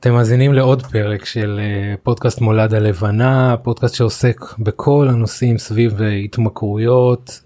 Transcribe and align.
אתם 0.00 0.12
מאזינים 0.12 0.52
לעוד 0.52 0.86
פרק 0.86 1.24
של 1.24 1.60
אה, 1.62 1.94
פודקאסט 2.02 2.40
מולד 2.40 2.74
הלבנה, 2.74 3.56
פודקאסט 3.62 3.94
שעוסק 3.94 4.40
בכל 4.58 5.08
הנושאים 5.10 5.58
סביב 5.58 6.02
אה, 6.02 6.12
התמכרויות, 6.12 7.40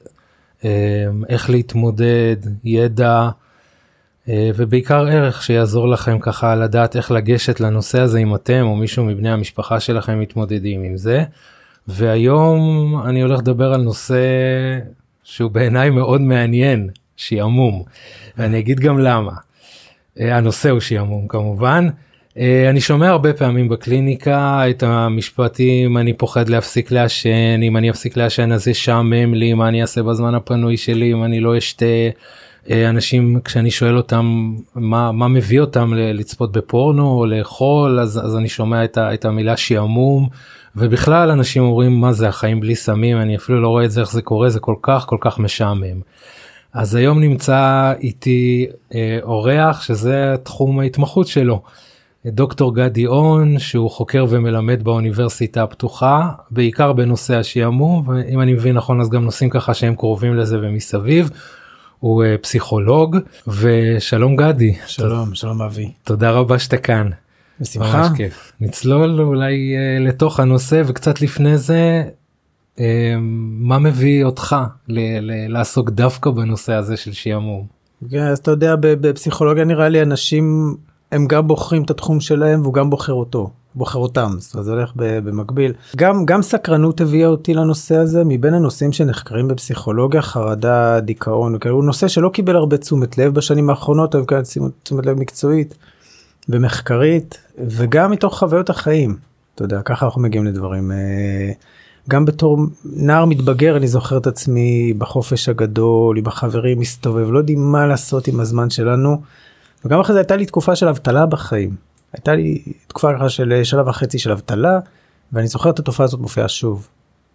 אה, 0.64 0.70
איך 1.28 1.50
להתמודד, 1.50 2.36
ידע 2.64 3.28
ובעיקר 4.28 5.06
ערך 5.06 5.42
שיעזור 5.42 5.88
לכם 5.88 6.18
ככה 6.20 6.54
לדעת 6.54 6.96
איך 6.96 7.10
לגשת 7.10 7.60
לנושא 7.60 8.00
הזה 8.00 8.18
אם 8.18 8.34
אתם 8.34 8.62
או 8.62 8.77
מישהו 8.77 9.05
מבני 9.05 9.30
המשפחה 9.30 9.80
שלכם 9.80 10.21
מתמודדים 10.21 10.82
עם 10.82 10.96
זה. 10.96 11.25
והיום 11.89 12.95
אני 13.07 13.23
הולך 13.23 13.39
לדבר 13.39 13.73
על 13.73 13.82
נושא 13.82 14.18
שהוא 15.25 15.50
בעיניי 15.50 15.91
מאוד 15.91 16.21
מעניין, 16.21 16.91
שעמום. 17.16 17.82
ואני 18.39 18.59
אגיד 18.59 18.80
גם 18.80 18.98
למה. 18.98 19.32
הנושא 20.16 20.71
הוא 20.71 20.80
שעמום 20.80 21.29
כמובן. 21.29 21.89
אה, 22.38 22.70
אני 22.70 22.80
שומע 22.80 23.08
הרבה 23.08 23.32
פעמים 23.32 23.68
בקליניקה 23.68 24.70
את 24.70 24.82
המשפטים 24.82 25.98
אני 25.98 26.12
פוחד 26.12 26.48
להפסיק 26.48 26.90
לעשן 26.90 27.62
אם 27.62 27.76
אני 27.76 27.90
אפסיק 27.90 28.16
לעשן 28.16 28.52
אז 28.52 28.68
ישעמם 28.68 29.34
לי 29.34 29.54
מה 29.54 29.68
אני 29.68 29.82
אעשה 29.82 30.02
בזמן 30.02 30.34
הפנוי 30.34 30.76
שלי 30.76 31.12
אם 31.12 31.25
אני 31.25 31.40
לא 31.40 31.58
אשתה. 31.58 31.84
אה, 32.70 32.89
אנשים 32.89 33.41
כשאני 33.45 33.70
שואל 33.70 33.97
אותם 33.97 34.55
מה 34.75 35.12
מה 35.12 35.28
מביא 35.28 35.61
אותם 35.61 35.95
לצפות 35.95 36.52
בפורנו 36.52 37.19
או 37.19 37.27
לאכול 37.27 38.01
אז 38.01 38.20
אז 38.25 38.37
אני 38.37 38.48
שומע 38.48 38.84
את, 38.84 38.98
ה, 38.98 39.14
את 39.14 39.25
המילה 39.25 39.56
שעמום 39.56 40.28
ובכלל 40.77 41.30
אנשים 41.30 41.62
אומרים 41.62 42.01
מה 42.01 42.12
זה 42.12 42.28
החיים 42.28 42.61
בלי 42.61 42.75
סמים 42.75 43.16
אני 43.16 43.37
אפילו 43.37 43.61
לא 43.61 43.69
רואה 43.69 43.84
את 43.84 43.91
זה 43.91 44.01
איך 44.01 44.12
זה 44.12 44.23
קורה 44.23 44.51
זה 44.51 44.61
כל 44.61 44.75
כך 44.83 45.05
כל 45.09 45.19
כך 45.20 45.39
משעמם. 45.39 46.01
אז 46.73 46.95
היום 46.95 47.20
נמצא 47.20 47.92
איתי 48.01 48.66
אה, 48.95 49.19
אורח 49.23 49.83
שזה 49.83 50.34
תחום 50.42 50.80
ההתמחות 50.80 51.27
שלו. 51.27 51.62
דוקטור 52.27 52.74
גדי 52.74 53.06
און 53.06 53.59
שהוא 53.59 53.91
חוקר 53.91 54.27
ומלמד 54.28 54.83
באוניברסיטה 54.83 55.62
הפתוחה 55.62 56.28
בעיקר 56.50 56.92
בנושא 56.92 57.36
השעמום 57.36 58.08
ואם 58.08 58.41
אני 58.41 58.53
מבין 58.53 58.77
נכון 58.77 59.00
אז 59.00 59.11
גם 59.11 59.25
נושאים 59.25 59.50
ככה 59.50 59.75
שהם 59.75 59.94
קרובים 59.94 60.34
לזה 60.34 60.58
ומסביב. 60.62 61.31
הוא 61.98 62.25
uh, 62.25 62.42
פסיכולוג 62.42 63.16
ושלום 63.47 64.36
גדי. 64.36 64.75
שלום 64.86 65.31
ת... 65.31 65.36
שלום 65.36 65.62
אבי. 65.62 65.91
תודה 66.05 66.31
רבה 66.31 66.58
שאתה 66.58 66.77
כאן. 66.77 67.11
בשמחה. 67.61 67.98
ממש 67.98 68.08
כיף. 68.16 68.53
נצלול 68.61 69.20
אולי 69.20 69.75
uh, 69.77 70.09
לתוך 70.09 70.41
הנושא 70.41 70.83
וקצת 70.86 71.20
לפני 71.20 71.59
זה 71.59 72.05
uh, 72.77 72.81
מה 73.59 73.78
מביא 73.78 74.25
אותך 74.25 74.56
לעסוק 75.48 75.91
דווקא 75.91 76.31
בנושא 76.31 76.72
הזה 76.72 76.97
של 76.97 77.12
שעמום. 77.12 77.66
כן, 78.11 78.22
אז 78.22 78.38
אתה 78.38 78.50
יודע 78.50 78.75
בפסיכולוגיה 78.81 79.64
נראה 79.64 79.88
לי 79.88 80.03
אנשים 80.03 80.77
הם 81.15 81.27
גם 81.27 81.47
בוחרים 81.47 81.83
את 81.83 81.91
התחום 81.91 82.20
שלהם 82.20 82.62
והוא 82.62 82.75
גם 82.75 82.91
בוחר 82.91 83.12
אותו. 83.12 83.51
בוחר 83.75 83.98
אותם 83.98 84.31
זאת 84.39 84.55
אומרת, 84.55 84.65
זה 84.65 84.73
הולך 84.73 84.93
במקביל 84.97 85.73
גם 85.97 86.25
גם 86.25 86.43
סקרנות 86.43 87.01
הביאה 87.01 87.29
אותי 87.29 87.55
לנושא 87.55 87.97
הזה 87.97 88.23
מבין 88.25 88.55
הנושאים 88.55 88.93
שנחקרים 88.93 89.48
בפסיכולוגיה 89.48 90.23
חרדה 90.23 91.01
דיכאון 91.01 91.55
וכאילו 91.55 91.77
הוא 91.77 91.84
נושא 91.84 92.09
שלא 92.09 92.29
קיבל 92.29 92.56
הרבה 92.56 92.77
תשומת 92.77 93.19
לב 93.19 93.34
בשנים 93.34 93.71
האחרונות 93.71 94.15
אבל 94.15 94.25
כאן 94.27 94.43
תשומת 94.83 95.06
לב 95.06 95.19
מקצועית 95.19 95.75
ומחקרית 96.48 97.39
וגם 97.59 98.11
מתוך 98.11 98.39
חוויות 98.39 98.71
החיים 98.71 99.17
אתה 99.55 99.65
יודע 99.65 99.83
ככה 99.83 100.06
אנחנו 100.06 100.21
מגיעים 100.21 100.47
לדברים 100.47 100.93
אה, 100.93 101.53
גם 102.09 102.25
בתור 102.25 102.59
נער 102.84 103.25
מתבגר 103.25 103.77
אני 103.77 103.89
זוכר 103.89 104.19
את 104.19 104.27
עצמי 104.27 104.95
בחופש 104.99 105.49
הגדול 105.49 106.19
עם 106.19 106.27
החברים 106.27 106.81
מסתובב 106.81 107.31
לא 107.31 107.39
יודעים 107.39 107.73
מה 107.73 107.87
לעשות 107.87 108.28
עם 108.28 108.41
הזמן 108.41 108.71
שלנו. 108.71 109.21
וגם 109.85 110.01
אחרי 110.01 110.13
זה 110.13 110.21
הייתה 110.21 110.37
לי 110.37 110.47
תקופה 110.47 110.77
של 110.77 110.89
אבטלה 110.89 111.27
בחיים. 111.27 111.77
הייתה 112.13 112.35
לי 112.35 112.63
תקופה 112.87 113.15
ככה 113.15 113.29
של 113.29 113.61
שנה 113.65 113.89
וחצי 113.89 114.19
של 114.19 114.31
אבטלה, 114.31 114.79
ואני 115.33 115.47
זוכר 115.47 115.71
את 115.71 115.79
התופעה 115.79 116.05
הזאת 116.05 116.21
מופיעה 116.21 116.49
שוב. 116.49 116.89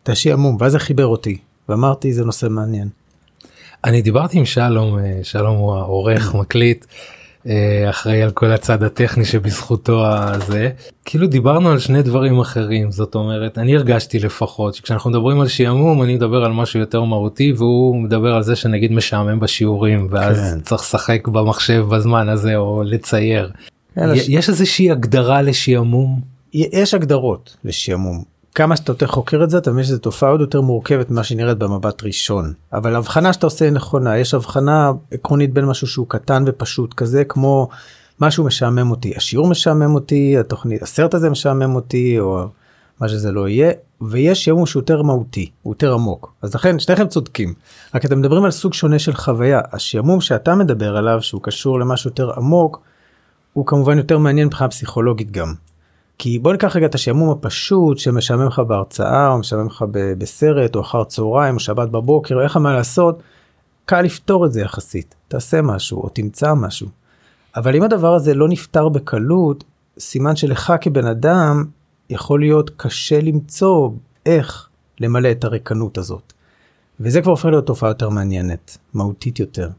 את 0.04 0.10
השעמום, 0.10 0.58
ואז 0.60 0.72
זה 0.72 0.80
חיבר 0.80 1.06
אותי, 1.06 1.38
ואמרתי 1.70 2.14
זה 2.14 2.26
נושא 2.26 2.48
מעניין. 2.50 2.90
אני 3.84 4.02
דיברתי 4.02 4.38
עם 4.38 4.46
שלום, 4.46 5.00
אה, 5.00 5.20
שלום 5.24 5.58
הוא 5.58 5.76
העורך, 5.76 6.36
מקליט. 6.36 6.86
אה, 7.50 7.90
אחראי 7.90 8.22
על 8.22 8.32
כל 8.32 8.52
הצד 8.52 8.84
הטכני 8.84 9.26
שבזכותו 9.26 10.06
הזה 10.06 10.70
כאילו 11.06 11.28
דיברנו 11.28 11.70
על 11.70 11.80
שני 11.80 12.02
דברים 12.02 12.40
אחרים 12.40 12.92
זאת 12.92 13.16
אומרת 13.16 13.58
אני 13.58 13.76
הרגשתי 13.76 14.20
לפחות 14.20 14.76
שכשאנחנו 14.76 15.10
מדברים 15.10 15.42
על 15.42 15.48
שעמום 15.48 16.04
אני 16.04 16.16
מדבר 16.16 16.46
על 16.46 16.52
משהו 16.52 16.80
יותר 16.80 17.04
מהותי 17.04 17.54
והוא 17.58 18.02
מדבר 18.02 18.34
על 18.36 18.44
זה 18.44 18.56
שנגיד 18.56 18.92
משעמם 18.92 19.40
בשיעורים 19.40 20.08
ואז 20.10 20.54
כן. 20.54 20.60
צריך 20.62 20.82
לשחק 20.82 21.28
במחשב 21.28 21.86
בזמן 21.90 22.30
הזה 22.30 22.56
או 22.56 22.84
לצייר. 22.86 23.52
יש 24.14 24.50
איזושהי 24.50 24.92
הגדרה 24.92 25.42
לשעמום? 25.42 26.22
יש 26.54 26.94
הגדרות 26.94 27.56
לשעמום 27.64 28.24
כמה 28.56 28.76
שאתה 28.76 28.92
יותר 28.92 29.08
חוקר 29.08 29.44
את 29.44 29.50
זה 29.50 29.58
אתה 29.58 29.72
מבין 29.72 29.84
שזו 29.84 29.98
תופעה 29.98 30.30
עוד 30.30 30.42
יותר 30.42 30.62
מורכבת 30.62 31.12
ממה 31.12 31.24
שנראית 31.24 31.58
במבט 31.58 32.04
ראשון. 32.04 32.54
אבל 32.74 32.96
הבחנה 32.96 33.34
שאתה 33.34 33.46
עושה 33.46 33.66
היא 33.66 33.74
נכונה. 33.74 34.18
יש 34.18 34.34
הבחנה 34.34 34.92
עקרונית 35.12 35.54
בין 35.54 35.66
משהו 35.66 35.88
שהוא 35.88 36.08
קטן 36.10 36.44
ופשוט 36.48 36.94
כזה 36.94 37.24
כמו 37.24 37.70
משהו 38.22 38.44
משעמם 38.44 38.92
אותי. 38.92 39.14
השיעור 39.16 39.48
משעמם 39.48 39.96
אותי 39.96 40.38
התוכנית 40.38 40.82
הסרט 40.82 41.14
הזה 41.14 41.30
משעמם 41.30 41.76
אותי 41.76 42.20
או 42.20 42.48
מה 43.00 43.10
שזה 43.10 43.32
לא 43.32 43.48
יהיה 43.48 43.72
ויש 44.02 44.46
שעמום 44.46 44.66
שהוא 44.66 44.82
יותר 44.82 45.02
מהותי 45.02 45.50
הוא 45.62 45.72
יותר 45.72 45.94
עמוק. 45.94 46.34
אז 46.42 46.56
לכן 46.56 46.80
שניכם 46.80 47.08
צודקים. 47.08 47.54
רק 47.96 48.06
אתם 48.06 48.20
מדברים 48.20 48.44
על 48.44 48.52
סוג 48.52 48.74
שונה 48.74 49.00
של 49.00 49.14
חוויה. 49.14 49.62
השעמום 49.72 50.22
שאתה 50.22 50.56
מדבר 50.56 50.98
עליו 50.98 51.22
שהוא 51.22 51.42
קשור 51.44 51.80
למשהו 51.80 52.10
יותר 52.10 52.32
עמוק 52.38 52.82
הוא 53.54 53.66
כמובן 53.66 53.98
יותר 53.98 54.18
מעניין 54.18 54.48
מבחינה 54.48 54.70
פסיכולוגית 54.70 55.32
גם 55.32 55.54
כי 56.20 56.40
בוא 56.40 56.52
ניקח 56.52 56.76
רגע 56.76 56.86
את 56.86 56.96
השעמום 56.96 57.30
הפשוט 57.30 57.98
שמשעמם 57.98 58.48
לך 58.48 58.60
בהרצאה 58.60 59.32
או 59.32 59.38
משעמם 59.38 59.68
לך 59.68 59.86
בסרט 60.18 60.76
או 60.76 60.82
אחר 60.82 61.04
צהריים 61.04 61.56
או 61.56 61.60
שבת 61.60 61.90
בבוקר 61.90 62.36
או 62.36 62.42
איך 62.42 62.58
מה 62.58 62.74
לעשות. 62.74 63.24
קל 63.86 64.02
לפתור 64.02 64.46
את 64.46 64.52
זה 64.52 64.62
יחסית 64.62 65.16
תעשה 65.28 65.62
משהו 65.62 66.02
או 66.02 66.10
תמצא 66.10 66.54
משהו. 66.54 66.88
אבל 67.56 67.76
אם 67.76 67.84
הדבר 67.84 68.14
הזה 68.14 68.34
לא 68.34 68.48
נפתר 68.48 68.90
בקלות 68.90 69.64
סימן 70.00 70.36
שלך 70.36 70.74
כבן 70.82 71.06
אדם 71.06 71.66
יכול 72.10 72.40
להיות 72.40 72.72
קשה 72.78 73.22
למצוא 73.22 73.90
איך 74.26 74.70
למלא 75.00 75.32
את 75.32 75.44
הריקנות 75.44 75.98
הזאת. 75.98 76.34
וזה 77.00 77.22
כבר 77.22 77.32
הופך 77.32 77.46
להיות 77.46 77.66
תופעה 77.66 77.90
יותר 77.90 78.10
מעניינת 78.10 78.78
מהותית 78.94 79.40
יותר. 79.40 79.70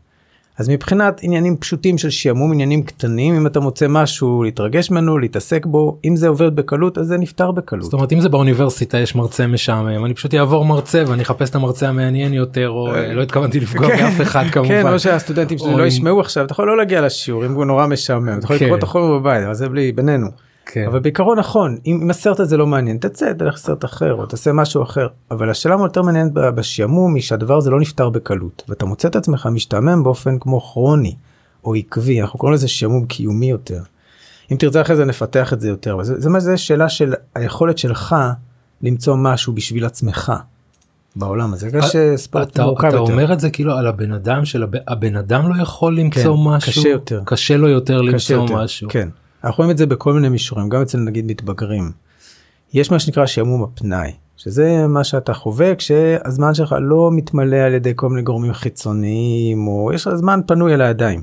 אז 0.58 0.68
מבחינת 0.68 1.20
עניינים 1.22 1.56
פשוטים 1.56 1.98
של 1.98 2.10
שעמום 2.10 2.52
עניינים 2.52 2.82
קטנים 2.82 3.34
אם 3.34 3.46
אתה 3.46 3.60
מוצא 3.60 3.86
משהו 3.88 4.42
להתרגש 4.42 4.90
ממנו 4.90 5.18
להתעסק 5.18 5.66
בו 5.66 5.98
אם 6.04 6.16
זה 6.16 6.28
עובר 6.28 6.50
בקלות 6.50 6.98
אז 6.98 7.06
זה 7.06 7.18
נפתר 7.18 7.50
בקלות. 7.50 7.84
זאת 7.84 7.92
אומרת 7.92 8.12
אם 8.12 8.20
זה 8.20 8.28
באוניברסיטה 8.28 8.98
יש 8.98 9.14
מרצה 9.14 9.46
משעמם 9.46 10.04
אני 10.04 10.14
פשוט 10.14 10.34
אעבור 10.34 10.64
מרצה 10.64 11.02
ואני 11.06 11.22
אחפש 11.22 11.50
את 11.50 11.54
המרצה 11.54 11.88
המעניין 11.88 12.34
יותר 12.34 12.68
או 12.68 12.94
אה, 12.94 13.12
לא 13.12 13.22
התכוונתי 13.22 13.60
לפגוע 13.60 13.88
כן. 13.88 13.96
באף 13.96 14.20
אחד 14.20 14.44
כמובן. 14.52 14.68
כן 14.68 14.92
או 14.92 14.98
שהסטודנטים 14.98 15.58
שלי 15.58 15.76
לא 15.76 15.86
ישמעו 15.86 16.20
עכשיו 16.20 16.44
אתה 16.44 16.52
יכול 16.52 16.66
לא 16.66 16.76
להגיע 16.76 17.00
לשיעור 17.00 17.46
אם 17.46 17.52
הוא 17.52 17.64
נורא 17.64 17.86
משעמם 17.86 18.38
אתה 18.38 18.44
יכול 18.44 18.56
לקרוא 18.56 18.76
את 18.76 18.82
החומר 18.82 19.18
בבית 19.18 19.44
אבל 19.44 19.54
זה 19.54 19.68
בלי 19.68 19.92
בינינו. 19.92 20.49
כן. 20.66 20.84
אבל 20.86 20.98
בעיקרון 20.98 21.38
נכון 21.38 21.78
אם, 21.86 22.00
אם 22.02 22.10
הסרט 22.10 22.40
הזה 22.40 22.56
לא 22.56 22.66
מעניין 22.66 22.98
תצא 22.98 23.32
תלך 23.32 23.54
לסרט 23.54 23.84
אחר 23.84 24.14
או 24.14 24.26
תעשה 24.26 24.52
משהו 24.52 24.82
אחר 24.82 25.06
אבל 25.30 25.50
השאלה 25.50 25.76
יותר 25.80 26.02
מעניינת 26.02 26.32
בשעמום 26.32 27.14
היא 27.14 27.22
שהדבר 27.22 27.56
הזה 27.56 27.70
לא 27.70 27.80
נפתר 27.80 28.08
בקלות 28.08 28.62
ואתה 28.68 28.84
מוצא 28.84 29.08
את 29.08 29.16
עצמך 29.16 29.48
משתעמם 29.52 30.02
באופן 30.02 30.38
כמו 30.38 30.60
כרוני 30.60 31.14
או 31.64 31.74
עקבי 31.74 32.20
אנחנו 32.20 32.38
קוראים 32.38 32.54
לזה 32.54 32.68
שעמום 32.68 33.06
קיומי 33.06 33.50
יותר. 33.50 33.82
אם 34.52 34.56
תרצה 34.56 34.80
אחרי 34.80 34.96
זה 34.96 35.04
נפתח 35.04 35.52
את 35.52 35.60
זה 35.60 35.68
יותר 35.68 35.94
אבל 35.94 36.04
זה, 36.04 36.20
זה, 36.20 36.28
זה 36.38 36.56
שאלה 36.56 36.88
של 36.88 37.14
היכולת 37.34 37.78
שלך 37.78 38.16
למצוא 38.82 39.16
משהו 39.16 39.52
בשביל 39.52 39.84
עצמך. 39.84 40.32
בעולם 41.16 41.52
הזה 41.52 41.68
יש 41.78 41.96
אה, 41.96 42.16
ספורט 42.16 42.60
מורכב 42.60 42.84
יותר. 42.84 43.04
אתה 43.04 43.12
אומר 43.12 43.32
את 43.32 43.40
זה 43.40 43.50
כאילו 43.50 43.72
על 43.72 43.86
הבן 43.86 44.12
אדם 44.12 44.44
של 44.44 44.64
הבן 44.88 45.16
אדם 45.16 45.48
לא 45.48 45.62
יכול 45.62 45.98
למצוא 45.98 46.36
כן, 46.36 46.42
משהו 46.44 46.72
קשה 46.72 46.88
יותר 46.88 47.22
קשה 47.24 47.56
לו 47.56 47.68
יותר 47.68 48.00
קשה 48.14 48.34
למצוא 48.34 48.36
יותר, 48.36 48.64
משהו 48.64 48.88
כן 48.90 49.08
אנחנו 49.44 49.56
רואים 49.56 49.70
את 49.70 49.78
זה 49.78 49.86
בכל 49.86 50.12
מיני 50.12 50.28
מישורים 50.28 50.68
גם 50.68 50.82
אצל 50.82 50.98
נגיד 50.98 51.26
מתבגרים. 51.26 51.92
יש 52.74 52.90
מה 52.90 52.98
שנקרא 52.98 53.26
שעמום 53.26 53.62
הפנאי 53.62 54.12
שזה 54.36 54.86
מה 54.86 55.04
שאתה 55.04 55.34
חווה 55.34 55.74
כשהזמן 55.74 56.54
שלך 56.54 56.74
לא 56.80 57.10
מתמלא 57.12 57.56
על 57.56 57.74
ידי 57.74 57.92
כל 57.96 58.08
מיני 58.08 58.22
גורמים 58.22 58.52
חיצוניים 58.52 59.68
או 59.68 59.90
יש 59.94 60.08
זמן 60.08 60.40
פנוי 60.46 60.74
על 60.74 60.80
הידיים. 60.80 61.22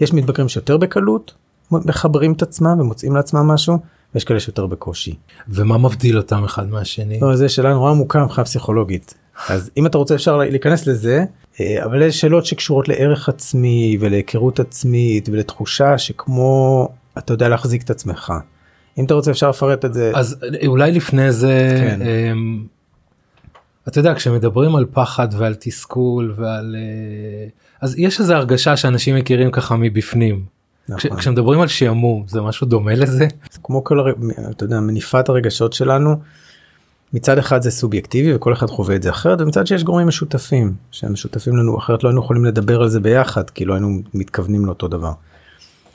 יש 0.00 0.12
מתבגרים 0.12 0.48
שיותר 0.48 0.76
בקלות 0.76 1.34
מחברים 1.70 2.32
את 2.32 2.42
עצמם 2.42 2.80
ומוצאים 2.80 3.16
לעצמם 3.16 3.48
משהו 3.48 3.78
ויש 4.14 4.24
כאלה 4.24 4.40
שיותר 4.40 4.66
בקושי. 4.66 5.14
ומה 5.48 5.78
מבדיל 5.78 6.16
אותם 6.16 6.44
אחד 6.44 6.68
מהשני? 6.68 7.20
לא, 7.20 7.36
זה 7.36 7.48
שאלה 7.48 7.72
נורא 7.72 7.90
עמוקה 7.90 8.24
מבחינה 8.24 8.44
פסיכולוגית. 8.44 9.14
אז 9.48 9.70
אם 9.76 9.86
אתה 9.86 9.98
רוצה 9.98 10.14
אפשר 10.14 10.36
להיכנס 10.36 10.86
לזה 10.86 11.24
אה, 11.60 11.84
אבל 11.84 12.02
יש 12.02 12.20
שאלות 12.20 12.46
שקשורות 12.46 12.88
לערך 12.88 13.28
עצמי 13.28 13.96
ולהיכרות 14.00 14.60
עצמית 14.60 15.28
ולתחושה 15.28 15.98
שכמו 15.98 16.88
אתה 17.18 17.32
יודע 17.32 17.48
להחזיק 17.48 17.82
את 17.82 17.90
עצמך. 17.90 18.32
אם 18.98 19.04
אתה 19.04 19.14
רוצה 19.14 19.30
אפשר 19.30 19.50
לפרט 19.50 19.84
את 19.84 19.94
זה. 19.94 20.12
אז 20.14 20.36
אולי 20.66 20.92
לפני 20.92 21.32
זה, 21.32 21.76
כן. 21.80 22.00
um, 22.02 23.88
אתה 23.88 23.98
יודע 23.98 24.14
כשמדברים 24.14 24.76
על 24.76 24.86
פחד 24.92 25.28
ועל 25.32 25.54
תסכול 25.60 26.32
ועל 26.36 26.76
uh, 26.78 27.50
אז 27.80 27.98
יש 27.98 28.20
איזה 28.20 28.36
הרגשה 28.36 28.76
שאנשים 28.76 29.16
מכירים 29.16 29.50
ככה 29.50 29.76
מבפנים. 29.76 30.44
כש- 30.96 31.06
נכון. 31.06 31.18
כשמדברים 31.18 31.60
על 31.60 31.68
שעמום 31.68 32.24
זה 32.28 32.40
משהו 32.40 32.66
דומה 32.66 32.94
לזה? 32.94 33.26
כמו 33.62 33.84
כל. 33.84 34.12
אתה 34.50 34.64
יודע 34.64 34.80
מניפת 34.80 35.28
הרגשות 35.28 35.72
שלנו 35.72 36.16
מצד 37.12 37.38
אחד 37.38 37.62
זה 37.62 37.70
סובייקטיבי 37.70 38.34
וכל 38.34 38.52
אחד 38.52 38.66
חווה 38.66 38.96
את 38.96 39.02
זה 39.02 39.10
אחרת 39.10 39.40
ומצד 39.40 39.66
שיש 39.66 39.84
גורמים 39.84 40.08
משותפים 40.08 40.74
שהם 40.90 41.12
משותפים 41.12 41.56
לנו 41.56 41.78
אחרת 41.78 42.04
לא 42.04 42.08
היינו 42.08 42.20
יכולים 42.20 42.44
לדבר 42.44 42.82
על 42.82 42.88
זה 42.88 43.00
ביחד 43.00 43.50
כי 43.50 43.64
לא 43.64 43.74
היינו 43.74 43.88
מתכוונים 44.14 44.66
לאותו 44.66 44.88
דבר. 44.88 45.12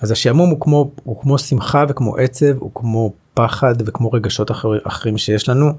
אז 0.01 0.11
השעמום 0.11 0.49
הוא 0.49 0.59
כמו 0.59 0.91
הוא 1.03 1.21
כמו 1.21 1.37
שמחה 1.37 1.83
וכמו 1.89 2.17
עצב 2.17 2.57
הוא 2.59 2.71
כמו 2.73 3.13
פחד 3.33 3.75
וכמו 3.79 4.11
רגשות 4.11 4.51
אחר, 4.51 4.69
אחרים 4.83 5.17
שיש 5.17 5.49
לנו. 5.49 5.71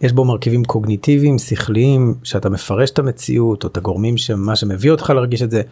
יש 0.00 0.12
בו 0.12 0.24
מרכיבים 0.24 0.64
קוגניטיביים 0.64 1.38
שכליים 1.38 2.14
שאתה 2.22 2.50
מפרש 2.50 2.90
את 2.90 2.98
המציאות 2.98 3.64
או 3.64 3.68
את 3.68 3.76
הגורמים 3.76 4.16
שמה 4.16 4.56
שמביא 4.56 4.90
אותך 4.90 5.10
להרגיש 5.10 5.42
את 5.42 5.50
זה 5.50 5.62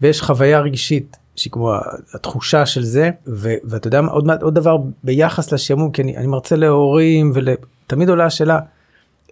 ויש 0.00 0.22
חוויה 0.22 0.60
רגשית 0.60 1.16
שהיא 1.36 1.52
כמו 1.52 1.74
התחושה 2.14 2.66
של 2.66 2.82
זה 2.82 3.10
ו- 3.26 3.54
ואתה 3.64 3.88
יודע 3.88 4.00
מה 4.00 4.10
עוד 4.10 4.30
עוד 4.42 4.54
דבר 4.54 4.76
ביחס 5.04 5.52
לשעמום 5.52 5.90
כי 5.90 6.02
אני, 6.02 6.16
אני 6.16 6.26
מרצה 6.26 6.56
להורים 6.56 7.32
ותמיד 7.34 8.08
עולה 8.08 8.24
השאלה 8.24 8.58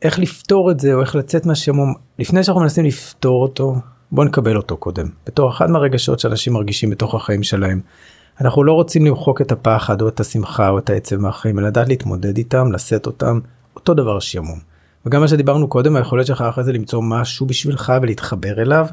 איך 0.03 0.19
לפתור 0.19 0.71
את 0.71 0.81
זה 0.81 0.95
או 0.95 1.01
איך 1.01 1.17
לצאת 1.17 1.47
מהשעמום 1.47 1.95
לפני 2.19 2.45
שאנחנו 2.45 2.63
מנסים 2.63 2.85
לפתור 2.85 3.43
אותו 3.43 3.77
בוא 4.13 4.25
נקבל 4.25 4.57
אותו 4.57 4.77
קודם 4.77 5.09
בתור 5.27 5.51
אחד 5.51 5.71
מהרגשות 5.71 6.21
שאנשים 6.21 6.53
מרגישים 6.53 6.91
בתוך 6.91 7.15
החיים 7.15 7.43
שלהם. 7.43 7.81
אנחנו 8.41 8.65
לא 8.65 8.73
רוצים 8.73 9.07
למחוק 9.07 9.41
את 9.41 9.53
הפחד 9.53 10.03
או 10.03 10.09
את 10.09 10.21
השמחה 10.21 10.69
או 10.69 10.79
את 10.79 10.91
העצב 10.91 11.17
מהחיים 11.17 11.59
אלא 11.59 11.67
לדעת 11.67 11.89
להתמודד 11.89 12.37
איתם 12.37 12.73
לשאת 12.73 13.07
אותם 13.07 13.39
אותו 13.77 13.95
דבר 13.95 14.17
השעמום. 14.17 14.59
וגם 15.07 15.21
מה 15.21 15.29
שדיברנו 15.29 15.69
קודם 15.69 15.97
היכולת 15.97 16.27
שלך 16.27 16.41
אחרי 16.41 16.65
זה 16.65 16.73
למצוא 16.73 17.03
משהו 17.03 17.47
בשבילך 17.47 17.93
ולהתחבר 18.03 18.63
אליו. 18.63 18.87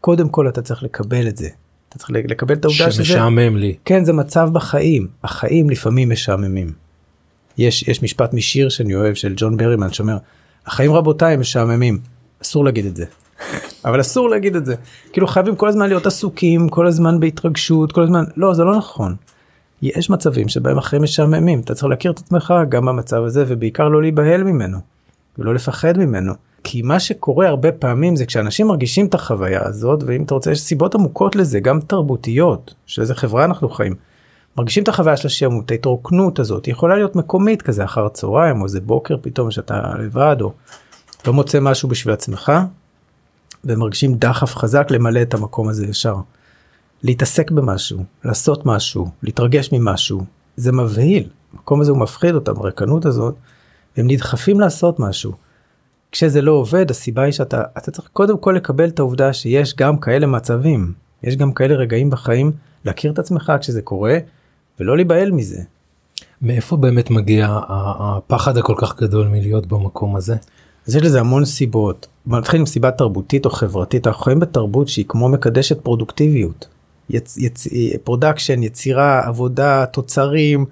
קודם 0.00 0.28
כל 0.28 0.48
אתה 0.48 0.62
צריך 0.62 0.82
לקבל 0.82 1.28
את 1.28 1.36
זה. 1.36 1.48
אתה 1.88 1.98
צריך 1.98 2.10
לקבל 2.10 2.54
את 2.54 2.64
העובדה 2.64 2.90
שזה 2.90 3.04
שמשעמם 3.04 3.56
לי. 3.56 3.76
כן 3.84 4.04
זה 4.04 4.12
מצב 4.12 4.48
בחיים 4.52 5.08
החיים 5.24 5.70
לפעמים 5.70 6.10
משעממים. 6.10 6.72
יש 7.58 7.82
יש 7.88 8.02
משפט 8.02 8.34
משיר 8.34 8.68
שאני 8.68 8.94
אוהב 8.94 9.14
של 9.14 9.32
ג'ון 9.36 9.56
ברימן 9.56 9.92
שאומר 9.92 10.16
החיים 10.66 10.92
רבותיי 10.92 11.34
הם 11.34 11.40
משעממים 11.40 11.98
אסור 12.42 12.64
להגיד 12.64 12.86
את 12.86 12.96
זה. 12.96 13.04
אבל 13.84 14.00
אסור 14.00 14.30
להגיד 14.30 14.56
את 14.56 14.66
זה 14.66 14.74
כאילו 15.12 15.26
חייבים 15.26 15.56
כל 15.56 15.68
הזמן 15.68 15.88
להיות 15.88 16.06
עסוקים 16.06 16.68
כל 16.68 16.86
הזמן 16.86 17.20
בהתרגשות 17.20 17.92
כל 17.92 18.02
הזמן 18.02 18.24
לא 18.36 18.54
זה 18.54 18.64
לא 18.64 18.76
נכון. 18.76 19.16
יש 19.82 20.10
מצבים 20.10 20.48
שבהם 20.48 20.78
החיים 20.78 21.02
משעממים 21.02 21.60
אתה 21.60 21.74
צריך 21.74 21.90
להכיר 21.90 22.10
את 22.10 22.18
עצמך 22.18 22.54
גם 22.68 22.86
במצב 22.86 23.22
הזה 23.22 23.44
ובעיקר 23.48 23.88
לא 23.88 24.02
להיבהל 24.02 24.42
ממנו 24.42 24.78
ולא 25.38 25.54
לפחד 25.54 25.98
ממנו. 25.98 26.32
כי 26.64 26.82
מה 26.82 27.00
שקורה 27.00 27.48
הרבה 27.48 27.72
פעמים 27.72 28.16
זה 28.16 28.26
כשאנשים 28.26 28.66
מרגישים 28.66 29.06
את 29.06 29.14
החוויה 29.14 29.60
הזאת 29.66 30.02
ואם 30.06 30.22
אתה 30.22 30.34
רוצה 30.34 30.50
יש 30.50 30.60
סיבות 30.60 30.94
עמוקות 30.94 31.36
לזה 31.36 31.60
גם 31.60 31.80
תרבותיות 31.80 32.74
של 32.86 33.02
איזה 33.02 33.14
חברה 33.14 33.44
אנחנו 33.44 33.68
חיים. 33.68 33.94
מרגישים 34.56 34.82
את 34.82 34.88
החוויה 34.88 35.16
של 35.16 35.26
השעמום 35.26 35.62
את 35.66 35.70
ההתרוקנות 35.70 36.38
הזאת 36.38 36.66
היא 36.66 36.72
יכולה 36.72 36.96
להיות 36.96 37.16
מקומית 37.16 37.62
כזה 37.62 37.84
אחר 37.84 38.06
הצהריים 38.06 38.60
או 38.60 38.64
איזה 38.64 38.80
בוקר 38.80 39.16
פתאום 39.22 39.50
שאתה 39.50 39.92
לבד 39.98 40.36
או 40.40 40.52
לא 41.26 41.32
מוצא 41.32 41.60
משהו 41.60 41.88
בשביל 41.88 42.14
עצמך. 42.14 42.52
ומרגישים 43.64 44.14
דחף 44.14 44.56
חזק 44.56 44.90
למלא 44.90 45.22
את 45.22 45.34
המקום 45.34 45.68
הזה 45.68 45.86
ישר. 45.86 46.16
להתעסק 47.02 47.50
במשהו 47.50 48.04
לעשות 48.24 48.66
משהו 48.66 49.10
להתרגש 49.22 49.72
ממשהו 49.72 50.24
זה 50.56 50.72
מבהיל 50.72 51.28
המקום 51.52 51.80
הזה 51.80 51.90
הוא 51.90 51.98
מפחיד 51.98 52.34
אותם 52.34 52.52
הריקנות 52.56 53.06
הזאת. 53.06 53.34
הם 53.96 54.06
נדחפים 54.10 54.60
לעשות 54.60 55.00
משהו. 55.00 55.32
כשזה 56.12 56.42
לא 56.42 56.52
עובד 56.52 56.90
הסיבה 56.90 57.22
היא 57.22 57.32
שאתה 57.32 57.62
אתה 57.78 57.90
צריך 57.90 58.08
קודם 58.12 58.38
כל 58.38 58.52
לקבל 58.56 58.88
את 58.88 58.98
העובדה 58.98 59.32
שיש 59.32 59.76
גם 59.76 59.98
כאלה 59.98 60.26
מצבים 60.26 60.92
יש 61.22 61.36
גם 61.36 61.52
כאלה 61.52 61.74
רגעים 61.74 62.10
בחיים 62.10 62.52
להכיר 62.84 63.12
את 63.12 63.18
עצמך 63.18 63.52
כשזה 63.60 63.82
קורה 63.82 64.18
ולא 64.80 64.96
להיבהל 64.96 65.30
מזה. 65.30 65.62
מאיפה 66.42 66.76
באמת 66.76 67.10
מגיע 67.10 67.58
הפחד 67.68 68.56
הכל 68.56 68.74
כך 68.78 69.00
גדול 69.00 69.28
מלהיות 69.28 69.66
במקום 69.66 70.16
הזה? 70.16 70.36
אז 70.88 70.96
יש 70.96 71.02
לזה 71.02 71.20
המון 71.20 71.44
סיבות. 71.44 72.06
נתחיל 72.26 72.60
עם 72.60 72.66
סיבה 72.66 72.90
תרבותית 72.90 73.46
או 73.46 73.50
חברתית 73.50 74.06
אנחנו 74.06 74.22
חיים 74.22 74.40
בתרבות 74.40 74.88
שהיא 74.88 75.04
כמו 75.08 75.28
מקדשת 75.28 75.80
פרודוקטיביות. 75.80 76.68
יצ... 77.10 77.36
יצ... 77.36 77.66
production 78.04 78.62
יצירה 78.62 79.26
עבודה 79.26 79.86
תוצרים 79.86 80.66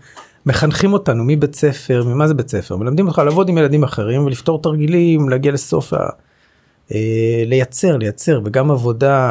מחנכים 0.47 0.93
אותנו 0.93 1.25
מבית 1.27 1.55
ספר 1.55 2.05
ממה 2.07 2.29
זה 2.29 2.35
בית 2.35 2.49
ספר 2.49 2.77
מלמדים 2.77 3.07
אותך 3.07 3.19
לעבוד 3.19 3.49
עם 3.49 3.59
ילדים 3.59 3.83
אחרים 3.83 4.25
ולפתור 4.25 4.63
תרגילים 4.63 5.29
להגיע 5.29 5.53
לסוף 5.53 5.93
ה... 5.93 6.09
אה, 6.95 7.43
לייצר 7.47 7.97
לייצר 7.97 8.41
וגם 8.45 8.71
עבודה 8.71 9.31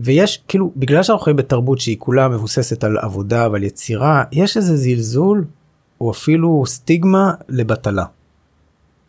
ויש 0.00 0.42
כאילו 0.48 0.72
בגלל 0.76 1.02
שאנחנו 1.02 1.24
חיים 1.24 1.36
בתרבות 1.36 1.80
שהיא 1.80 1.96
כולה 1.98 2.28
מבוססת 2.28 2.84
על 2.84 2.98
עבודה 2.98 3.48
ועל 3.52 3.62
יצירה 3.62 4.24
יש 4.32 4.56
איזה 4.56 4.76
זלזול 4.76 5.44
או 6.00 6.10
אפילו 6.10 6.64
סטיגמה 6.66 7.32
לבטלה 7.48 8.04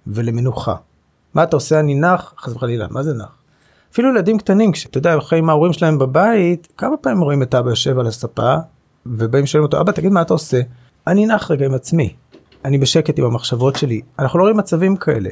ולמנוחה. 0.07 0.75
מה 1.33 1.43
אתה 1.43 1.55
עושה 1.55 1.79
אני 1.79 1.95
נח 1.95 2.33
חס 2.37 2.53
וחלילה 2.53 2.87
מה 2.89 3.03
זה 3.03 3.13
נח. 3.13 3.35
אפילו 3.93 4.09
ילדים 4.09 4.37
קטנים 4.37 4.71
כשאתה 4.71 4.97
יודע 4.97 5.19
חיים 5.21 5.43
עם 5.43 5.49
ההורים 5.49 5.73
שלהם 5.73 5.99
בבית 5.99 6.67
כמה 6.77 6.97
פעמים 6.97 7.21
רואים 7.21 7.43
את 7.43 7.55
אבא 7.55 7.69
יושב 7.69 7.99
על 7.99 8.07
הספה 8.07 8.55
ובאים 9.05 9.45
שואלים 9.45 9.65
אותו 9.65 9.81
אבא 9.81 9.91
תגיד 9.91 10.11
מה 10.11 10.21
אתה 10.21 10.33
עושה 10.33 10.61
אני 11.07 11.25
נח 11.25 11.51
רגע 11.51 11.65
עם 11.65 11.73
עצמי 11.73 12.13
אני 12.65 12.77
בשקט 12.77 13.19
עם 13.19 13.25
המחשבות 13.25 13.75
שלי 13.75 14.01
אנחנו 14.19 14.39
לא 14.39 14.43
רואים 14.43 14.57
מצבים 14.57 14.95
כאלה. 14.97 15.29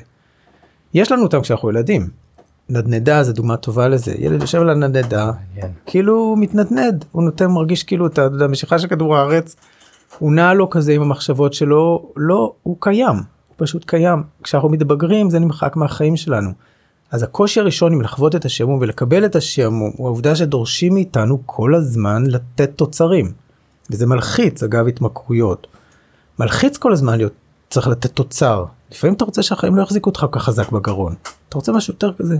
יש 0.94 1.12
לנו 1.12 1.24
אותם 1.24 1.42
כשאנחנו 1.42 1.70
ילדים. 1.70 2.10
נדנדה 2.70 3.24
זה 3.24 3.34
דוגמה 3.34 3.58
טובה 3.58 3.88
לזה 3.88 4.14
ילד 4.18 4.42
יושב 4.42 4.62
על 4.62 4.70
הנדנדה. 4.70 5.32
כאילו 5.86 6.16
הוא 6.16 6.38
מתנדנד 6.38 7.06
הוא 7.12 7.24
נותן 7.24 7.46
מרגיש 7.46 7.84
כאילו 7.84 8.08
אתה 8.08 8.22
יודע 8.22 8.48
משיכה 8.48 8.80
של 8.80 8.88
כדור 8.88 9.18
הארץ 9.18 9.56
הוא 10.20 10.32
נע 10.32 10.54
לו 10.54 10.70
כזה 10.70 10.94
עם 10.94 11.02
המחשבות 11.02 11.54
שלו 11.54 12.12
לא 12.16 12.54
הוא 12.64 12.78
קיים 12.80 13.16
פשוט 13.58 13.86
קיים 13.86 14.24
כשאנחנו 14.44 14.70
מתבגרים 14.70 15.30
זה 15.30 15.40
נמחק 15.40 15.76
מהחיים 15.76 16.18
שלנו. 16.18 16.52
אז 17.12 17.24
הקושי 17.24 17.60
הראשון 17.60 17.94
עם 17.94 18.02
לחוות 18.02 18.36
את 18.36 18.46
השעמום 18.46 18.80
ולקבל 18.82 19.26
את 19.26 19.36
השעמום 19.36 19.92
הוא 19.98 20.08
העובדה 20.08 20.36
שדורשים 20.36 20.94
מאיתנו 20.94 21.42
כל 21.46 21.76
הזמן 21.76 22.24
לתת 22.26 22.72
תוצרים. 22.76 23.32
וזה 23.92 24.06
מלחיץ 24.06 24.64
אגב 24.64 24.88
התמכרויות. 24.88 25.68
מלחיץ 26.40 26.78
כל 26.78 26.94
הזמן 26.94 27.18
להיות 27.18 27.34
צריך 27.70 27.88
לתת 27.88 28.12
תוצר 28.12 28.66
לפעמים 28.92 29.14
אתה 29.14 29.26
רוצה 29.26 29.44
שהחיים 29.44 29.76
לא 29.76 29.82
יחזיקו 29.82 30.10
אותך 30.10 30.20
כל 30.20 30.28
כך 30.32 30.44
חזק 30.44 30.72
בגרון 30.72 31.16
אתה 31.50 31.58
רוצה 31.58 31.72
משהו 31.72 31.94
יותר 31.94 32.14
כזה. 32.14 32.38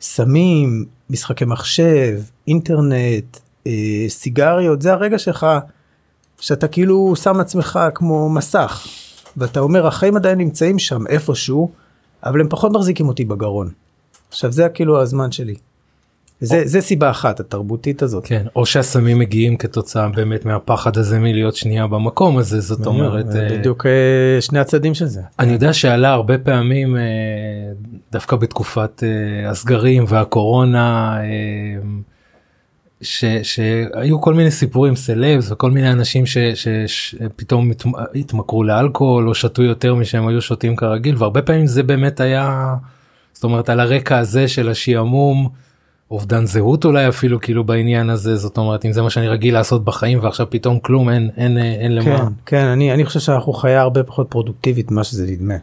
סמים 0.00 0.84
משחקי 1.10 1.44
מחשב 1.44 2.20
אינטרנט 2.48 3.36
אה, 3.66 4.04
סיגריות 4.08 4.82
זה 4.82 4.92
הרגע 4.92 5.18
שלך 5.18 5.46
שאתה 6.40 6.68
כאילו 6.68 7.16
שם 7.16 7.40
עצמך 7.40 7.78
כמו 7.94 8.30
מסך 8.30 8.86
ואתה 9.36 9.60
אומר 9.60 9.86
החיים 9.86 10.16
עדיין 10.16 10.38
נמצאים 10.38 10.78
שם 10.78 11.06
איפשהו 11.06 11.70
אבל 12.24 12.40
הם 12.40 12.48
פחות 12.48 12.72
מחזיקים 12.72 13.08
אותי 13.08 13.24
בגרון. 13.24 13.70
עכשיו 14.28 14.52
זה 14.52 14.68
כאילו 14.68 15.02
הזמן 15.02 15.32
שלי. 15.32 15.54
זה, 16.40 16.62
זה 16.64 16.80
סיבה 16.80 17.10
אחת 17.10 17.40
התרבותית 17.40 18.02
הזאת. 18.02 18.26
כן 18.26 18.46
או 18.56 18.66
שהסמים 18.66 19.18
מגיעים 19.18 19.56
כתוצאה 19.56 20.08
באמת 20.08 20.44
מהפחד 20.44 20.96
הזה 20.96 21.18
מלהיות 21.18 21.56
שנייה 21.56 21.86
במקום 21.86 22.38
הזה 22.38 22.60
זאת 22.60 22.86
אומרת 22.86 23.36
אה, 23.36 23.48
בדיוק 23.50 23.86
אה, 23.86 24.40
שני 24.40 24.58
הצדדים 24.58 24.94
של 24.94 25.06
זה. 25.06 25.20
אני 25.38 25.52
יודע 25.52 25.72
שעלה 25.72 26.12
הרבה 26.12 26.38
פעמים 26.38 26.96
אה, 26.96 27.02
דווקא 28.12 28.36
בתקופת 28.36 29.02
אה, 29.02 29.50
הסגרים 29.50 30.04
והקורונה 30.08 31.16
אה, 31.18 31.24
ש, 33.00 33.24
שהיו 33.42 34.20
כל 34.20 34.34
מיני 34.34 34.50
סיפורים 34.50 34.96
סלבס 34.96 35.52
וכל 35.52 35.70
מיני 35.70 35.92
אנשים 35.92 36.24
שפתאום 36.86 37.70
התמכרו 38.14 38.64
לאלכוהול 38.64 39.28
או 39.28 39.34
שתו 39.34 39.62
יותר 39.62 39.94
משהם 39.94 40.26
היו 40.26 40.40
שותים 40.40 40.76
כרגיל 40.76 41.14
והרבה 41.18 41.42
פעמים 41.42 41.66
זה 41.66 41.82
באמת 41.82 42.20
היה 42.20 42.74
זאת 43.32 43.44
אומרת 43.44 43.68
על 43.68 43.80
הרקע 43.80 44.18
הזה 44.18 44.48
של 44.48 44.68
השעמום 44.68 45.48
אובדן 46.10 46.46
זהות 46.46 46.84
אולי 46.84 47.08
אפילו 47.08 47.40
כאילו 47.40 47.64
בעניין 47.64 48.10
הזה 48.10 48.36
זאת 48.36 48.58
אומרת 48.58 48.84
אם 48.84 48.92
זה 48.92 49.02
מה 49.02 49.10
שאני 49.10 49.28
רגיל 49.28 49.54
לעשות 49.54 49.84
בחיים 49.84 50.18
ועכשיו 50.22 50.46
פתאום 50.50 50.78
כלום 50.78 51.10
אין 51.10 51.30
אין 51.36 51.58
אין 51.58 51.94
למה. 51.94 52.04
כן, 52.04 52.24
כן 52.46 52.64
אני, 52.66 52.92
אני 52.92 53.04
חושב 53.04 53.20
שאנחנו 53.20 53.52
חיה 53.52 53.80
הרבה 53.80 54.02
פחות 54.02 54.26
פרודוקטיבית 54.30 54.90
ממה 54.90 55.04
שזה 55.04 55.26
נדמה. 55.26 55.54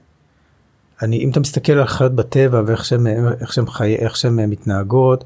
אני 1.01 1.19
אם 1.23 1.29
אתה 1.29 1.39
מסתכל 1.39 1.73
על 1.73 1.87
חיות 1.87 2.15
בטבע 2.15 2.61
ואיך 2.65 2.85
שהם 2.85 3.07
איך 3.41 3.53
שהם 3.53 3.67
חי, 3.67 3.95
איך 3.95 4.15
שהם 4.15 4.49
מתנהגות 4.49 5.23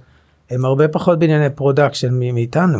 הם 0.49 0.65
הרבה 0.65 0.87
פחות 0.87 1.19
בענייני 1.19 1.49
production 1.49 2.19
מאיתנו. 2.33 2.79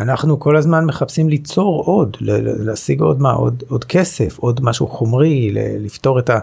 אנחנו 0.00 0.40
כל 0.40 0.56
הזמן 0.56 0.84
מחפשים 0.84 1.28
ליצור 1.28 1.82
עוד 1.86 2.16
להשיג 2.20 3.00
עוד 3.00 3.20
מה 3.20 3.32
עוד 3.32 3.62
עוד 3.68 3.84
כסף 3.84 4.38
עוד 4.38 4.60
משהו 4.64 4.86
חומרי 4.86 5.50
לפתור 5.78 6.18
את 6.18 6.30
ה... 6.30 6.38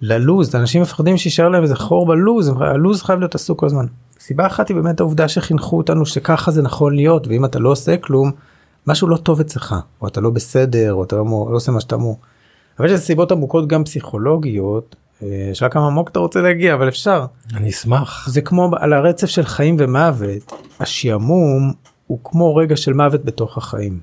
ללוז 0.00 0.54
אנשים 0.54 0.82
מפחדים 0.82 1.16
שישאר 1.16 1.48
להם 1.48 1.62
איזה 1.62 1.76
חור 1.76 2.06
בלוז 2.06 2.52
הלוז 2.60 3.02
חייב 3.02 3.18
להיות 3.18 3.34
עסוק 3.34 3.60
כל 3.60 3.66
הזמן. 3.66 3.86
סיבה 4.20 4.46
אחת 4.46 4.68
היא 4.68 4.76
באמת 4.76 5.00
העובדה 5.00 5.28
שחינכו 5.28 5.76
אותנו 5.76 6.06
שככה 6.06 6.50
זה 6.50 6.62
נכון 6.62 6.94
להיות 6.94 7.26
ואם 7.26 7.44
אתה 7.44 7.58
לא 7.58 7.68
עושה 7.68 7.96
כלום 7.96 8.30
משהו 8.86 9.08
לא 9.08 9.16
טוב 9.16 9.40
אצלך 9.40 9.74
או 10.00 10.08
אתה 10.08 10.20
לא 10.20 10.30
בסדר 10.30 10.92
או 10.92 11.04
אתה 11.04 11.16
לא, 11.16 11.24
לא 11.24 11.56
עושה 11.56 11.72
מה 11.72 11.80
שאתה 11.80 11.94
אמור. 11.94 12.18
אבל 12.78 12.90
יש 12.90 13.00
סיבות 13.00 13.32
עמוקות 13.32 13.68
גם 13.68 13.84
פסיכולוגיות 13.84 14.96
שאלה 15.52 15.70
כמה 15.70 15.86
עמוק 15.86 16.08
אתה 16.08 16.18
רוצה 16.18 16.40
להגיע 16.40 16.74
אבל 16.74 16.88
אפשר. 16.88 17.26
אני 17.54 17.70
אשמח. 17.70 18.28
זה 18.28 18.40
כמו 18.40 18.70
על 18.80 18.92
הרצף 18.92 19.26
של 19.26 19.44
חיים 19.44 19.76
ומוות 19.78 20.52
השעמום 20.80 21.72
הוא 22.06 22.18
כמו 22.24 22.56
רגע 22.56 22.76
של 22.76 22.92
מוות 22.92 23.24
בתוך 23.24 23.58
החיים. 23.58 24.00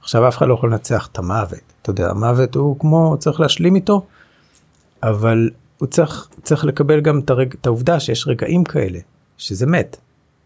עכשיו 0.00 0.28
אף 0.28 0.36
אחד 0.36 0.48
לא 0.48 0.54
יכול 0.54 0.70
לנצח 0.70 1.08
את 1.12 1.18
המוות, 1.18 1.60
אתה 1.82 1.90
יודע, 1.90 2.10
המוות 2.10 2.54
הוא 2.54 2.78
כמו, 2.78 3.16
צריך 3.18 3.40
להשלים 3.40 3.74
איתו, 3.74 4.06
אבל 5.02 5.50
הוא 5.78 5.88
צריך, 5.88 6.28
צריך 6.42 6.64
לקבל 6.64 7.00
גם 7.00 7.18
את, 7.18 7.30
הרג, 7.30 7.54
את 7.60 7.66
העובדה 7.66 8.00
שיש 8.00 8.28
רגעים 8.28 8.64
כאלה, 8.64 8.98
שזה 9.38 9.66
מת, 9.66 9.96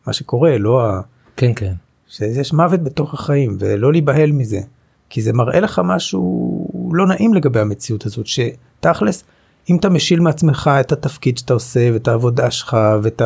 מה 0.06 0.12
שקורה, 0.12 0.58
לא 0.58 0.86
ה... 0.86 1.00
כן, 1.36 1.52
כן. 1.56 1.72
שיש 2.08 2.52
מוות 2.52 2.82
בתוך 2.82 3.14
החיים, 3.14 3.56
ולא 3.58 3.92
להיבהל 3.92 4.32
מזה, 4.32 4.60
כי 5.10 5.22
זה 5.22 5.32
מראה 5.32 5.60
לך 5.60 5.80
משהו 5.84 6.90
לא 6.92 7.06
נעים 7.06 7.34
לגבי 7.34 7.60
המציאות 7.60 8.06
הזאת, 8.06 8.26
שתכלס, 8.26 9.24
אם 9.70 9.76
אתה 9.76 9.88
משיל 9.88 10.20
מעצמך 10.20 10.70
את 10.80 10.92
התפקיד 10.92 11.38
שאתה 11.38 11.54
עושה, 11.54 11.90
ואת 11.92 12.08
העבודה 12.08 12.50
שלך, 12.50 12.76
ואת. 13.02 13.22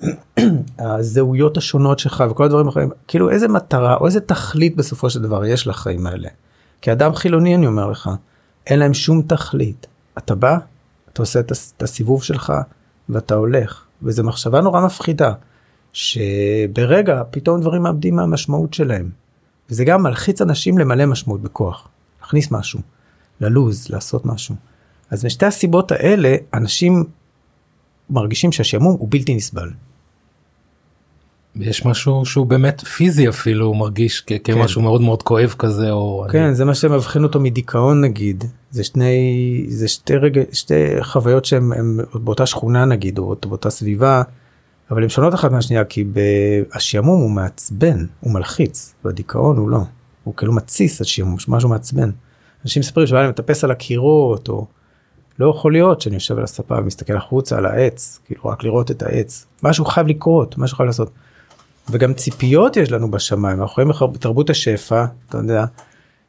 הזהויות 0.78 1.56
השונות 1.56 1.98
שלך 1.98 2.24
וכל 2.30 2.44
הדברים 2.44 2.66
האחרים, 2.66 2.90
כאילו 3.08 3.30
איזה 3.30 3.48
מטרה 3.48 3.96
או 3.96 4.06
איזה 4.06 4.20
תכלית 4.20 4.76
בסופו 4.76 5.10
של 5.10 5.22
דבר 5.22 5.44
יש 5.44 5.66
לחיים 5.66 6.06
האלה. 6.06 6.28
כאדם 6.82 7.14
חילוני 7.14 7.54
אני 7.54 7.66
אומר 7.66 7.90
לך, 7.90 8.10
אין 8.66 8.78
להם 8.78 8.94
שום 8.94 9.22
תכלית. 9.22 9.86
אתה 10.18 10.34
בא, 10.34 10.58
אתה 11.12 11.22
עושה 11.22 11.40
את 11.40 11.82
הסיבוב 11.82 12.22
שלך 12.22 12.52
ואתה 13.08 13.34
הולך, 13.34 13.84
וזו 14.02 14.24
מחשבה 14.24 14.60
נורא 14.60 14.80
מפחידה, 14.80 15.32
שברגע 15.92 17.22
פתאום 17.30 17.60
דברים 17.60 17.82
מאבדים 17.82 18.16
מהמשמעות 18.16 18.74
שלהם. 18.74 19.10
וזה 19.70 19.84
גם 19.84 20.02
מלחיץ 20.02 20.42
אנשים 20.42 20.78
למלא 20.78 21.06
משמעות 21.06 21.42
בכוח, 21.42 21.88
להכניס 22.20 22.50
משהו, 22.50 22.80
ללוז, 23.40 23.88
לעשות 23.90 24.26
משהו. 24.26 24.54
אז 25.10 25.24
משתי 25.24 25.46
הסיבות 25.46 25.92
האלה, 25.92 26.36
אנשים 26.54 27.04
מרגישים 28.10 28.52
שהשעמום 28.52 28.96
הוא 28.98 29.08
בלתי 29.10 29.34
נסבל. 29.34 29.70
יש 31.56 31.84
משהו 31.86 32.24
שהוא 32.24 32.46
באמת 32.46 32.80
פיזי 32.80 33.28
אפילו 33.28 33.66
הוא 33.66 33.76
מרגיש 33.76 34.24
כ- 34.26 34.32
כמשהו 34.44 34.82
מאוד 34.82 35.00
מאוד 35.00 35.22
כואב 35.22 35.54
כזה 35.58 35.90
או 35.90 36.26
כן 36.32 36.42
אני... 36.42 36.54
זה 36.54 36.64
מה 36.64 36.74
שמבחין 36.74 37.22
אותו 37.22 37.40
מדיכאון 37.40 38.00
נגיד 38.00 38.44
זה 38.70 38.84
שני 38.84 39.64
זה 39.68 39.88
שתי 39.88 40.16
רגע 40.16 40.42
שתי 40.52 40.74
חוויות 41.02 41.44
שהם 41.44 41.72
הם 41.72 42.00
באותה 42.14 42.46
שכונה 42.46 42.84
נגיד 42.84 43.18
או 43.18 43.36
באותה 43.46 43.70
סביבה 43.70 44.22
אבל 44.90 45.02
הן 45.02 45.08
שונות 45.08 45.34
אחת 45.34 45.50
מהשנייה 45.50 45.84
כי 45.84 46.04
השעמום 46.72 47.20
הוא 47.20 47.30
מעצבן 47.30 48.06
הוא 48.20 48.32
מלחיץ 48.32 48.94
והדיכאון 49.04 49.56
הוא 49.56 49.68
לא 49.68 49.78
הוא 50.24 50.34
כאילו 50.34 50.52
מתסיס 50.52 51.00
השעמום 51.00 51.36
משהו 51.48 51.68
מעצבן. 51.68 52.10
אנשים 52.64 52.80
מספרים 52.80 53.06
שבא 53.06 53.20
להם 53.20 53.30
מטפס 53.30 53.64
על 53.64 53.70
הקירות 53.70 54.48
או 54.48 54.66
לא 55.38 55.50
יכול 55.50 55.72
להיות 55.72 56.00
שאני 56.00 56.14
יושב 56.14 56.38
על 56.38 56.44
הספה 56.44 56.78
ומסתכל 56.78 57.16
החוצה 57.16 57.58
על 57.58 57.66
העץ 57.66 58.20
כאילו 58.26 58.44
רק 58.44 58.64
לראות 58.64 58.90
את 58.90 59.02
העץ 59.02 59.46
משהו 59.62 59.84
חייב 59.84 60.06
לקרות 60.06 60.58
משהו 60.58 60.76
חייב 60.76 60.86
לעשות. 60.86 61.10
וגם 61.90 62.14
ציפיות 62.14 62.76
יש 62.76 62.92
לנו 62.92 63.10
בשמיים 63.10 63.60
אנחנו 63.60 63.82
רואים 63.82 64.12
בתרבות 64.12 64.50
השפע 64.50 65.04
אתה 65.28 65.38
יודע 65.38 65.64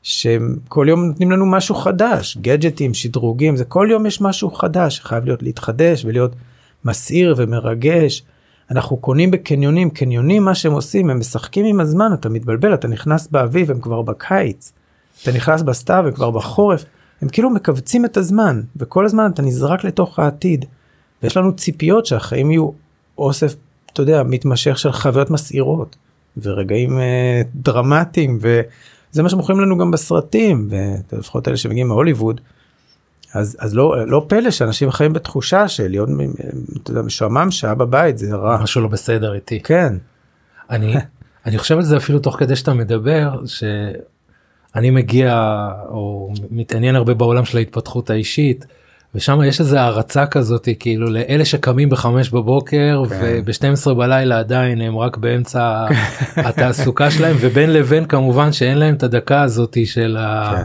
שכל 0.03 0.85
יום 0.89 1.05
נותנים 1.05 1.31
לנו 1.31 1.45
משהו 1.45 1.75
חדש 1.75 2.37
גדג'טים 2.41 2.93
שדרוגים 2.93 3.55
זה 3.55 3.65
כל 3.65 3.87
יום 3.91 4.05
יש 4.05 4.21
משהו 4.21 4.51
חדש 4.51 4.99
חייב 4.99 5.25
להיות 5.25 5.43
להתחדש 5.43 6.05
ולהיות 6.05 6.31
מסעיר 6.85 7.35
ומרגש. 7.37 8.23
אנחנו 8.71 8.97
קונים 8.97 9.31
בקניונים 9.31 9.89
קניונים 9.89 10.45
מה 10.45 10.55
שהם 10.55 10.71
עושים 10.71 11.09
הם 11.09 11.19
משחקים 11.19 11.65
עם 11.65 11.79
הזמן 11.79 12.13
אתה 12.13 12.29
מתבלבל 12.29 12.73
אתה 12.73 12.87
נכנס 12.87 13.27
באביב 13.27 13.71
הם 13.71 13.79
כבר 13.79 14.01
בקיץ 14.01 14.71
אתה 15.23 15.31
נכנס 15.31 15.61
בסתיו 15.61 16.03
וכבר 16.07 16.31
בחורף 16.31 16.85
הם 17.21 17.29
כאילו 17.29 17.49
מכווצים 17.49 18.05
את 18.05 18.17
הזמן 18.17 18.61
וכל 18.75 19.05
הזמן 19.05 19.31
אתה 19.33 19.41
נזרק 19.41 19.83
לתוך 19.83 20.19
העתיד. 20.19 20.65
ויש 21.23 21.37
לנו 21.37 21.55
ציפיות 21.55 22.05
שהחיים 22.05 22.51
יהיו 22.51 22.69
אוסף 23.17 23.55
אתה 23.93 24.01
יודע, 24.01 24.23
מתמשך 24.23 24.77
של 24.77 24.91
חוויות 24.91 25.29
מסעירות 25.29 25.95
ורגעים 26.37 26.99
אה, 26.99 27.41
דרמטיים 27.55 28.39
וזה 28.41 29.23
מה 29.23 29.29
שמוכרים 29.29 29.59
לנו 29.59 29.77
גם 29.77 29.91
בסרטים 29.91 30.69
ולפחות 31.11 31.47
אלה 31.47 31.57
שמגיעים 31.57 31.87
מהוליווד. 31.87 32.41
אז, 33.33 33.57
אז 33.59 33.75
לא, 33.75 34.07
לא 34.07 34.25
פלא 34.27 34.51
שאנשים 34.51 34.91
חיים 34.91 35.13
בתחושה 35.13 35.67
של 35.67 35.87
להיות 35.87 36.09
יודע, 36.89 37.01
משועמם 37.01 37.51
שעה 37.51 37.75
בבית 37.75 38.17
זה 38.17 38.35
רע. 38.35 38.63
משהו 38.63 38.81
לא 38.81 38.87
בסדר 38.87 39.33
איתי. 39.33 39.59
כן. 39.59 39.93
אני, 40.69 40.95
אני 41.45 41.57
חושב 41.57 41.77
על 41.77 41.83
זה 41.83 41.97
אפילו 41.97 42.19
תוך 42.19 42.39
כדי 42.39 42.55
שאתה 42.55 42.73
מדבר 42.73 43.45
שאני 44.75 44.89
מגיע 44.89 45.67
או 45.89 46.33
מתעניין 46.51 46.95
הרבה 46.95 47.13
בעולם 47.13 47.45
של 47.45 47.57
ההתפתחות 47.57 48.09
האישית. 48.09 48.65
ושם 49.15 49.39
יש 49.45 49.59
איזה 49.59 49.81
הערצה 49.81 50.25
כזאת 50.25 50.69
כאילו 50.79 51.09
לאלה 51.09 51.45
שקמים 51.45 51.89
בחמש 51.89 52.29
בבוקר 52.29 53.03
כן. 53.09 53.15
וב-12 53.19 53.93
בלילה 53.93 54.39
עדיין 54.39 54.81
הם 54.81 54.97
רק 54.97 55.17
באמצע 55.17 55.85
התעסוקה 56.47 57.11
שלהם 57.11 57.35
ובין 57.39 57.73
לבין 57.73 58.05
כמובן 58.05 58.51
שאין 58.51 58.77
להם 58.77 58.93
את 58.95 59.03
הדקה 59.03 59.41
הזאתי 59.41 59.85
של, 59.85 60.17
ה... 60.19 60.55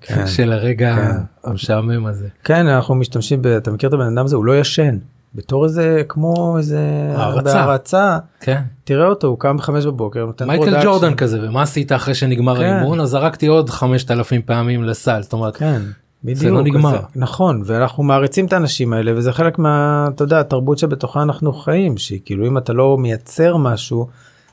כן, 0.00 0.14
כן, 0.14 0.26
של 0.26 0.52
הרגע 0.52 0.96
כן. 0.96 1.50
המשעמם 1.50 2.06
הזה. 2.06 2.28
כן 2.44 2.66
אנחנו 2.66 2.94
משתמשים 2.94 3.42
ב... 3.42 3.46
אתה 3.46 3.70
מכיר 3.70 3.88
את 3.88 3.94
הבן 3.94 4.16
אדם 4.16 4.24
הזה 4.24 4.36
הוא 4.36 4.44
לא 4.44 4.60
ישן 4.60 4.98
בתור 5.34 5.64
איזה 5.64 6.02
כמו 6.08 6.58
איזה 6.58 6.80
הערצה. 7.16 7.60
הערצה 7.60 8.18
כן. 8.40 8.62
תראה 8.84 9.06
אותו 9.06 9.26
הוא 9.26 9.38
קם 9.38 9.56
בחמש 9.56 9.86
בבוקר 9.86 10.30
מייקל 10.46 10.82
ג'ורדן 10.84 11.14
כזה 11.14 11.48
ומה 11.48 11.62
עשית 11.62 11.92
אחרי 11.92 12.14
שנגמר 12.14 12.56
כן. 12.56 12.62
האימון 12.62 13.00
אז 13.00 13.08
זרקתי 13.08 13.46
עוד 13.46 13.70
5,000 13.70 14.42
פעמים 14.42 14.84
לסל 14.84 15.22
זאת 15.22 15.32
אומרת. 15.32 15.56
כן. 15.56 15.80
בדיוק, 16.24 16.38
זה 16.38 16.50
לא 16.50 16.62
נגמר. 16.62 16.90
זה, 16.90 16.98
נכון 17.16 17.62
ואנחנו 17.64 18.02
מעריצים 18.02 18.46
את 18.46 18.52
האנשים 18.52 18.92
האלה 18.92 19.12
וזה 19.16 19.32
חלק 19.32 19.58
מה 19.58 20.06
אתה 20.14 20.24
יודע 20.24 20.40
התרבות 20.40 20.78
שבתוכה 20.78 21.22
אנחנו 21.22 21.52
חיים 21.52 21.98
שהיא 21.98 22.20
כאילו 22.24 22.46
אם 22.46 22.58
אתה 22.58 22.72
לא 22.72 22.98
מייצר 22.98 23.56
משהו 23.56 24.06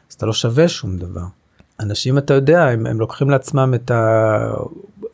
אז 0.10 0.14
אתה 0.16 0.26
לא 0.26 0.34
שווה 0.34 0.68
שום 0.68 0.98
דבר. 0.98 1.26
אנשים 1.80 2.18
אתה 2.18 2.34
יודע 2.34 2.64
הם, 2.68 2.86
הם 2.86 3.00
לוקחים 3.00 3.30
לעצמם 3.30 3.74
את, 3.76 3.92
ה, 3.92 4.52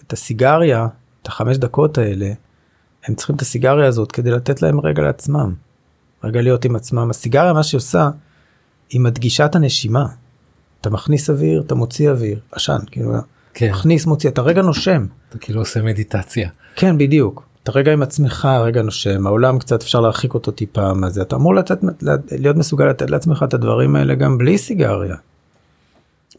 את 0.08 0.14
הסיגריה 0.14 0.88
את 1.22 1.28
החמש 1.28 1.58
דקות 1.58 1.98
האלה 1.98 2.32
הם 3.06 3.16
צריכים 3.16 3.36
את 3.36 3.42
הסיגריה 3.42 3.88
הזאת 3.88 4.12
כדי 4.12 4.32
לתת 4.32 4.62
להם 4.62 4.80
רגע 4.80 5.02
לעצמם. 5.02 5.54
רגע 6.24 6.42
להיות 6.42 6.66
עם 6.66 6.76
עצמם 6.76 7.10
הסיגריה 7.10 7.54
מה 7.54 7.64
שהיא 7.64 7.78
עושה 7.78 8.10
היא 8.90 9.02
מדגישה 9.02 9.46
את 9.46 9.56
הנשימה. 9.56 10.06
אתה 10.82 10.90
מכניס 10.90 11.30
אוויר 11.30 11.62
אתה 11.62 11.76
מוציא 11.76 12.10
אוויר 12.10 12.40
עשן 12.52 12.78
כאילו 12.92 13.14
כן. 13.54 13.70
מכניס 13.72 14.06
מוציא 14.06 14.30
אתה 14.30 14.42
רגע 14.42 14.62
נושם. 14.62 15.06
אתה 15.30 15.38
כאילו 15.38 15.62
עושה 15.62 15.82
מדיטציה. 15.82 16.50
כן 16.76 16.98
בדיוק. 16.98 17.44
אתה 17.64 17.72
רגע 17.72 17.94
עם 17.94 18.02
עצמך 18.02 18.48
רגע 18.64 18.82
נושם 18.82 19.28
העולם 19.28 19.60
קצת 19.60 19.82
אפשר 19.82 20.00
להרחיק 20.00 20.34
אותו 20.34 20.52
טיפה 20.52 20.94
מה 20.94 21.10
זה 21.10 21.22
אתה 21.22 21.36
אמור 21.36 21.56
לתת 21.56 21.80
להיות 22.32 22.56
מסוגל 22.56 22.86
לתת 22.86 23.10
לעצמך 23.10 23.44
את 23.44 23.54
הדברים 23.54 23.96
האלה 23.96 24.16
גם 24.16 24.38
בלי 24.38 24.58
סיגריה. 24.58 25.16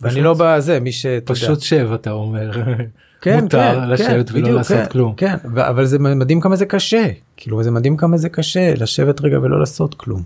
ואני 0.00 0.20
לא 0.20 0.34
בזה 0.38 0.80
מי 0.80 0.92
ש... 0.92 1.06
פשוט 1.24 1.60
שב 1.60 1.90
אתה 1.94 2.10
אומר. 2.10 2.50
כן, 3.24 3.42
מותר 3.42 3.80
כן, 3.80 3.88
לשבת 3.88 4.30
כן, 4.30 4.34
ולא 4.34 4.42
בדיוק, 4.42 4.56
לעשות 4.56 4.76
כן, 4.76 4.86
כלום. 4.86 5.14
כן, 5.16 5.36
אבל 5.56 5.86
זה 5.86 5.98
מדהים 5.98 6.40
כמה 6.40 6.56
זה 6.56 6.66
קשה. 6.66 7.06
כאילו 7.36 7.62
זה 7.62 7.70
מדהים 7.70 7.96
כמה 7.96 8.16
זה 8.16 8.28
קשה 8.28 8.74
לשבת 8.74 9.20
רגע 9.20 9.38
ולא 9.38 9.60
לעשות 9.60 9.94
כלום. 9.94 10.22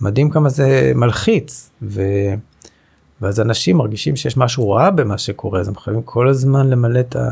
מדהים 0.00 0.30
כמה 0.30 0.48
זה 0.48 0.92
מלחיץ. 0.94 1.70
ו... 1.82 2.02
ואז 3.20 3.40
אנשים 3.40 3.76
מרגישים 3.76 4.16
שיש 4.16 4.36
משהו 4.36 4.70
רע 4.70 4.90
במה 4.90 5.18
שקורה 5.18 5.60
אז 5.60 5.68
הם 5.68 5.76
חייבים 5.76 6.02
כל 6.02 6.28
הזמן 6.28 6.70
למלא 6.70 7.00
את, 7.00 7.16
ה, 7.16 7.30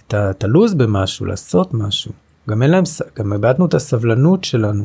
את, 0.00 0.14
ה, 0.14 0.30
את 0.30 0.44
הלוז 0.44 0.74
במשהו 0.74 1.26
לעשות 1.26 1.74
משהו 1.74 2.12
גם 2.50 2.62
אין 2.62 2.70
להם 2.70 2.84
גם 3.18 3.32
איבדנו 3.32 3.66
את 3.66 3.74
הסבלנות 3.74 4.44
שלנו. 4.44 4.84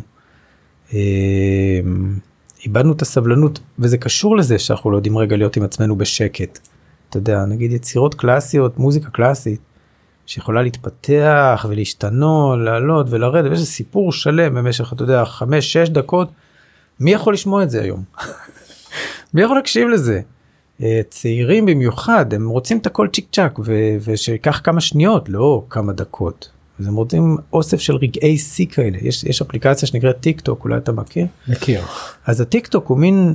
אמ, 0.93 0.99
איבדנו 2.65 2.93
את 2.93 3.01
הסבלנות 3.01 3.59
וזה 3.79 3.97
קשור 3.97 4.37
לזה 4.37 4.59
שאנחנו 4.59 4.91
לא 4.91 4.97
יודעים 4.97 5.17
רגע 5.17 5.37
להיות 5.37 5.57
עם 5.57 5.63
עצמנו 5.63 5.95
בשקט. 5.95 6.59
אתה 7.11 7.19
יודע 7.19 7.45
נגיד 7.45 7.71
יצירות 7.71 8.15
קלאסיות 8.15 8.77
מוזיקה 8.79 9.09
קלאסית 9.09 9.59
שיכולה 10.25 10.61
להתפתח 10.61 11.65
ולהשתנות 11.69 12.59
לעלות 12.59 13.07
ולרדת 13.09 13.51
ויש 13.51 13.61
סיפור 13.61 14.11
שלם 14.11 14.55
במשך 14.55 14.93
אתה 14.93 15.03
יודע 15.03 15.25
חמש 15.25 15.73
שש 15.73 15.89
דקות 15.89 16.31
מי 16.99 17.11
יכול 17.11 17.33
לשמוע 17.33 17.63
את 17.63 17.69
זה 17.69 17.81
היום. 17.81 18.03
מי 19.33 19.41
יכול 19.41 19.55
להקשיב 19.55 19.87
לזה? 19.87 20.21
אה, 20.81 21.01
צעירים 21.09 21.65
במיוחד 21.65 22.33
הם 22.33 22.49
רוצים 22.49 22.77
את 22.77 22.85
הכל 22.85 23.07
צ'יק 23.13 23.27
צ'אק 23.31 23.59
ושיקח 24.03 24.61
כמה 24.63 24.81
שניות 24.81 25.29
לא 25.29 25.65
כמה 25.69 25.93
דקות. 25.93 26.49
אז 26.79 26.87
הם 26.87 26.95
רוצים 26.95 27.37
אוסף 27.53 27.79
של 27.79 27.95
רגעי 27.95 28.37
שיא 28.37 28.65
כאלה 28.65 28.97
יש 29.01 29.23
יש 29.23 29.41
אפליקציה 29.41 29.87
שנקראת 29.87 30.19
טיק 30.19 30.41
טוק 30.41 30.63
אולי 30.63 30.77
אתה 30.77 30.91
מכיר? 30.91 31.25
מכיר. 31.47 31.81
אז 32.25 32.41
הטיק 32.41 32.67
טוק 32.67 32.87
הוא 32.87 32.97
מין 32.97 33.33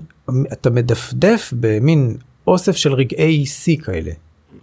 אתה 0.52 0.70
מדפדף 0.70 1.52
במין 1.60 2.16
אוסף 2.46 2.76
של 2.76 2.92
רגעי 2.92 3.46
שיא 3.46 3.76
כאלה. 3.76 4.10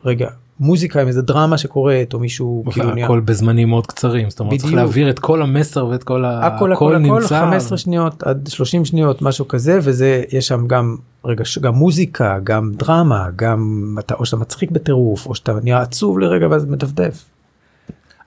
רגע 0.05 0.29
מוזיקה 0.59 1.01
עם 1.01 1.07
איזה 1.07 1.21
דרמה 1.21 1.57
שקורית 1.57 2.13
או 2.13 2.19
מישהו 2.19 2.63
כאילו 2.71 2.93
נהיה 2.93 3.05
הכל 3.05 3.19
בזמנים 3.19 3.69
מאוד 3.69 3.87
קצרים 3.87 4.29
זאת 4.29 4.39
אומרת 4.39 4.59
צריך 4.59 4.73
להעביר 4.73 5.09
את 5.09 5.19
כל 5.19 5.41
המסר 5.41 5.85
ואת 5.85 6.03
כל 6.03 6.25
הכל 6.25 6.73
הכל 6.73 6.95
הכל 6.95 7.21
15 7.27 7.77
שניות 7.77 8.23
עד 8.23 8.47
30 8.47 8.85
שניות 8.85 9.21
משהו 9.21 9.47
כזה 9.47 9.79
וזה 9.81 10.23
יש 10.31 10.47
שם 10.47 10.67
גם 10.67 10.95
רגע 11.25 11.43
גם 11.61 11.73
מוזיקה 11.73 12.39
גם 12.43 12.71
דרמה 12.73 13.27
גם 13.35 13.95
אתה 13.99 14.15
או 14.15 14.25
שאתה 14.25 14.37
מצחיק 14.37 14.71
בטירוף 14.71 15.25
או 15.25 15.35
שאתה 15.35 15.53
נהיה 15.63 15.81
עצוב 15.81 16.19
לרגע 16.19 16.47
ואז 16.49 16.65
מדפדף. 16.65 17.25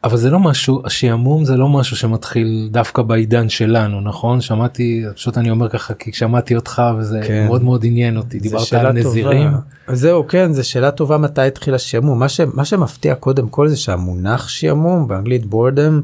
אבל 0.06 0.16
זה 0.16 0.30
לא 0.30 0.40
משהו 0.40 0.82
השעמום 0.84 1.44
זה 1.44 1.56
לא 1.56 1.68
משהו 1.68 1.96
שמתחיל 1.96 2.68
דווקא 2.72 3.02
בעידן 3.02 3.48
שלנו 3.48 4.00
נכון 4.00 4.40
שמעתי 4.40 5.04
פשוט 5.14 5.38
אני 5.38 5.50
אומר 5.50 5.68
ככה 5.68 5.94
כי 5.94 6.12
שמעתי 6.12 6.56
אותך 6.56 6.82
וזה 6.98 7.20
כן. 7.26 7.46
מאוד 7.46 7.62
מאוד 7.62 7.84
עניין 7.84 8.16
אותי 8.16 8.38
דיברת 8.38 8.72
על 8.72 8.92
נזירים. 8.92 9.50
טובה. 9.50 9.96
זהו 9.96 10.26
כן 10.28 10.52
זה 10.52 10.64
שאלה 10.64 10.90
טובה 10.90 11.18
מתי 11.18 11.40
התחיל 11.40 11.74
השעמום 11.74 12.18
מה, 12.18 12.28
ש, 12.28 12.40
מה 12.54 12.64
שמפתיע 12.64 13.14
קודם 13.14 13.48
כל 13.48 13.68
זה 13.68 13.76
שהמונח 13.76 14.48
שעמום 14.48 15.08
באנגלית 15.08 15.46
בורדם 15.46 16.02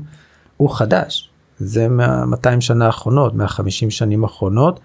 הוא 0.56 0.70
חדש 0.70 1.30
זה 1.58 1.88
מה 1.88 2.26
200 2.26 2.60
שנה 2.60 2.86
האחרונות 2.86 3.34
150 3.34 3.90
שנים 3.90 4.24
האחרונות. 4.24 4.80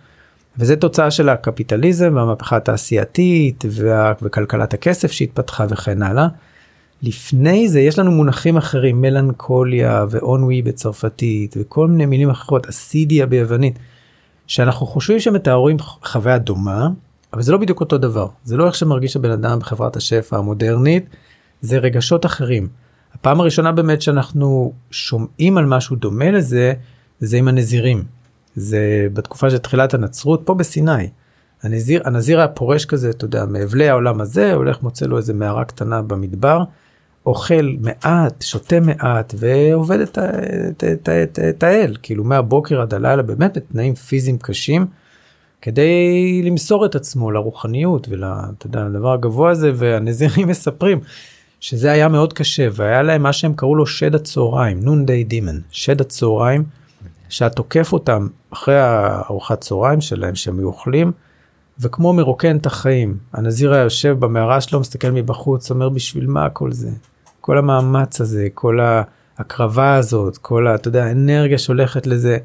וזה 0.59 0.75
תוצאה 0.75 1.11
של 1.11 1.29
הקפיטליזם 1.29 2.13
והמהפכה 2.15 2.57
התעשייתית 2.57 3.65
וה, 3.69 4.13
וכלכלת 4.21 4.73
הכסף 4.73 5.11
שהתפתחה 5.11 5.65
וכן 5.69 6.01
הלאה. 6.01 6.27
לפני 7.01 7.69
זה 7.69 7.79
יש 7.79 7.99
לנו 7.99 8.11
מונחים 8.11 8.57
אחרים 8.57 9.01
מלנכוליה 9.01 10.05
ואונווי 10.09 10.61
בצרפתית 10.61 11.55
וכל 11.59 11.87
מיני 11.87 12.05
מילים 12.05 12.29
אחרות 12.29 12.67
אסידיה 12.67 13.25
ביוונית 13.25 13.79
שאנחנו 14.47 14.85
חושבים 14.85 15.19
שמתארים 15.19 15.77
חוויה 15.79 16.37
דומה 16.37 16.87
אבל 17.33 17.41
זה 17.41 17.51
לא 17.51 17.57
בדיוק 17.57 17.79
אותו 17.79 17.97
דבר 17.97 18.27
זה 18.43 18.57
לא 18.57 18.65
איך 18.67 18.75
שמרגיש 18.75 19.15
הבן 19.15 19.31
אדם 19.31 19.59
בחברת 19.59 19.95
השפע 19.95 20.37
המודרנית 20.37 21.05
זה 21.61 21.77
רגשות 21.77 22.25
אחרים. 22.25 22.67
הפעם 23.13 23.39
הראשונה 23.39 23.71
באמת 23.71 24.01
שאנחנו 24.01 24.73
שומעים 24.91 25.57
על 25.57 25.65
משהו 25.65 25.95
דומה 25.95 26.31
לזה 26.31 26.73
זה 27.19 27.37
עם 27.37 27.47
הנזירים 27.47 28.03
זה 28.55 29.07
בתקופה 29.13 29.49
של 29.49 29.57
תחילת 29.57 29.93
הנצרות 29.93 30.41
פה 30.45 30.53
בסיני. 30.53 31.09
הנזיר 31.63 32.01
הנזיר 32.05 32.37
היה 32.37 32.47
פורש 32.47 32.85
כזה 32.85 33.09
אתה 33.09 33.25
יודע 33.25 33.45
מאבלי 33.45 33.89
העולם 33.89 34.21
הזה 34.21 34.53
הולך 34.53 34.83
מוצא 34.83 35.05
לו 35.05 35.17
איזה 35.17 35.33
מערה 35.33 35.65
קטנה 35.65 36.01
במדבר 36.01 36.63
אוכל 37.27 37.69
מעט 37.79 38.41
שותה 38.41 38.79
מעט 38.79 39.33
ועובד 39.37 39.99
את, 39.99 40.17
את, 40.17 40.83
את, 40.83 41.09
את, 41.23 41.39
את 41.49 41.63
האל. 41.63 41.95
כאילו 42.03 42.23
מהבוקר 42.23 42.81
עד 42.81 42.93
הלילה 42.93 43.23
באמת 43.23 43.57
בתנאים 43.57 43.95
פיזיים 43.95 44.37
קשים 44.37 44.85
כדי 45.61 46.41
למסור 46.43 46.85
את 46.85 46.95
עצמו 46.95 47.31
לרוחניות 47.31 48.07
ולדבר 48.09 49.13
הגבוה 49.13 49.51
הזה 49.51 49.71
והנזירים 49.75 50.47
מספרים 50.51 50.99
שזה 51.59 51.91
היה 51.91 52.07
מאוד 52.07 52.33
קשה 52.33 52.67
והיה 52.73 53.01
להם 53.01 53.23
מה 53.23 53.33
שהם 53.33 53.53
קראו 53.53 53.75
לו 53.75 53.85
שד 53.85 54.15
הצהריים 54.15 54.79
נון 54.79 55.05
דיי 55.05 55.23
דימן. 55.23 55.59
שד 55.71 56.01
הצהריים 56.01 56.63
שאת 57.29 57.55
תוקף 57.55 57.93
אותם 57.93 58.27
אחרי 58.53 58.79
הארוחת 58.79 59.61
צהריים 59.61 60.01
שלהם 60.01 60.35
שהם 60.35 60.63
אוכלים 60.63 61.11
וכמו 61.79 62.13
מרוקן 62.13 62.57
את 62.57 62.65
החיים. 62.65 63.17
הנזיר 63.33 63.73
היה 63.73 63.83
יושב 63.83 64.15
במערה 64.19 64.61
שלו 64.61 64.79
מסתכל 64.79 65.11
מבחוץ 65.11 65.71
אומר 65.71 65.89
בשביל 65.89 66.27
מה 66.27 66.49
כל 66.49 66.71
זה 66.71 66.89
כל 67.47 67.57
המאמץ 67.57 68.21
הזה 68.21 68.47
כל 68.53 68.79
ההקרבה 68.79 69.95
הזאת 69.95 70.37
כל 70.37 70.67
ה- 70.67 70.75
אתה 70.75 70.87
יודע 70.87 71.03
האנרגיה 71.05 71.57
שהולכת 71.57 72.07
לזה 72.07 72.37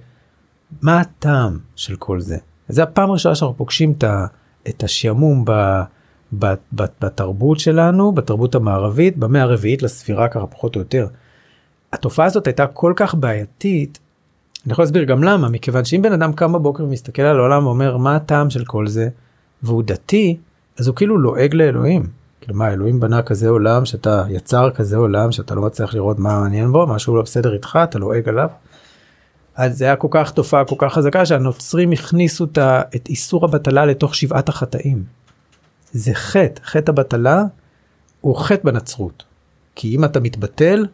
מה 0.83 1.01
הטעם 1.01 1.59
של 1.77 1.97
כל 1.97 2.21
זה 2.21 2.37
זה 2.69 2.83
הפעם 2.83 3.11
הראשונה 3.11 3.35
שאנחנו 3.35 3.57
פוגשים 3.57 3.93
את, 3.99 4.05
את 4.69 4.83
השעמום 4.85 5.45
ב, 5.45 6.53
בתרבות 7.01 7.59
שלנו 7.59 8.13
בתרבות 8.13 8.55
המערבית 8.55 9.17
במאה 9.17 9.43
הרביעית 9.43 9.83
לספירה 9.83 10.29
ככה 10.29 10.47
פחות 10.47 10.77
או 10.77 10.81
יותר. 10.81 11.07
התופעה 11.93 12.27
הזאת 12.27 12.47
הייתה 12.47 12.67
כל 12.67 12.93
כך 12.97 13.15
בעייתית 13.15 13.99
אני 14.65 14.73
יכול 14.73 14.83
להסביר 14.83 15.05
גם 15.05 15.25
למה 15.25 15.49
מכיוון 15.49 15.85
שאם 15.85 16.03
בן 16.03 16.13
אדם 16.13 16.33
קם 16.33 16.53
בבוקר 16.53 16.85
ומסתכל 16.85 17.23
על 17.23 17.39
העולם 17.39 17.67
ואומר 17.67 17.97
מה 17.97 18.17
הטעם 18.17 18.51
של 18.51 18.65
כל 18.65 18.87
זה 18.87 19.09
והוא 19.63 19.83
דתי 19.83 20.37
אז 20.79 20.87
הוא 20.89 20.97
כאילו 20.97 21.19
לועג 21.19 21.55
לאלוהים. 21.55 22.22
כאילו 22.43 22.59
מה 22.59 22.73
אלוהים 22.73 23.01
בנה 23.01 23.23
כזה 23.23 23.49
עולם 23.49 23.85
שאתה 23.85 24.25
יצר 24.29 24.71
כזה 24.71 24.97
עולם 24.97 25.33
שאתה 25.33 25.55
לא 25.55 25.63
מצליח 25.63 25.95
לראות 25.95 26.19
מה 26.19 26.41
מעניין 26.41 26.73
בו 26.73 26.87
משהו 26.87 27.17
לא 27.17 27.23
בסדר 27.23 27.53
איתך 27.53 27.79
אתה 27.85 27.99
לועג 27.99 28.29
עליו. 28.29 28.49
אז 29.55 29.79
זה 29.79 29.85
היה 29.85 29.97
כל 29.97 30.09
כך 30.11 30.31
תופעה 30.31 30.65
כל 30.65 30.75
כך 30.79 30.93
חזקה 30.93 31.27
שהנוצרים 31.27 31.93
הכניסו 31.93 32.45
את 32.97 33.09
איסור 33.09 33.45
הבטלה 33.45 33.87
לתוך 33.87 34.15
שבעת 34.15 34.49
החטאים. 34.49 35.05
זה 35.93 36.15
חטא 36.15 36.63
חטא 36.65 36.91
הבטלה 36.91 37.43
הוא 38.21 38.37
חטא 38.37 38.65
בנצרות. 38.65 39.25
כי 39.75 39.97
אם 39.97 40.05
אתה 40.05 40.21
מתבטל 40.21 40.87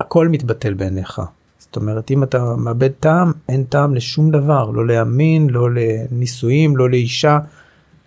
הכל 0.00 0.28
מתבטל 0.28 0.74
בעיניך. 0.74 1.22
זאת 1.58 1.76
אומרת 1.76 2.10
אם 2.10 2.22
אתה 2.22 2.56
מאבד 2.56 2.90
טעם 3.00 3.32
אין 3.48 3.64
טעם 3.64 3.94
לשום 3.94 4.30
דבר 4.30 4.70
לא 4.70 4.86
להאמין 4.86 5.50
לא 5.50 5.68
לנישואים 5.74 6.76
לא 6.76 6.90
לאישה 6.90 7.38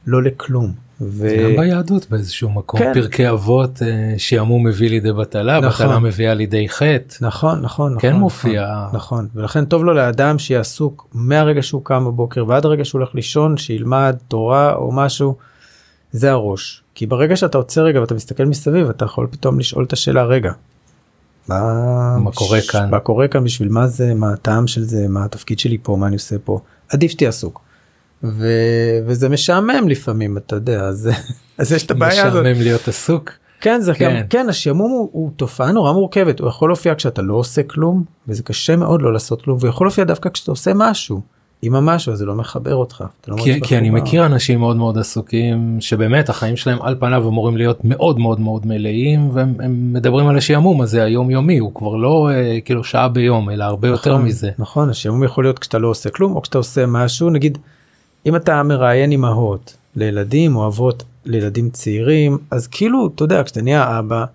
לא 0.07 0.23
לכלום. 0.23 0.73
ו... 1.07 1.27
גם 1.43 1.55
ביהדות 1.55 2.09
באיזשהו 2.09 2.49
מקום 2.49 2.79
כן. 2.79 2.93
פרקי 2.93 3.29
אבות 3.29 3.81
אה, 3.81 4.15
שעמום 4.17 4.67
מביא 4.67 4.89
לידי 4.89 5.13
בטלה 5.13 5.59
נכון. 5.59 5.85
בטלה 5.85 5.99
מביאה 5.99 6.33
לידי 6.33 6.69
חטא. 6.69 7.15
נכון 7.21 7.61
נכון 7.61 7.99
כן 7.99 8.09
נכון, 8.09 8.19
מופיע. 8.19 8.85
נכון, 8.87 8.95
נכון 8.95 9.27
ולכן 9.35 9.65
טוב 9.65 9.83
לו 9.83 9.93
לאדם 9.93 10.39
שיהיה 10.39 10.59
עסוק 10.59 11.07
מהרגע 11.13 11.61
שהוא 11.63 11.85
קם 11.85 12.05
בבוקר 12.05 12.45
ועד 12.47 12.65
הרגע 12.65 12.85
שהוא 12.85 12.99
הולך 12.99 13.15
לישון 13.15 13.57
שילמד 13.57 14.15
תורה 14.27 14.75
או 14.75 14.91
משהו. 14.91 15.35
זה 16.11 16.31
הראש 16.31 16.83
כי 16.95 17.05
ברגע 17.05 17.35
שאתה 17.35 17.57
עוצר 17.57 17.83
רגע 17.83 18.01
ואתה 18.01 18.13
מסתכל 18.13 18.45
מסביב 18.45 18.89
אתה 18.89 19.05
יכול 19.05 19.27
פתאום 19.31 19.59
לשאול 19.59 19.83
את 19.83 19.93
השאלה 19.93 20.23
רגע. 20.23 20.51
מה, 21.47 22.17
מה 22.17 22.31
קורה 22.31 22.59
כאן? 22.61 22.89
מה 22.89 22.99
קורה 22.99 23.27
כאן 23.27 23.43
בשביל 23.43 23.69
מה 23.69 23.87
זה 23.87 24.13
מה 24.13 24.33
הטעם 24.33 24.67
של 24.67 24.83
זה 24.83 25.07
מה 25.09 25.25
התפקיד 25.25 25.59
שלי 25.59 25.77
פה 25.83 25.95
מה 25.95 26.07
אני 26.07 26.15
עושה 26.15 26.35
פה 26.43 26.59
עדיף 26.89 27.11
שתהיה 27.11 27.29
עסוק. 27.29 27.62
ו... 28.23 28.47
וזה 29.05 29.29
משעמם 29.29 29.87
לפעמים 29.87 30.37
אתה 30.37 30.55
יודע 30.55 30.81
אז, 30.81 31.09
אז 31.57 31.71
יש 31.71 31.85
את 31.85 31.91
הבעיה 31.91 32.25
הזאת. 32.25 32.45
משעמם 32.45 32.61
להיות 32.61 32.87
עסוק. 32.87 33.31
כן 33.61 33.81
זה 33.81 33.93
כן. 33.93 34.15
גם 34.19 34.27
כן 34.29 34.49
השעמום 34.49 34.91
הוא, 34.91 35.09
הוא 35.11 35.31
תופעה 35.35 35.71
נורא 35.71 35.91
מורכבת 35.91 36.39
הוא 36.39 36.49
יכול 36.49 36.69
להופיע 36.69 36.95
כשאתה 36.95 37.21
לא 37.21 37.33
עושה 37.33 37.63
כלום 37.63 38.03
וזה 38.27 38.43
קשה 38.43 38.75
מאוד 38.75 39.01
לא 39.01 39.13
לעשות 39.13 39.41
כלום 39.41 39.57
ויכול 39.61 39.87
להופיע 39.87 40.03
דווקא 40.03 40.29
כשאתה 40.29 40.51
עושה 40.51 40.71
משהו. 40.75 41.21
עם 41.65 41.75
המשהו 41.75 42.13
הזה 42.13 42.25
לא 42.25 42.35
מחבר 42.35 42.75
אותך. 42.75 43.03
לא 43.27 43.37
כי, 43.43 43.61
כי 43.61 43.77
אני. 43.77 43.89
מכיר 43.89 44.25
אנשים 44.25 44.59
מאוד 44.59 44.77
מאוד 44.77 44.97
עסוקים 44.97 45.77
שבאמת 45.79 46.29
החיים 46.29 46.55
שלהם 46.55 46.81
על 46.81 46.95
פניו 46.99 47.29
אמורים 47.29 47.57
להיות 47.57 47.79
מאוד 47.83 48.19
מאוד 48.19 48.39
מאוד 48.39 48.65
מלאים 48.65 49.29
והם 49.33 49.53
הם 49.59 49.93
מדברים 49.93 50.27
על 50.27 50.37
השעמום 50.37 50.81
הזה 50.81 51.03
היום 51.03 51.31
יומי 51.31 51.57
הוא 51.57 51.73
כבר 51.75 51.95
לא 51.95 52.29
אה, 52.33 52.59
כאילו 52.65 52.83
שעה 52.83 53.09
ביום 53.09 53.49
אלא 53.49 53.63
הרבה 53.63 53.87
יותר 53.87 54.13
נכון, 54.13 54.25
מזה. 54.25 54.51
נכון 54.59 54.89
השעמום 54.89 55.23
יכול 55.23 55.43
להיות 55.43 55.59
כשאתה 55.59 55.77
לא 55.77 55.87
עושה 55.87 56.09
כלום 56.09 56.35
או 56.35 56.41
כשאתה 56.41 56.57
עושה 56.57 56.85
משהו 56.85 57.29
נגיד 57.29 57.57
אם 58.25 58.35
אתה 58.35 58.63
מראיין 58.63 59.11
אמהות 59.11 59.77
לילדים 59.95 60.55
או 60.55 60.67
אבות 60.67 61.03
לילדים 61.25 61.69
צעירים 61.69 62.37
אז 62.51 62.67
כאילו 62.67 63.09
אתה 63.15 63.23
יודע 63.23 63.43
כשאתה 63.43 63.61
נהיה 63.61 63.99
אבא. 63.99 64.25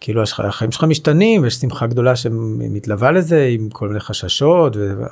כאילו 0.00 0.22
יש 0.22 0.40
החיים 0.40 0.72
שלך 0.72 0.84
משתנים 0.84 1.42
ויש 1.42 1.54
שמחה 1.54 1.86
גדולה 1.86 2.16
שמתלווה 2.16 3.10
לזה 3.10 3.48
עם 3.50 3.68
כל 3.70 3.88
מיני 3.88 4.00
חששות 4.00 4.76
ו... 4.76 5.04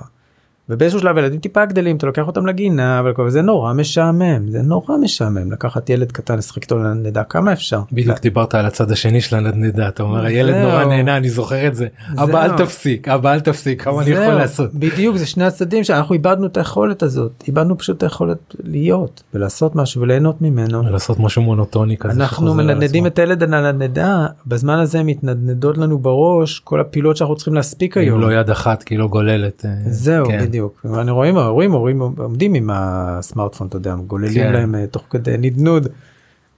ובאיזשהו 0.69 1.01
שלב 1.01 1.19
ילדים 1.19 1.41
טיפה 1.41 1.65
גדלים 1.65 1.97
אתה 1.97 2.07
לוקח 2.07 2.27
אותם 2.27 2.47
לגינה 2.47 3.01
אבל 3.01 3.31
זה 3.31 3.43
נורא 3.43 3.73
משעמם 3.73 4.51
זה 4.51 4.63
נורא 4.63 4.97
משעמם 5.01 5.53
לקחת 5.53 5.91
ילד 5.91 6.13
קטן 6.13 6.39
לשחק 6.39 6.63
איתו 6.63 6.79
נדע 6.79 7.25
כמה 7.25 7.53
אפשר. 7.53 7.81
בדיוק 7.93 8.21
דיברת 8.21 8.55
על 8.55 8.67
הצד 8.67 8.91
השני 8.91 9.21
של 9.21 9.37
הנדנדה 9.37 9.89
אתה 9.89 10.03
אומר 10.03 10.25
הילד. 10.25 10.55
נורא 10.55 10.85
נהנה 10.85 11.17
אני 11.17 11.29
זוכר 11.29 11.67
את 11.67 11.75
זה 11.75 11.87
אבא 12.19 12.45
אל. 12.45 12.57
תפסיק 12.57 13.09
אבא 13.09 13.33
אל 13.33 13.41
תפסיק 13.41 13.83
כמה 13.83 14.03
אני 14.03 14.11
יכול 14.11 14.35
לעשות. 14.35 14.75
בדיוק 14.75 15.17
זה 15.17 15.27
שני 15.27 15.45
הצדדים 15.45 15.85
שאנחנו 15.85 16.13
איבדנו 16.13 16.47
את 16.47 16.57
היכולת 16.57 17.03
הזאת 17.03 17.45
איבדנו 17.49 17.79
פשוט 17.79 17.97
את 17.97 18.03
היכולת 18.03 18.55
להיות 18.65 19.23
ולעשות 19.35 19.77
משהו 19.77 20.03
וליהנות 20.03 20.43
ממנו. 20.43 20.83
לעשות 20.83 21.21
משהו 21.21 21.43
מונוטוני 21.43 21.97
כזה. 21.97 22.13
אנחנו 22.13 22.55
מנדנדים. 22.55 23.07
את 23.07 23.19
הילד 23.19 23.43
על 23.43 23.67
הנדנדה 23.67 24.27
בזמן 24.47 24.79
הזה 24.79 25.03
מתנדנדות 25.03 25.79
לנו 25.79 25.99
בראש 25.99 26.59
כל 26.59 26.81
הפעילות 26.81 27.17
שאנחנו 27.17 27.37
צריכים 27.37 27.55
להספיק 27.55 27.97
היום. 27.97 28.21
לא 28.21 28.33
יד 28.33 28.51
אחת 28.51 28.83
כי 28.83 28.97
לא 28.97 29.09
גוללת. 29.09 29.65
אה, 29.65 29.71
זהו 29.87 30.27
כן. 30.27 30.39
בדיוק 30.55 30.87
ואני 30.91 31.11
רואים 31.11 31.37
ההורים 31.37 31.73
הורים 31.73 32.01
עומדים 32.01 32.55
עם 32.55 32.71
הסמארטפון 32.73 33.67
אתה 33.67 33.77
יודע 33.77 33.95
גוללים 34.07 34.35
כן. 34.35 34.53
להם 34.53 34.75
אה, 34.75 34.87
תוך 34.87 35.03
כדי 35.11 35.35
נדנוד. 35.39 35.89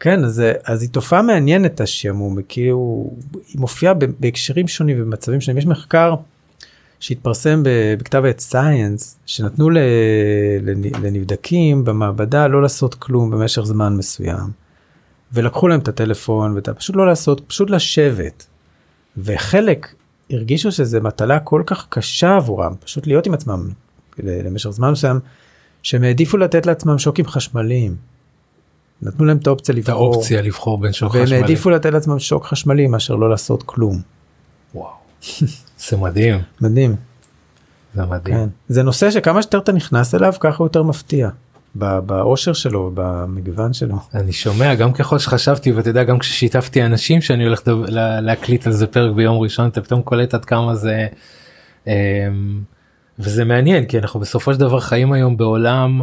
כן 0.01 0.25
אז 0.25 0.35
זה- 0.35 0.53
אז 0.65 0.83
היא 0.83 0.91
תופעה 0.91 1.23
מעניינת 1.23 1.81
השעמום 1.81 2.43
כי 2.43 2.69
הוא 2.69 3.19
היא 3.49 3.61
מופיעה 3.61 3.95
בהקשרים 4.21 4.69
שונים 4.69 4.97
ובמצבים 5.03 5.41
שונים 5.41 5.59
יש 5.59 5.67
מחקר 5.67 6.15
שהתפרסם 7.01 7.63
בכתב 7.99 8.23
עת 8.25 8.41
סייאנס 8.41 9.19
שנתנו 9.27 9.71
לנבדקים 11.03 11.85
במעבדה 11.85 12.47
לא 12.47 12.63
לעשות 12.63 12.95
כלום 12.95 13.31
במשך 13.31 13.63
זמן 13.63 13.97
מסוים. 13.97 14.67
ולקחו 15.33 15.69
להם 15.69 15.81
את 15.81 15.89
הטלפון 15.89 16.53
ואתה 16.55 16.75
פשוט 16.75 16.97
לא 16.97 17.07
לעשות 17.07 17.41
פשוט 17.47 17.71
לשבת. 17.71 18.47
וחלק 19.19 19.95
הרגישו 20.31 20.73
שזה 20.73 21.01
מטלה 21.01 21.39
כל 21.39 21.63
כך 21.67 21.87
קשה 21.89 22.37
עבורם 22.37 22.73
פשוט 22.85 23.07
להיות 23.07 23.27
עם 23.27 23.35
עצמם 23.35 23.69
למשך 24.23 24.71
זמן 24.71 24.91
מסוים 24.91 25.21
שהם 25.83 26.03
העדיפו 26.05 26.37
לתת 26.37 26.67
לעצמם 26.67 26.99
שוקים 26.99 27.27
חשמליים. 27.27 27.97
נתנו 29.03 29.25
להם 29.25 29.37
את 29.37 29.47
האופציה 29.47 29.73
את 29.73 29.79
לבחור 29.79 30.15
האופציה 30.15 30.43
לבחור 30.43 30.79
בין 30.79 30.93
שוק 30.93 31.15
והם 31.15 31.25
חשמלי. 31.25 31.41
העדיפו 31.41 31.71
לתת 31.71 31.93
לעצמם 31.93 32.19
שוק 32.19 32.45
חשמלי 32.47 32.87
מאשר 32.87 33.15
לא 33.15 33.31
לעשות 33.31 33.63
כלום. 33.63 34.01
וואו. 34.75 34.91
זה 35.89 35.97
מדהים. 35.97 36.39
מדהים. 36.61 36.97
זה 37.95 38.07
מדהים. 38.07 38.37
כן. 38.37 38.49
זה 38.69 38.83
נושא 38.83 39.11
שכמה 39.11 39.43
שיותר 39.43 39.59
אתה 39.59 39.73
נכנס 39.73 40.15
אליו 40.15 40.33
ככה 40.41 40.57
הוא 40.59 40.67
יותר 40.67 40.83
מפתיע. 40.83 41.29
באושר 41.79 42.53
שלו 42.53 42.91
במגוון 42.95 43.73
שלו. 43.73 43.97
אני 44.15 44.33
שומע 44.33 44.75
גם 44.75 44.93
ככל 44.93 45.19
שחשבתי 45.19 45.73
ואתה 45.73 45.91
יודע 45.91 46.05
גם 46.05 46.19
כששיתפתי 46.19 46.83
אנשים 46.83 47.21
שאני 47.21 47.45
הולך 47.45 47.61
לה- 47.89 48.21
להקליט 48.21 48.67
על 48.67 48.73
זה 48.73 48.87
פרק 48.87 49.15
ביום 49.15 49.39
ראשון 49.39 49.69
אתה 49.69 49.81
פתאום 49.81 50.03
קולט 50.03 50.35
עד 50.35 50.45
כמה 50.45 50.75
זה 50.75 51.07
אמ, 51.87 51.93
וזה 53.19 53.45
מעניין 53.45 53.87
כי 53.87 53.99
אנחנו 53.99 54.21
בסופו 54.21 54.55
של 54.55 54.61
דבר 54.61 54.81
חיים 54.81 55.13
היום 55.13 55.37
בעולם 55.37 56.03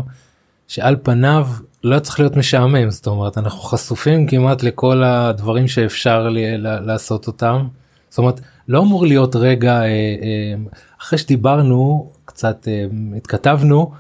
שעל 0.68 0.96
פניו 1.04 1.48
לא 1.84 2.00
צריך 2.00 2.20
להיות 2.20 2.38
משעמם 2.38 2.90
זאת 2.90 3.08
אומרת 3.08 3.38
אנחנו 3.38 3.60
חשופים 3.60 4.28
כמעט 4.28 4.64
לכל 4.64 5.04
הדברים 5.04 5.68
שאפשר 5.68 6.30
לי, 6.30 6.58
ל- 6.58 6.80
לעשות 6.80 7.28
אותם. 7.28 7.68
זאת 8.10 8.18
אומרת 8.18 8.42
לא 8.68 8.82
אמור 8.82 9.06
להיות 9.06 9.36
רגע 9.36 9.82
אה, 9.82 9.86
אה, 9.86 10.54
אחרי 11.02 11.20
שדיברנו 11.20 12.12
קצת 12.26 12.68
אה, 12.68 12.86
התכתבנו 13.18 13.92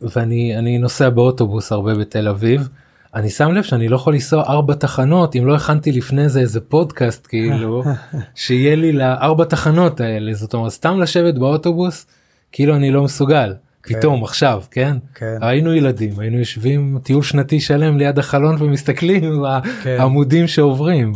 ואני 0.00 0.58
אני 0.58 0.78
נוסע 0.78 1.08
באוטובוס 1.10 1.72
הרבה 1.72 1.94
בתל 1.94 2.28
אביב. 2.28 2.68
אני 3.14 3.30
שם 3.30 3.52
לב 3.52 3.62
שאני 3.62 3.88
לא 3.88 3.96
יכול 3.96 4.14
לנסוע 4.14 4.42
ארבע 4.42 4.74
תחנות 4.74 5.36
אם 5.36 5.46
לא 5.46 5.54
הכנתי 5.54 5.92
לפני 5.92 6.28
זה 6.28 6.40
איזה 6.40 6.60
פודקאסט 6.60 7.26
כאילו 7.26 7.82
שיהיה 8.34 8.76
לי 8.76 8.92
לארבע 8.92 9.44
תחנות 9.44 10.00
האלה 10.00 10.34
זאת 10.34 10.54
אומרת 10.54 10.70
סתם 10.70 11.00
לשבת 11.00 11.34
באוטובוס 11.34 12.06
כאילו 12.52 12.76
אני 12.76 12.90
לא 12.90 13.02
מסוגל 13.02 13.54
פתאום 13.82 14.24
עכשיו 14.24 14.62
כן 14.70 14.96
כן. 15.14 15.36
היינו 15.40 15.74
ילדים 15.74 16.20
היינו 16.20 16.38
יושבים 16.38 16.98
טיול 17.02 17.22
שנתי 17.22 17.60
שלם 17.60 17.98
ליד 17.98 18.18
החלון 18.18 18.56
ומסתכלים 18.58 19.44
כן. 19.82 19.96
העמודים 19.98 20.46
שעוברים. 20.46 21.12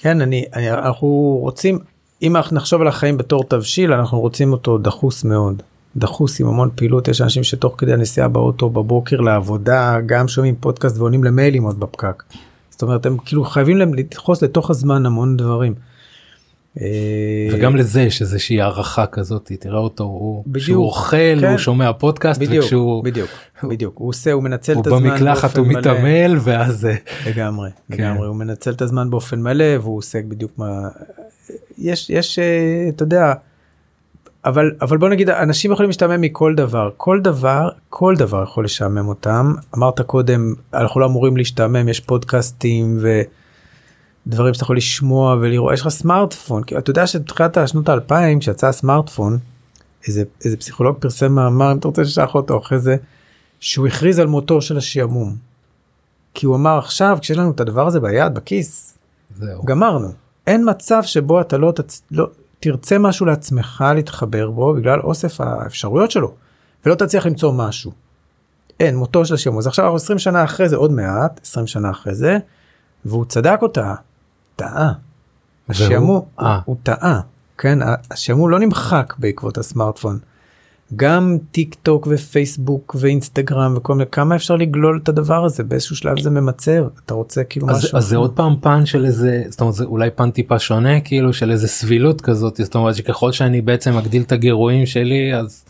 כן, 0.00 0.20
אני, 0.20 0.44
אני, 0.54 0.72
אנחנו 0.72 1.38
רוצים, 1.40 1.78
אם 2.22 2.36
אנחנו 2.36 2.56
נחשוב 2.56 2.80
על 2.80 2.88
החיים 2.88 3.18
בתור 3.18 3.44
תבשיל, 3.44 3.92
אנחנו 3.92 4.20
רוצים 4.20 4.52
אותו 4.52 4.78
דחוס 4.78 5.24
מאוד. 5.24 5.62
דחוס 5.96 6.40
עם 6.40 6.46
המון 6.46 6.70
פעילות, 6.74 7.08
יש 7.08 7.20
אנשים 7.20 7.42
שתוך 7.42 7.74
כדי 7.78 7.92
הנסיעה 7.92 8.28
באוטו 8.28 8.70
בבוקר 8.70 9.20
לעבודה, 9.20 9.98
גם 10.06 10.28
שומעים 10.28 10.54
פודקאסט 10.60 10.98
ועונים 10.98 11.24
למיילים 11.24 11.62
עוד 11.62 11.80
בפקק. 11.80 12.22
זאת 12.70 12.82
אומרת, 12.82 13.06
הם 13.06 13.16
כאילו 13.24 13.44
חייבים 13.44 13.76
להם 13.76 13.94
לדחוס 13.94 14.42
לתוך 14.42 14.70
הזמן 14.70 15.06
המון 15.06 15.36
דברים. 15.36 15.74
אה, 16.80 16.86
וגם 17.52 17.76
לזה 17.76 18.02
יש 18.02 18.22
איזושהי 18.22 18.60
הערכה 18.60 19.06
כזאת 19.06 19.52
תראה 19.60 19.78
אותו 19.78 20.04
הוא 20.04 20.44
בדיוק, 20.46 20.62
כשהוא 20.64 20.84
אוכל 20.84 21.40
כן. 21.40 21.50
הוא 21.50 21.58
שומע 21.58 21.92
פודקאסט 21.92 22.40
בדיוק, 22.40 22.64
וכשהוא 22.64 23.04
בדיוק, 23.04 23.30
בדיוק, 23.64 23.98
הוא 23.98 24.08
עושה, 24.08 24.32
הוא 24.32 24.42
מנצל 24.42 24.72
הוא 24.72 24.82
את 24.82 24.86
הזמן 24.86 25.10
במקלחת 25.10 25.56
הוא 25.56 25.66
באופן 25.66 25.80
מלא. 25.80 25.94
מתעמל 25.94 26.36
ואז 26.40 26.86
אה, 26.86 26.94
לגמרי, 27.26 27.70
כן. 27.70 27.94
לגמרי, 27.94 28.26
הוא 28.26 28.36
מנצל 28.36 28.70
את 28.70 28.82
הזמן 28.82 29.10
באופן 29.10 29.42
מלא 29.42 29.78
והוא 29.80 29.98
עוסק 29.98 30.24
בדיוק 30.24 30.52
מה... 30.58 30.88
יש, 31.78 32.10
יש, 32.10 32.38
אה, 32.38 32.88
אתה 32.88 33.02
יודע, 33.02 33.32
אבל, 34.44 34.70
אבל 34.80 34.96
בוא 34.96 35.08
נגיד, 35.08 35.30
אנשים 35.30 35.72
יכולים 35.72 35.88
להשתעמם 35.88 36.20
מכל 36.20 36.54
דבר, 36.54 36.90
כל 36.96 37.20
דבר, 37.20 37.68
כל 37.88 38.14
דבר 38.18 38.42
יכול 38.42 38.64
לשעמם 38.64 39.08
אותם. 39.08 39.54
אמרת 39.76 40.00
קודם, 40.00 40.54
אנחנו 40.74 41.00
לא 41.00 41.06
אמורים 41.06 41.36
להשתעמם, 41.36 41.88
יש 41.88 42.00
פודקאסטים 42.00 42.98
ודברים 44.26 44.54
שאתה 44.54 44.64
יכול 44.64 44.76
לשמוע 44.76 45.36
ולראות, 45.40 45.74
יש 45.74 45.80
לך 45.80 45.88
סמארטפון, 45.88 46.62
כי 46.64 46.78
אתה 46.78 46.90
יודע 46.90 47.06
שבתחילת 47.06 47.56
השנות 47.56 47.88
האלפיים, 47.88 48.38
כשיצא 48.38 48.66
הסמארטפון, 48.66 49.38
איזה, 50.06 50.24
איזה 50.44 50.56
פסיכולוג 50.56 50.96
פרסם 51.00 51.32
מאמר, 51.32 51.72
אם 51.72 51.78
אתה 51.78 51.88
רוצה 51.88 52.02
לשלח 52.02 52.34
אותו 52.34 52.58
אחרי 52.58 52.78
זה, 52.78 52.96
שהוא 53.60 53.86
הכריז 53.86 54.18
על 54.18 54.26
מותו 54.26 54.60
של 54.60 54.76
השעמום. 54.76 55.36
כי 56.34 56.46
הוא 56.46 56.56
אמר 56.56 56.78
עכשיו 56.78 57.18
כשיש 57.20 57.38
לנו 57.38 57.50
את 57.50 57.60
הדבר 57.60 57.86
הזה 57.86 58.00
ביד 58.00 58.34
בכיס 58.34 58.98
זהו. 59.36 59.64
גמרנו 59.64 60.08
אין 60.46 60.70
מצב 60.70 61.02
שבו 61.02 61.40
אתה 61.40 61.58
לא, 61.58 61.72
תצ... 61.72 62.02
לא 62.10 62.26
תרצה 62.62 62.98
משהו 62.98 63.26
לעצמך 63.26 63.84
להתחבר 63.94 64.50
בו 64.50 64.74
בגלל 64.74 65.00
אוסף 65.00 65.40
האפשרויות 65.40 66.10
שלו 66.10 66.34
ולא 66.86 66.94
תצליח 66.94 67.26
למצוא 67.26 67.52
משהו. 67.52 67.92
אין 68.80 68.96
מותו 68.96 69.24
של 69.24 69.34
השעמום 69.34 69.58
אז 69.58 69.66
עכשיו 69.66 69.84
אנחנו 69.84 69.96
20 69.96 70.18
שנה 70.18 70.44
אחרי 70.44 70.68
זה 70.68 70.76
עוד 70.76 70.92
מעט 70.92 71.40
20 71.44 71.66
שנה 71.66 71.90
אחרי 71.90 72.14
זה 72.14 72.38
והוא 73.04 73.24
צדק 73.24 73.58
אותה 73.62 73.94
טעה. 74.56 74.92
השעמום 75.68 76.22
אה. 76.40 76.54
הוא, 76.54 76.62
הוא 76.64 76.76
טעה 76.82 77.20
כן 77.58 77.78
השעמום 78.10 78.50
לא 78.50 78.60
נמחק 78.60 79.14
בעקבות 79.18 79.58
הסמארטפון. 79.58 80.18
גם 80.96 81.36
טיק 81.52 81.76
טוק 81.82 82.08
ופייסבוק 82.10 82.96
ואינסטגרם 82.98 83.74
וכל 83.76 83.94
מיני 83.94 84.10
כמה 84.12 84.36
אפשר 84.36 84.56
לגלול 84.56 85.00
את 85.02 85.08
הדבר 85.08 85.44
הזה 85.44 85.64
באיזשהו 85.64 85.96
שלב 85.96 86.20
זה 86.20 86.30
ממצר 86.30 86.88
אתה 87.04 87.14
רוצה 87.14 87.44
כאילו 87.44 87.70
אז, 87.70 87.76
משהו 87.84 87.98
אז 87.98 88.04
זה. 88.04 88.16
עוד 88.16 88.32
פעם 88.32 88.56
פן 88.60 88.86
של 88.86 89.04
איזה 89.04 89.42
זאת 89.48 89.60
אומרת 89.60 89.74
זה 89.74 89.84
אולי 89.84 90.10
פן 90.10 90.30
טיפה 90.30 90.58
שונה 90.58 91.00
כאילו 91.00 91.32
של 91.32 91.50
איזה 91.50 91.68
סבילות 91.68 92.20
כזאת 92.20 92.56
זאת 92.56 92.74
אומרת 92.74 92.94
שככל 92.94 93.32
שאני 93.32 93.60
בעצם 93.60 93.96
מגדיל 93.96 94.22
את 94.22 94.32
הגירויים 94.32 94.86
שלי 94.86 95.34
אז 95.34 95.64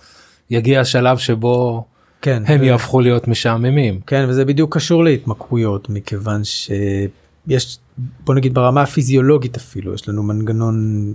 יגיע 0.51 0.81
השלב 0.81 1.19
שבו 1.19 1.85
כן 2.23 2.43
הם 2.47 2.61
ו- 2.61 2.65
יהפכו 2.65 3.01
להיות 3.01 3.29
משעממים. 3.29 4.01
כן 4.07 4.25
וזה 4.29 4.45
בדיוק 4.45 4.77
קשור 4.77 5.05
להתמכרויות 5.05 5.91
מכיוון 5.91 6.45
שיש 6.45 7.79
בוא 8.25 8.35
נגיד 8.35 8.55
ברמה 8.55 8.83
הפיזיולוגית 8.83 9.57
אפילו 9.57 9.95
יש 9.95 10.09
לנו 10.09 10.23
מנגנון 10.23 11.15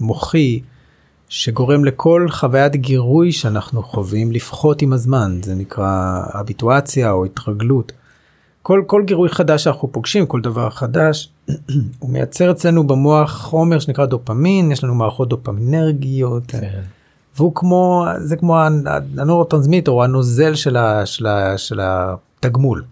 מוחי 0.00 0.60
שגורם 1.32 1.84
לכל 1.84 2.26
חוויית 2.30 2.76
גירוי 2.76 3.32
שאנחנו 3.32 3.82
חווים 3.82 4.32
לפחות 4.32 4.82
עם 4.82 4.92
הזמן 4.92 5.38
זה 5.42 5.54
נקרא 5.54 6.22
אביטואציה 6.40 7.10
או 7.12 7.24
התרגלות. 7.24 7.92
כל 8.62 8.82
כל 8.86 9.02
גירוי 9.06 9.28
חדש 9.28 9.64
שאנחנו 9.64 9.92
פוגשים 9.92 10.26
כל 10.26 10.40
דבר 10.40 10.70
חדש 10.70 11.28
הוא 11.98 12.10
מייצר 12.10 12.50
אצלנו 12.50 12.86
במוח 12.86 13.32
חומר 13.42 13.78
שנקרא 13.78 14.06
דופמין 14.06 14.72
יש 14.72 14.84
לנו 14.84 14.94
מערכות 14.94 15.28
דופמינרגיות 15.28 16.42
כן. 16.48 16.80
והוא 17.36 17.52
כמו 17.54 18.06
זה 18.18 18.36
כמו 18.36 18.58
הנ- 18.58 18.86
הנורוטרנסמיטר 19.18 19.92
או 19.92 20.04
הנוזל 20.04 20.54
של, 20.54 20.76
ה, 20.76 21.06
של, 21.06 21.26
ה, 21.26 21.58
של 21.58 21.80
התגמול. 21.82 22.84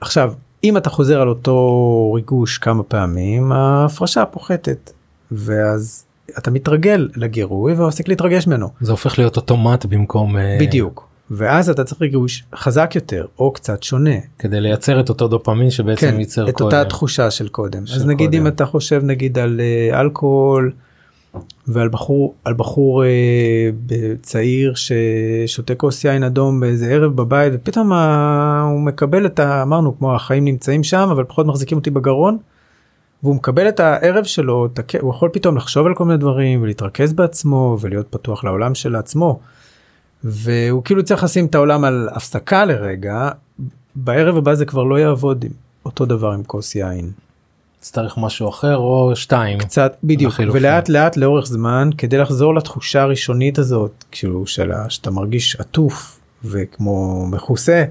עכשיו 0.00 0.32
אם 0.64 0.76
אתה 0.76 0.90
חוזר 0.90 1.20
על 1.20 1.28
אותו 1.28 2.12
ריגוש 2.14 2.58
כמה 2.58 2.82
פעמים 2.82 3.52
ההפרשה 3.52 4.24
פוחתת 4.26 4.92
ואז 5.32 6.04
אתה 6.38 6.50
מתרגל 6.50 7.08
לגירוי 7.16 7.72
ומפסיק 7.72 8.08
להתרגש 8.08 8.46
ממנו 8.46 8.68
זה 8.80 8.90
הופך 8.92 9.18
להיות 9.18 9.36
אוטומט 9.36 9.86
במקום 9.86 10.36
אה, 10.36 10.56
בדיוק 10.60 11.08
ואז 11.30 11.70
אתה 11.70 11.84
צריך 11.84 12.00
ריגוש 12.02 12.44
חזק 12.54 12.92
יותר 12.94 13.24
או 13.38 13.52
קצת 13.52 13.82
שונה 13.82 14.10
כדי 14.38 14.60
לייצר 14.60 15.00
את 15.00 15.08
אותו 15.08 15.28
דופמין 15.28 15.70
שבעצם 15.70 16.10
כן, 16.10 16.20
ייצר 16.20 16.48
את 16.48 16.54
קודם. 16.54 16.64
אותה 16.66 16.84
תחושה 16.88 17.30
של 17.30 17.48
קודם. 17.48 17.86
של 17.86 17.94
אז 17.96 18.06
נגיד 18.06 18.30
קודם. 18.30 18.40
אם 18.40 18.46
אתה 18.46 18.66
חושב 18.66 19.00
נגיד 19.04 19.38
על 19.38 19.60
אה, 19.60 20.00
אלכוהול 20.00 20.72
ועל 21.66 21.88
בחור 21.88 22.34
על 22.44 22.54
בחור 22.54 23.04
אה, 23.04 23.08
צעיר 24.22 24.72
ששותה 24.74 25.74
כוס 25.74 26.04
יין 26.04 26.22
אדום 26.22 26.60
באיזה 26.60 26.86
ערב 26.90 27.16
בבית 27.16 27.52
ופתאום 27.56 27.92
ה- 27.92 28.68
הוא 28.72 28.80
מקבל 28.80 29.26
את 29.26 29.40
ה... 29.40 29.62
אמרנו 29.62 29.98
כמו 29.98 30.14
החיים 30.14 30.44
נמצאים 30.44 30.82
שם 30.84 31.08
אבל 31.12 31.24
פחות 31.24 31.46
מחזיקים 31.46 31.78
אותי 31.78 31.90
בגרון. 31.90 32.38
והוא 33.24 33.34
מקבל 33.36 33.68
את 33.68 33.80
הערב 33.80 34.24
שלו 34.24 34.68
הוא 35.00 35.10
יכול 35.14 35.28
פתאום 35.32 35.56
לחשוב 35.56 35.86
על 35.86 35.94
כל 35.94 36.04
מיני 36.04 36.18
דברים 36.18 36.62
ולהתרכז 36.62 37.12
בעצמו 37.12 37.78
ולהיות 37.80 38.06
פתוח 38.10 38.44
לעולם 38.44 38.74
של 38.74 38.96
עצמו. 38.96 39.38
והוא 40.24 40.84
כאילו 40.84 41.04
צריך 41.04 41.24
לשים 41.24 41.46
את 41.46 41.54
העולם 41.54 41.84
על 41.84 42.08
הפסקה 42.12 42.64
לרגע 42.64 43.28
בערב 43.94 44.36
הבא 44.36 44.54
זה 44.54 44.64
כבר 44.66 44.82
לא 44.82 44.98
יעבוד 44.98 45.44
עם 45.44 45.50
אותו 45.84 46.04
דבר 46.06 46.30
עם 46.32 46.42
כוס 46.42 46.74
יין. 46.74 47.10
צריך 47.80 48.14
משהו 48.18 48.48
אחר 48.48 48.76
או 48.76 49.12
שתיים. 49.14 49.58
קצת 49.58 49.96
בדיוק 50.04 50.32
לחילופין. 50.32 50.62
ולאט 50.62 50.88
לאט 50.88 51.16
לאורך 51.16 51.46
זמן 51.46 51.90
כדי 51.98 52.18
לחזור 52.18 52.54
לתחושה 52.54 53.02
הראשונית 53.02 53.58
הזאת 53.58 54.04
כאילו 54.10 54.46
של 54.46 54.72
ה- 54.72 54.90
שאתה 54.90 55.10
מרגיש 55.10 55.56
עטוף 55.56 56.20
וכמו 56.44 57.26
מכוסה. 57.30 57.84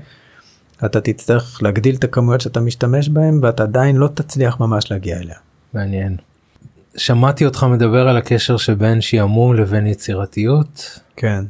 אתה 0.86 1.02
תצטרך 1.02 1.64
להגדיל 1.64 1.96
את 1.96 2.04
הכמויות 2.04 2.42
שאתה 2.42 2.60
משתמש 2.60 3.10
בהם 3.10 3.40
ואתה 3.44 3.64
עדיין 3.64 3.96
לא 3.96 4.08
תצליח 4.08 4.60
ממש 4.60 4.92
להגיע 4.92 5.18
אליה. 5.18 5.36
מעניין. 5.74 6.18
שמעתי 6.98 7.46
אותך 7.46 7.66
מדבר 7.72 8.08
על 8.08 8.18
הקשר 8.18 8.58
שבין 8.58 9.02
שעמום 9.02 9.54
לבין 9.54 9.88
יצירתיות. 9.88 11.00
כן. 11.16 11.46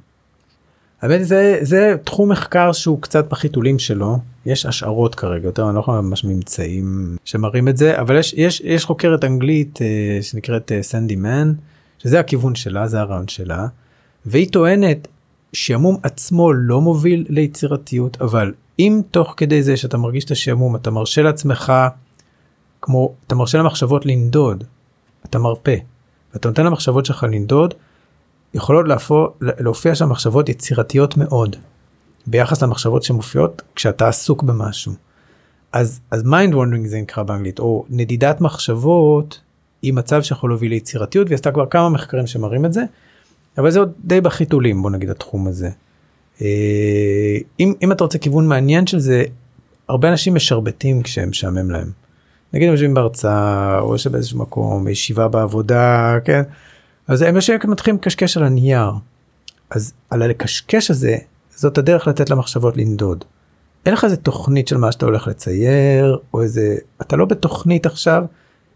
האמת 1.04 1.26
זה 1.26 1.58
זה 1.62 1.96
תחום 2.04 2.32
מחקר 2.32 2.72
שהוא 2.72 3.02
קצת 3.02 3.30
בחיתולים 3.30 3.80
שלו 3.80 4.18
יש 4.46 4.66
השערות 4.66 5.16
כרגע 5.16 5.48
יותר 5.48 5.68
אני 5.68 5.76
לא 5.76 5.80
יכול 5.80 6.00
ממש 6.00 6.24
ממצאים 6.24 7.18
שמראים 7.26 7.68
את 7.68 7.78
זה 7.78 8.00
אבל 8.00 8.18
יש 8.18 8.34
יש 8.38 8.62
יש 8.66 8.86
חוקרת 8.86 9.24
אנגלית 9.24 9.80
אה, 9.82 10.22
שנקראת 10.22 10.72
אה, 10.72 10.84
סנדי 10.84 11.16
מן 11.16 11.54
שזה 12.00 12.20
הכיוון 12.20 12.56
שלה 12.56 12.88
זה 12.88 13.00
הרעיון 13.00 13.28
שלה 13.28 13.68
והיא 14.26 14.48
טוענת 14.52 15.08
שעמום 15.54 15.98
עצמו 16.04 16.54
לא 16.54 16.82
מוביל 16.82 17.26
ליצירתיות 17.30 18.22
אבל 18.22 18.54
אם 18.80 19.02
תוך 19.12 19.34
כדי 19.38 19.64
זה 19.64 19.78
שאתה 19.78 19.98
מרגיש 19.98 20.26
את 20.26 20.32
השעמום 20.32 20.76
אתה 20.76 20.92
מרשה 20.92 21.22
לעצמך 21.22 21.74
כמו 22.82 23.14
אתה 23.28 23.36
מרשה 23.36 23.58
למחשבות 23.58 24.06
לנדוד 24.06 24.64
אתה 25.26 25.40
מרפה 25.40 25.72
ואתה 26.34 26.48
נותן 26.50 26.66
למחשבות 26.66 27.06
שלך 27.06 27.24
לנדוד 27.24 27.74
יכולות 28.54 28.88
להפוך, 28.88 29.30
להופיע 29.42 29.96
שם 29.96 30.10
מחשבות 30.10 30.50
יצירתיות 30.50 31.18
מאוד 31.18 31.56
ביחס 32.28 32.64
למחשבות 32.64 33.04
שמופיעות 33.04 33.62
כשאתה 33.76 34.08
עסוק 34.08 34.44
במשהו. 34.44 34.94
אז 35.72 36.00
אז 36.12 36.24
mind 36.24 36.54
wandering 36.56 36.88
זה 36.88 37.02
נקרא 37.02 37.24
באנגלית 37.24 37.60
או 37.60 37.86
נדידת 37.90 38.42
מחשבות 38.42 39.40
היא 39.82 39.94
מצב 39.94 40.22
שיכול 40.22 40.50
להוביל 40.50 40.70
ליצירתיות 40.72 41.28
והיא 41.28 41.36
עשתה 41.36 41.52
כבר 41.52 41.66
כמה 41.66 41.90
מחקרים 41.90 42.28
שמראים 42.28 42.66
את 42.66 42.74
זה 42.74 42.84
אבל 43.58 43.72
זה 43.72 43.80
עוד 43.80 43.92
די 44.06 44.22
בחיתולים 44.22 44.82
בוא 44.82 44.92
נגיד 44.92 45.10
התחום 45.10 45.48
הזה. 45.48 45.70
אה, 46.42 47.38
אם, 47.60 47.74
אם 47.82 47.92
אתה 47.92 48.04
רוצה 48.04 48.18
כיוון 48.18 48.48
מעניין 48.48 48.88
של 48.88 49.00
זה, 49.00 49.24
הרבה 49.90 50.10
אנשים 50.10 50.36
משרבטים 50.36 51.04
כשהם 51.04 51.30
משעמם 51.30 51.72
להם. 51.72 51.92
נגיד 52.54 52.68
הם 52.68 52.72
יושבים 52.72 52.94
בהרצאה 52.94 53.80
או 53.80 53.94
יושב 53.94 54.12
באיזשהו 54.12 54.40
מקום, 54.40 54.88
ישיבה 54.88 55.28
בעבודה, 55.28 56.18
כן? 56.26 56.42
אז 57.08 57.22
הם 57.22 57.36
יושבים 57.36 57.60
מתחילים 57.68 57.98
לקשקש 57.98 58.38
על 58.38 58.44
הנייר. 58.44 58.92
אז 59.70 59.94
על 60.10 60.22
הלקשקש 60.22 60.92
הזה, 60.92 61.18
זאת 61.56 61.78
הדרך 61.78 62.08
לתת 62.08 62.30
למחשבות 62.30 62.78
לנדוד. 62.78 63.26
אין 63.86 63.94
לך 63.94 64.04
איזה 64.04 64.18
תוכנית 64.18 64.68
של 64.68 64.78
מה 64.78 64.92
שאתה 64.92 65.06
הולך 65.06 65.28
לצייר, 65.28 66.20
או 66.34 66.42
איזה, 66.42 66.76
אתה 67.02 67.16
לא 67.16 67.26
בתוכנית 67.26 67.86
עכשיו, 67.86 68.24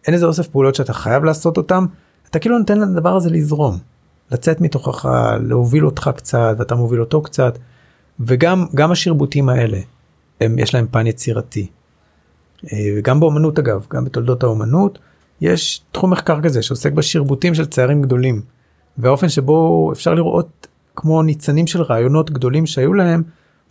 אין 0.08 0.14
איזה 0.14 0.26
אוסף 0.26 0.48
פעולות 0.48 0.76
שאתה 0.76 0.94
חייב 0.94 1.24
לעשות 1.24 1.58
אותם, 1.58 1.86
אתה 2.30 2.40
כאילו 2.40 2.58
נותן 2.60 2.80
לדבר 2.80 3.16
הזה 3.16 3.30
לזרום. 3.30 3.78
לצאת 4.32 4.62
מתוכך, 4.62 5.10
להוביל 5.42 5.86
אותך 5.86 6.10
קצת, 6.16 6.56
ואתה 6.60 6.76
מוביל 6.76 7.00
אותו 7.00 7.22
קצת, 7.22 7.58
וגם 8.20 8.66
גם 8.76 8.92
השרבוטים 8.92 9.50
האלה, 9.50 9.80
הם, 10.42 10.60
יש 10.60 10.74
להם 10.74 10.88
פן 10.92 11.08
יצירתי. 11.08 11.68
אה, 12.74 12.78
וגם 12.98 13.20
באומנות 13.20 13.60
אגב, 13.60 13.86
גם 13.94 14.06
בתולדות 14.06 14.44
האומנות, 14.44 15.00
יש 15.42 15.82
תחום 15.92 16.12
מחקר 16.12 16.42
כזה 16.42 16.62
שעוסק 16.62 16.92
בשרבוטים 16.92 17.56
של 17.56 17.66
ציירים 17.66 18.02
גדולים. 18.02 18.42
והאופן 18.98 19.30
שבו 19.30 19.90
אפשר 19.94 20.14
לראות 20.14 20.68
כמו 20.96 21.24
ניצנים 21.24 21.68
של 21.68 21.82
רעיונות 21.82 22.32
גדולים 22.32 22.66
שהיו 22.66 22.94
להם 22.94 23.24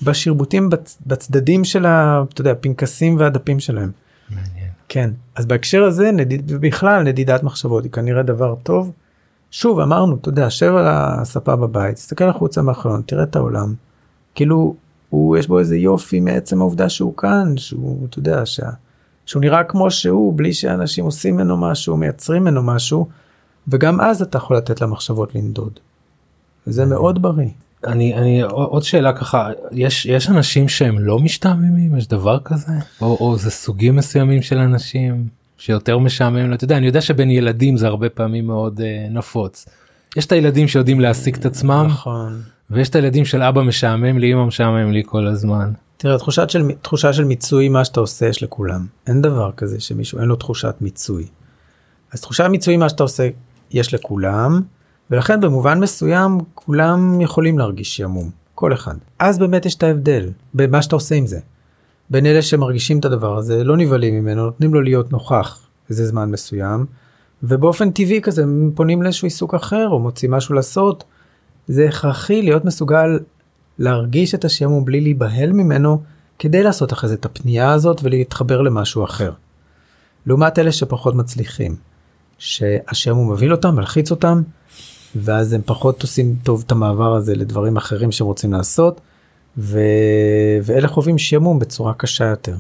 בשרבוטים 0.02 0.70
בצ, 0.70 0.98
בצדדים 1.06 1.64
של 1.64 1.86
ה, 1.86 2.22
אתה 2.32 2.40
יודע, 2.40 2.52
הפנקסים 2.52 3.16
והדפים 3.18 3.60
שלהם. 3.60 3.90
מעניין. 4.30 4.70
כן, 4.88 5.10
אז 5.34 5.46
בהקשר 5.46 5.82
הזה 5.84 6.12
נדיד, 6.12 6.52
בכלל 6.52 7.02
נדידת 7.02 7.42
מחשבות 7.42 7.84
היא 7.84 7.92
כנראה 7.92 8.22
דבר 8.22 8.54
טוב. 8.62 8.92
שוב 9.50 9.80
אמרנו, 9.80 10.16
אתה 10.16 10.28
יודע, 10.28 10.50
שב 10.50 10.74
על 10.74 10.86
הספה 10.88 11.56
בבית, 11.56 11.94
תסתכל 11.94 12.28
החוצה 12.28 12.62
מהחלון, 12.62 13.02
תראה 13.06 13.22
את 13.22 13.36
העולם. 13.36 13.74
כאילו, 14.34 14.74
הוא, 15.10 15.36
יש 15.36 15.46
בו 15.46 15.58
איזה 15.58 15.76
יופי 15.76 16.20
מעצם 16.20 16.60
העובדה 16.60 16.88
שהוא 16.88 17.16
כאן, 17.16 17.56
שהוא, 17.56 18.06
אתה 18.06 18.18
יודע, 18.18 18.46
שה, 18.46 18.70
שהוא 19.26 19.40
נראה 19.40 19.64
כמו 19.64 19.90
שהוא, 19.90 20.36
בלי 20.36 20.52
שאנשים 20.52 21.04
עושים 21.04 21.34
ממנו 21.34 21.56
משהו, 21.56 21.96
מייצרים 21.96 22.42
ממנו 22.42 22.62
משהו, 22.62 23.08
וגם 23.68 24.00
אז 24.00 24.22
אתה 24.22 24.38
יכול 24.38 24.56
לתת 24.56 24.80
למחשבות 24.80 25.34
לנדוד. 25.34 25.80
וזה 26.66 26.84
מאוד 26.84 27.22
בריא. 27.22 27.48
אני 27.84 28.14
אני 28.14 28.42
עוד 28.42 28.82
שאלה 28.82 29.12
ככה 29.12 29.50
יש 29.72 30.06
יש 30.06 30.28
אנשים 30.28 30.68
שהם 30.68 30.98
לא 30.98 31.18
משתעממים 31.18 31.96
יש 31.96 32.08
דבר 32.08 32.38
כזה 32.44 32.72
או, 33.00 33.16
או 33.20 33.36
זה 33.38 33.50
סוגים 33.50 33.96
מסוימים 33.96 34.42
של 34.42 34.58
אנשים 34.58 35.28
שיותר 35.58 35.98
משעמם 35.98 36.54
אתה 36.54 36.64
יודע 36.64 36.76
אני 36.76 36.86
יודע 36.86 37.00
שבין 37.00 37.30
ילדים 37.30 37.76
זה 37.76 37.86
הרבה 37.86 38.08
פעמים 38.08 38.46
מאוד 38.46 38.80
uh, 38.80 39.12
נפוץ. 39.12 39.66
יש 40.16 40.26
את 40.26 40.32
הילדים 40.32 40.68
שיודעים 40.68 41.00
להעסיק 41.00 41.36
את 41.36 41.46
עצמם 41.46 41.86
נכון. 41.88 42.42
ויש 42.70 42.88
את 42.88 42.94
הילדים 42.94 43.24
של 43.24 43.42
אבא 43.42 43.62
משעמם 43.62 44.18
לי 44.18 44.32
אמא 44.32 44.44
משעמם 44.44 44.92
לי 44.92 45.02
כל 45.06 45.26
הזמן. 45.26 45.72
תראה 45.96 46.18
תחושת 46.18 46.50
של 46.50 46.62
תחושה 46.82 47.12
של 47.12 47.24
מיצוי 47.24 47.68
מה 47.68 47.84
שאתה 47.84 48.00
עושה 48.00 48.26
יש 48.26 48.42
לכולם 48.42 48.86
אין 49.06 49.22
דבר 49.22 49.50
כזה 49.56 49.80
שמישהו 49.80 50.18
אין 50.18 50.28
לו 50.28 50.36
תחושת 50.36 50.74
מיצוי. 50.80 51.26
אז 52.12 52.20
תחושת 52.20 52.44
מיצוי 52.44 52.76
מה 52.76 52.88
שאתה 52.88 53.02
עושה 53.02 53.28
יש 53.70 53.94
לכולם 53.94 54.60
ולכן 55.10 55.40
במובן 55.40 55.80
מסוים 55.80 56.38
כולם 56.54 57.20
יכולים 57.20 57.58
להרגיש 57.58 57.96
שעמום 57.96 58.30
כל 58.54 58.72
אחד 58.72 58.94
אז 59.18 59.38
באמת 59.38 59.66
יש 59.66 59.74
את 59.74 59.82
ההבדל 59.82 60.30
במה 60.54 60.82
שאתה 60.82 60.96
עושה 60.96 61.14
עם 61.14 61.26
זה. 61.26 61.40
בין 62.10 62.26
אלה 62.26 62.42
שמרגישים 62.42 62.98
את 62.98 63.04
הדבר 63.04 63.38
הזה 63.38 63.64
לא 63.64 63.76
נבהלים 63.76 64.14
ממנו 64.14 64.44
נותנים 64.44 64.74
לו 64.74 64.82
להיות 64.82 65.12
נוכח 65.12 65.60
איזה 65.90 66.06
זמן 66.06 66.30
מסוים 66.30 66.86
ובאופן 67.42 67.90
טבעי 67.90 68.20
כזה 68.20 68.44
פונים 68.74 69.02
לאיזשהו 69.02 69.26
עיסוק 69.26 69.54
אחר 69.54 69.88
או 69.88 69.98
מוצאים 69.98 70.30
משהו 70.30 70.54
לעשות. 70.54 71.04
זה 71.68 71.88
הכרחי 71.88 72.42
להיות 72.42 72.64
מסוגל 72.64 73.18
להרגיש 73.78 74.34
את 74.34 74.44
השעמום 74.44 74.84
בלי 74.84 75.00
להיבהל 75.00 75.52
ממנו 75.52 76.02
כדי 76.38 76.62
לעשות 76.62 76.92
אחרי 76.92 77.08
זה 77.08 77.14
את 77.14 77.24
הפנייה 77.24 77.72
הזאת 77.72 78.00
ולהתחבר 78.02 78.62
למשהו 78.62 79.04
אחר. 79.04 79.32
לעומת 80.26 80.58
אלה 80.58 80.72
שפחות 80.72 81.14
מצליחים, 81.14 81.76
שהשעמום 82.38 83.32
מבהיל 83.32 83.52
אותם, 83.52 83.74
מלחיץ 83.74 84.10
אותם, 84.10 84.42
ואז 85.16 85.52
הם 85.52 85.60
פחות 85.64 86.02
עושים 86.02 86.36
טוב 86.42 86.62
את 86.66 86.72
המעבר 86.72 87.14
הזה 87.14 87.34
לדברים 87.34 87.76
אחרים 87.76 88.12
שהם 88.12 88.26
רוצים 88.26 88.52
לעשות, 88.52 89.00
ו... 89.58 89.80
ואלה 90.62 90.88
חווים 90.88 91.18
שעמום 91.18 91.58
בצורה 91.58 91.94
קשה 91.94 92.24
יותר. 92.24 92.54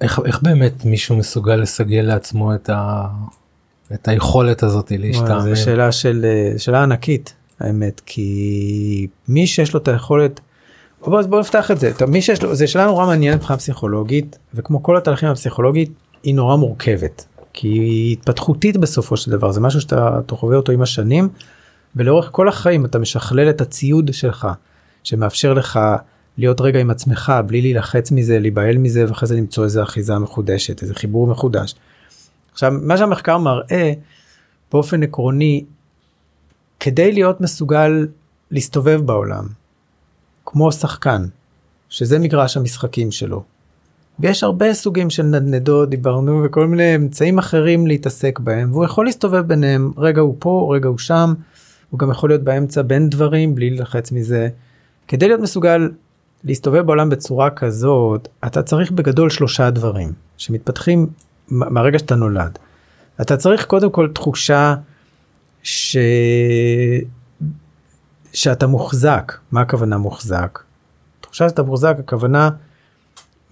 איך, 0.00 0.20
איך 0.24 0.42
באמת 0.42 0.84
מישהו 0.84 1.16
מסוגל 1.16 1.56
לסגל 1.56 2.00
לעצמו 2.00 2.54
את, 2.54 2.70
ה... 2.70 3.06
את 3.94 4.08
היכולת 4.08 4.62
הזאת 4.62 4.92
להשתעמם? 4.98 5.54
זו 5.54 5.60
שאלה 5.62 5.92
של 5.92 6.26
שאלה 6.58 6.82
ענקית 6.82 7.34
האמת 7.60 8.00
כי 8.06 9.06
מי 9.28 9.46
שיש 9.46 9.74
לו 9.74 9.80
את 9.80 9.88
היכולת. 9.88 10.40
בוא, 11.00 11.22
בוא 11.22 11.40
נפתח 11.40 11.70
את 11.70 11.80
זה 11.80 11.92
מי 12.08 12.22
שיש 12.22 12.42
לו 12.42 12.54
זה 12.54 12.66
שאלה 12.66 12.86
נורא 12.86 13.06
מעניינת 13.06 13.38
מבחינה 13.40 13.56
פסיכולוגית 13.56 14.38
וכמו 14.54 14.82
כל 14.82 14.96
התהליכים 14.96 15.28
הפסיכולוגית 15.28 15.90
היא 16.22 16.34
נורא 16.34 16.56
מורכבת 16.56 17.26
כי 17.52 17.68
היא 17.68 18.12
התפתחותית 18.12 18.76
בסופו 18.76 19.16
של 19.16 19.30
דבר 19.30 19.52
זה 19.52 19.60
משהו 19.60 19.80
שאתה 19.80 20.20
חווה 20.30 20.56
אותו 20.56 20.72
עם 20.72 20.82
השנים 20.82 21.28
ולאורך 21.96 22.28
כל 22.32 22.48
החיים 22.48 22.84
אתה 22.84 22.98
משכלל 22.98 23.50
את 23.50 23.60
הציוד 23.60 24.14
שלך 24.14 24.48
שמאפשר 25.04 25.54
לך 25.54 25.80
להיות 26.38 26.60
רגע 26.60 26.80
עם 26.80 26.90
עצמך 26.90 27.32
בלי 27.46 27.62
להילחץ 27.62 28.10
מזה 28.10 28.38
להיבהל 28.38 28.78
מזה 28.78 29.04
ואחרי 29.08 29.28
זה 29.28 29.36
למצוא 29.36 29.64
איזה 29.64 29.82
אחיזה 29.82 30.18
מחודשת 30.18 30.82
איזה 30.82 30.94
חיבור 30.94 31.26
מחודש. 31.26 31.74
עכשיו 32.52 32.72
מה 32.82 32.96
שהמחקר 32.96 33.38
מראה 33.38 33.92
באופן 34.72 35.02
עקרוני 35.02 35.64
כדי 36.80 37.12
להיות 37.12 37.40
מסוגל 37.40 38.06
להסתובב 38.50 39.00
בעולם 39.04 39.46
כמו 40.46 40.72
שחקן 40.72 41.24
שזה 41.88 42.18
מגרש 42.18 42.56
המשחקים 42.56 43.10
שלו. 43.10 43.42
ויש 44.18 44.44
הרבה 44.44 44.74
סוגים 44.74 45.10
של 45.10 45.22
נדנדות 45.22 45.90
דיברנו 45.90 46.42
וכל 46.44 46.66
מיני 46.66 46.96
אמצעים 46.96 47.38
אחרים 47.38 47.86
להתעסק 47.86 48.38
בהם 48.38 48.72
והוא 48.72 48.84
יכול 48.84 49.06
להסתובב 49.06 49.40
ביניהם 49.40 49.92
רגע 49.96 50.20
הוא 50.20 50.36
פה 50.38 50.70
רגע 50.74 50.88
הוא 50.88 50.98
שם 50.98 51.34
הוא 51.90 51.98
גם 51.98 52.10
יכול 52.10 52.30
להיות 52.30 52.42
באמצע 52.42 52.82
בין 52.82 53.08
דברים 53.08 53.54
בלי 53.54 53.70
ללחץ 53.70 54.12
מזה. 54.12 54.48
כדי 55.10 55.28
להיות 55.28 55.40
מסוגל 55.40 55.90
להסתובב 56.44 56.80
בעולם 56.80 57.10
בצורה 57.10 57.50
כזאת 57.50 58.28
אתה 58.46 58.62
צריך 58.62 58.90
בגדול 58.90 59.30
שלושה 59.30 59.70
דברים 59.70 60.12
שמתפתחים 60.36 61.06
מהרגע 61.48 61.98
שאתה 61.98 62.14
נולד. 62.14 62.58
אתה 63.20 63.36
צריך 63.36 63.66
קודם 63.66 63.90
כל 63.90 64.08
תחושה 64.14 64.74
ש... 65.62 65.96
שאתה 68.32 68.66
מוחזק 68.66 69.32
מה 69.52 69.60
הכוונה 69.60 69.98
מוחזק. 69.98 70.58
תחושה 71.20 71.48
שאתה 71.48 71.62
מוחזק 71.62 71.96
הכוונה 71.98 72.50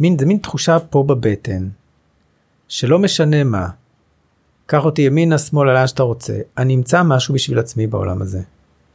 מין 0.00 0.18
זה 0.18 0.26
מין 0.26 0.38
תחושה 0.38 0.78
פה 0.78 1.02
בבטן 1.02 1.68
שלא 2.68 2.98
משנה 2.98 3.44
מה. 3.44 3.68
קח 4.66 4.84
אותי 4.84 5.02
ימינה 5.02 5.38
שמאלה 5.38 5.74
לאן 5.74 5.86
שאתה 5.86 6.02
רוצה 6.02 6.38
אני 6.58 6.74
אמצא 6.74 7.02
משהו 7.02 7.34
בשביל 7.34 7.58
עצמי 7.58 7.86
בעולם 7.86 8.22
הזה. 8.22 8.40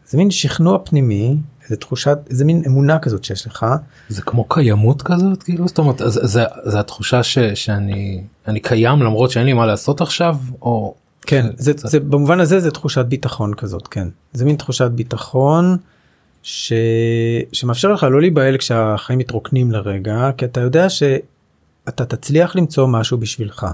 זה 0.08 0.18
מין 0.18 0.32
שכנוע 0.32 0.78
פנימי 0.86 1.38
איזה 1.64 1.76
תחושת 1.76 2.18
איזה 2.30 2.46
מין 2.46 2.64
אמונה 2.68 3.00
כזאת 3.00 3.24
שיש 3.24 3.48
לך. 3.48 3.66
זה 4.10 4.22
כמו 4.22 4.44
קיימות 4.50 5.02
כזאת 5.02 5.44
כאילו 5.44 5.68
זאת 5.68 5.78
אומרת 5.78 5.98
זה, 5.98 6.28
זה, 6.28 6.44
זה 6.64 6.80
התחושה 6.80 7.24
ש, 7.24 7.40
שאני 7.40 8.24
אני 8.48 8.60
קיים 8.60 9.02
למרות 9.02 9.32
שאין 9.32 9.46
לי 9.46 9.54
מה 9.54 9.66
לעשות 9.66 10.02
עכשיו 10.02 10.38
או 10.62 10.96
כן 11.22 11.46
זה, 11.58 11.72
זה, 11.78 11.88
זה 11.88 12.00
במובן 12.00 12.40
הזה 12.40 12.60
זה 12.60 12.72
תחושת 12.72 13.06
ביטחון 13.06 13.54
כזאת 13.54 13.88
כן 13.88 14.08
זה 14.34 14.46
מין 14.46 14.56
תחושת 14.56 14.92
ביטחון 14.92 15.78
ש... 16.44 16.74
שמאפשר 17.52 17.92
לך 17.92 18.04
לא 18.04 18.22
להיבהל 18.22 18.58
כשהחיים 18.58 19.20
מתרוקנים 19.20 19.72
לרגע 19.72 20.32
כי 20.38 20.46
אתה 20.46 20.62
יודע 20.62 20.90
שאתה 20.90 22.06
תצליח 22.06 22.56
למצוא 22.56 22.88
משהו 22.88 23.18
בשבילך 23.18 23.68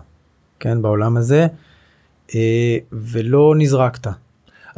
כן 0.59 0.81
בעולם 0.81 1.17
הזה 1.17 1.47
אה, 2.35 2.77
ולא 2.91 3.53
נזרקת. 3.57 4.07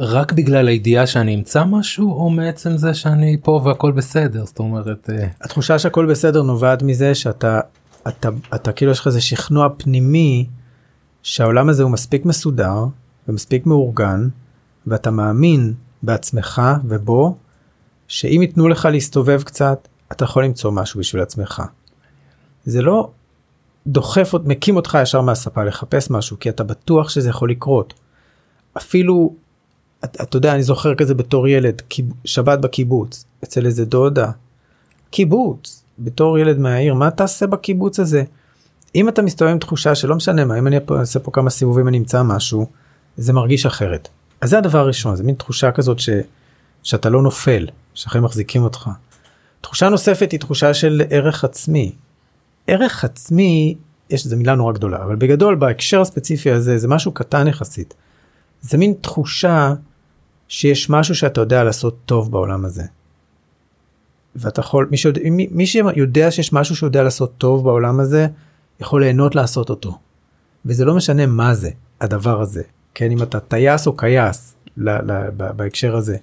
רק 0.04 0.32
בגלל 0.32 0.68
הידיעה 0.68 1.06
שאני 1.06 1.34
אמצא 1.34 1.64
משהו 1.64 2.12
או 2.12 2.30
מעצם 2.30 2.76
זה 2.76 2.94
שאני 2.94 3.36
פה 3.42 3.60
והכל 3.64 3.92
בסדר 3.92 4.44
זאת 4.44 4.58
אומרת 4.58 5.10
אה, 5.10 5.26
התחושה 5.40 5.78
שהכל 5.78 6.06
בסדר 6.06 6.42
נובעת 6.42 6.82
מזה 6.82 7.14
שאתה 7.14 7.60
אתה, 8.08 8.28
אתה 8.54 8.72
כאילו 8.72 8.92
יש 8.92 9.00
לך 9.00 9.06
איזה 9.06 9.20
שכנוע 9.20 9.68
פנימי 9.76 10.46
שהעולם 11.22 11.68
הזה 11.68 11.82
הוא 11.82 11.90
מספיק 11.90 12.24
מסודר 12.24 12.84
ומספיק 13.28 13.66
מאורגן 13.66 14.28
ואתה 14.86 15.10
מאמין 15.10 15.74
בעצמך 16.02 16.62
ובו 16.84 17.36
שאם 18.08 18.38
ייתנו 18.42 18.68
לך 18.68 18.88
להסתובב 18.92 19.42
קצת 19.42 19.88
אתה 20.12 20.24
יכול 20.24 20.44
למצוא 20.44 20.70
משהו 20.70 21.00
בשביל 21.00 21.22
עצמך. 21.22 21.62
זה 22.64 22.82
לא 22.82 23.10
דוחף 23.86 24.34
מקים 24.44 24.76
אותך 24.76 24.98
ישר 25.02 25.20
מהספה 25.20 25.64
לחפש 25.64 26.10
משהו 26.10 26.36
כי 26.40 26.48
אתה 26.48 26.64
בטוח 26.64 27.08
שזה 27.08 27.28
יכול 27.28 27.50
לקרות. 27.50 27.94
אפילו 28.76 29.34
אתה, 30.04 30.22
אתה 30.22 30.36
יודע 30.36 30.54
אני 30.54 30.62
זוכר 30.62 30.94
כזה 30.94 31.14
בתור 31.14 31.48
ילד 31.48 31.82
שבת 32.24 32.58
בקיבוץ 32.58 33.24
אצל 33.44 33.66
איזה 33.66 33.84
דודה. 33.84 34.30
קיבוץ 35.10 35.84
בתור 35.98 36.38
ילד 36.38 36.58
מהעיר 36.58 36.94
מה 36.94 37.10
תעשה 37.10 37.46
בקיבוץ 37.46 38.00
הזה. 38.00 38.24
אם 38.94 39.08
אתה 39.08 39.22
מסתובב 39.22 39.50
עם 39.50 39.58
תחושה 39.58 39.94
שלא 39.94 40.16
משנה 40.16 40.44
מה 40.44 40.58
אם 40.58 40.66
אני 40.66 40.76
אעשה 40.90 41.20
פה 41.20 41.30
כמה 41.30 41.50
סיבובים 41.50 41.88
אני 41.88 41.98
אמצא 41.98 42.22
משהו 42.22 42.66
זה 43.16 43.32
מרגיש 43.32 43.66
אחרת. 43.66 44.08
אז 44.40 44.50
זה 44.50 44.58
הדבר 44.58 44.78
הראשון 44.78 45.16
זה 45.16 45.22
מין 45.22 45.34
תחושה 45.34 45.70
כזאת 45.70 45.98
ש, 45.98 46.10
שאתה 46.82 47.10
לא 47.10 47.22
נופל 47.22 47.66
שהחיים 47.94 48.24
מחזיקים 48.24 48.62
אותך. 48.62 48.90
תחושה 49.60 49.88
נוספת 49.88 50.32
היא 50.32 50.40
תחושה 50.40 50.74
של 50.74 51.02
ערך 51.10 51.44
עצמי. 51.44 51.92
ערך 52.66 53.04
עצמי, 53.04 53.74
יש 54.10 54.24
איזה 54.24 54.36
מילה 54.36 54.54
נורא 54.54 54.72
גדולה, 54.72 55.02
אבל 55.02 55.16
בגדול 55.16 55.54
בהקשר 55.54 56.00
הספציפי 56.00 56.50
הזה 56.50 56.78
זה 56.78 56.88
משהו 56.88 57.12
קטן 57.12 57.46
יחסית. 57.46 57.94
זה 58.60 58.78
מין 58.78 58.94
תחושה 59.00 59.74
שיש 60.52 60.90
משהו 60.90 61.14
שאתה 61.14 61.40
יודע 61.40 61.64
לעשות 61.64 61.96
טוב 62.06 62.32
בעולם 62.32 62.64
הזה. 62.64 62.82
ואתה 64.36 64.60
יכול, 64.60 64.88
מי 64.90 64.96
שיודע, 64.96 65.20
מי, 65.30 65.48
מי 65.50 65.66
שיודע 65.66 66.30
שיש 66.30 66.52
משהו 66.52 66.76
שיודע 66.76 67.02
לעשות 67.02 67.32
טוב 67.38 67.64
בעולם 67.64 68.00
הזה, 68.00 68.26
יכול 68.80 69.02
ליהנות 69.02 69.34
לעשות 69.34 69.70
אותו. 69.70 69.98
וזה 70.64 70.84
לא 70.84 70.94
משנה 70.94 71.26
מה 71.26 71.54
זה, 71.54 71.70
הדבר 72.00 72.40
הזה. 72.40 72.62
כן, 72.94 73.10
אם 73.10 73.22
אתה 73.22 73.40
טייס 73.40 73.86
או 73.86 73.96
קייס, 73.96 74.54
ל, 74.76 74.90
ל, 74.90 75.30
ב, 75.36 75.52
בהקשר 75.56 75.96
הזה. 75.96 76.16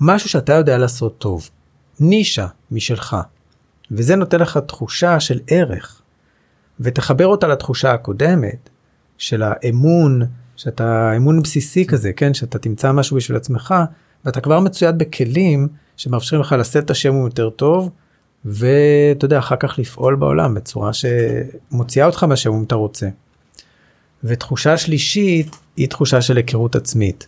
משהו 0.00 0.28
שאתה 0.28 0.52
יודע 0.52 0.78
לעשות 0.78 1.18
טוב. 1.18 1.50
נישה 2.00 2.46
משלך. 2.70 3.16
וזה 3.90 4.16
נותן 4.16 4.40
לך 4.40 4.56
תחושה 4.56 5.20
של 5.20 5.40
ערך. 5.46 6.02
ותחבר 6.80 7.26
אותה 7.26 7.46
לתחושה 7.46 7.92
הקודמת, 7.92 8.68
של 9.18 9.42
האמון, 9.42 10.22
שאתה 10.56 11.16
אמון 11.16 11.42
בסיסי 11.42 11.86
כזה, 11.86 12.12
כן, 12.12 12.34
שאתה 12.34 12.58
תמצא 12.58 12.92
משהו 12.92 13.16
בשביל 13.16 13.36
עצמך, 13.36 13.74
ואתה 14.24 14.40
כבר 14.40 14.60
מצויד 14.60 14.98
בכלים 14.98 15.68
שמאפשרים 15.96 16.40
לך 16.40 16.54
לשאת 16.58 16.84
את 16.84 16.90
השם 16.90 17.14
יותר 17.14 17.50
טוב, 17.50 17.90
ואתה 18.44 19.24
יודע, 19.24 19.38
אחר 19.38 19.56
כך 19.56 19.78
לפעול 19.78 20.16
בעולם 20.16 20.54
בצורה 20.54 20.90
שמוציאה 20.92 22.06
אותך 22.06 22.24
מהשם 22.24 22.52
אם 22.52 22.62
אתה 22.62 22.74
רוצה. 22.74 23.08
ותחושה 24.24 24.76
שלישית 24.76 25.56
היא 25.76 25.88
תחושה 25.88 26.22
של 26.22 26.36
היכרות 26.36 26.76
עצמית, 26.76 27.26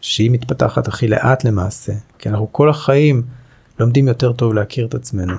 שהיא 0.00 0.30
מתפתחת 0.30 0.88
הכי 0.88 1.08
לאט 1.08 1.44
למעשה, 1.44 1.92
כי 2.18 2.28
אנחנו 2.28 2.52
כל 2.52 2.70
החיים 2.70 3.22
לומדים 3.78 4.08
יותר 4.08 4.32
טוב 4.32 4.54
להכיר 4.54 4.86
את 4.86 4.94
עצמנו. 4.94 5.34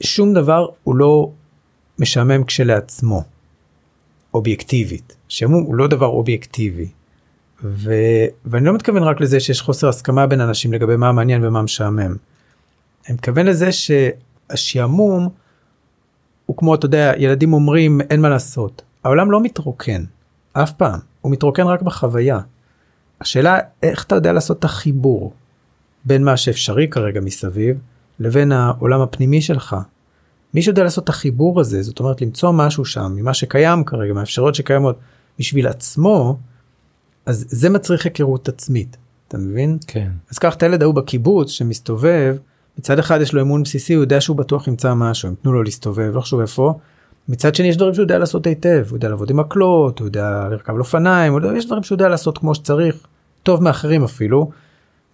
שום 0.00 0.34
דבר 0.34 0.66
הוא 0.82 0.96
לא 0.96 1.30
משעמם 1.98 2.44
כשלעצמו, 2.44 3.24
אובייקטיבית. 4.34 5.16
שעמום 5.28 5.62
הוא 5.62 5.74
לא 5.74 5.86
דבר 5.86 6.06
אובייקטיבי. 6.06 6.88
ו... 7.64 7.94
ואני 8.44 8.66
לא 8.66 8.74
מתכוון 8.74 9.02
רק 9.02 9.20
לזה 9.20 9.40
שיש 9.40 9.62
חוסר 9.62 9.88
הסכמה 9.88 10.26
בין 10.26 10.40
אנשים 10.40 10.72
לגבי 10.72 10.96
מה 10.96 11.12
מעניין 11.12 11.44
ומה 11.44 11.62
משעמם. 11.62 12.16
אני 13.06 13.14
מתכוון 13.14 13.46
לזה 13.46 13.68
שהשעמום 13.72 15.28
הוא 16.46 16.56
כמו 16.56 16.74
אתה 16.74 16.86
יודע 16.86 17.12
ילדים 17.18 17.52
אומרים 17.52 18.00
אין 18.00 18.20
מה 18.20 18.28
לעשות 18.28 18.82
העולם 19.04 19.30
לא 19.30 19.42
מתרוקן 19.42 20.04
אף 20.52 20.72
פעם 20.72 21.00
הוא 21.20 21.32
מתרוקן 21.32 21.66
רק 21.66 21.82
בחוויה. 21.82 22.40
השאלה 23.20 23.58
איך 23.82 24.04
אתה 24.04 24.14
יודע 24.14 24.32
לעשות 24.32 24.58
את 24.58 24.64
החיבור 24.64 25.32
בין 26.04 26.24
מה 26.24 26.36
שאפשרי 26.36 26.88
כרגע 26.88 27.20
מסביב 27.20 27.78
לבין 28.18 28.52
העולם 28.52 29.00
הפנימי 29.00 29.42
שלך. 29.42 29.76
מי 30.54 30.62
שיודע 30.62 30.84
לעשות 30.84 31.04
את 31.04 31.08
החיבור 31.08 31.60
הזה 31.60 31.82
זאת 31.82 32.00
אומרת 32.00 32.22
למצוא 32.22 32.52
משהו 32.52 32.84
שם 32.84 33.12
ממה 33.16 33.34
שקיים 33.34 33.84
כרגע 33.84 34.12
מהאפשרויות 34.12 34.54
שקיימות 34.54 34.98
בשביל 35.38 35.66
עצמו 35.66 36.38
אז 37.26 37.44
זה 37.48 37.70
מצריך 37.70 38.04
היכרות 38.04 38.48
עצמית 38.48 38.96
אתה 39.28 39.38
מבין 39.38 39.78
כן 39.86 40.10
אז 40.30 40.38
קח 40.38 40.54
את 40.54 40.62
הילד 40.62 40.82
ההוא 40.82 40.94
בקיבוץ 40.94 41.50
שמסתובב 41.50 42.36
מצד 42.78 42.98
אחד 42.98 43.20
יש 43.20 43.32
לו 43.32 43.42
אמון 43.42 43.62
בסיסי 43.62 43.94
הוא 43.94 44.02
יודע 44.02 44.20
שהוא 44.20 44.36
בטוח 44.36 44.68
ימצא 44.68 44.94
משהו 44.94 45.28
הם 45.28 45.34
תנו 45.42 45.52
לו 45.52 45.62
להסתובב 45.62 46.10
לא 46.14 46.20
חשוב 46.20 46.40
איפה. 46.40 46.78
מצד 47.28 47.54
שני 47.54 47.68
יש 47.68 47.76
דברים 47.76 47.94
שהוא 47.94 48.02
יודע 48.02 48.18
לעשות 48.18 48.46
היטב 48.46 48.86
הוא 48.88 48.96
יודע 48.96 49.08
לעבוד 49.08 49.30
עם 49.30 49.36
מקלות 49.36 49.98
הוא 49.98 50.06
יודע 50.06 50.48
לרכב 50.50 50.74
על 50.74 50.80
אופניים 50.80 51.34
יש 51.56 51.66
דברים 51.66 51.82
שהוא 51.82 51.96
יודע 51.96 52.08
לעשות 52.08 52.38
כמו 52.38 52.54
שצריך 52.54 52.96
טוב 53.42 53.62
מאחרים 53.62 54.04
אפילו. 54.04 54.50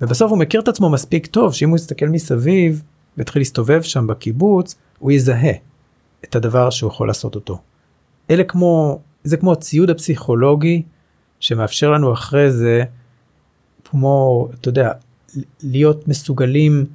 ובסוף 0.00 0.30
הוא 0.30 0.38
מכיר 0.38 0.60
את 0.60 0.68
עצמו 0.68 0.90
מספיק 0.90 1.26
טוב 1.26 1.54
שאם 1.54 1.68
הוא 1.68 1.76
יסתכל 1.76 2.06
מסביב 2.06 2.82
ויתחיל 3.18 3.40
להסתובב 3.40 3.82
שם 3.82 4.06
בקיבוץ 4.06 4.74
הוא 4.98 5.12
יזהה 5.12 5.52
את 6.24 6.36
הדבר 6.36 6.70
שהוא 6.70 6.90
יכול 6.90 7.06
לעשות 7.08 7.34
אותו. 7.34 7.58
אלה 8.30 8.44
כמו 8.44 9.00
זה 9.24 9.36
כמו 9.36 9.52
הציוד 9.52 9.90
הפסיכולוגי 9.90 10.82
שמאפשר 11.40 11.90
לנו 11.90 12.12
אחרי 12.12 12.52
זה 12.52 12.84
כמו 13.84 14.48
אתה 14.60 14.68
יודע 14.68 14.92
להיות 15.62 16.08
מסוגלים 16.08 16.86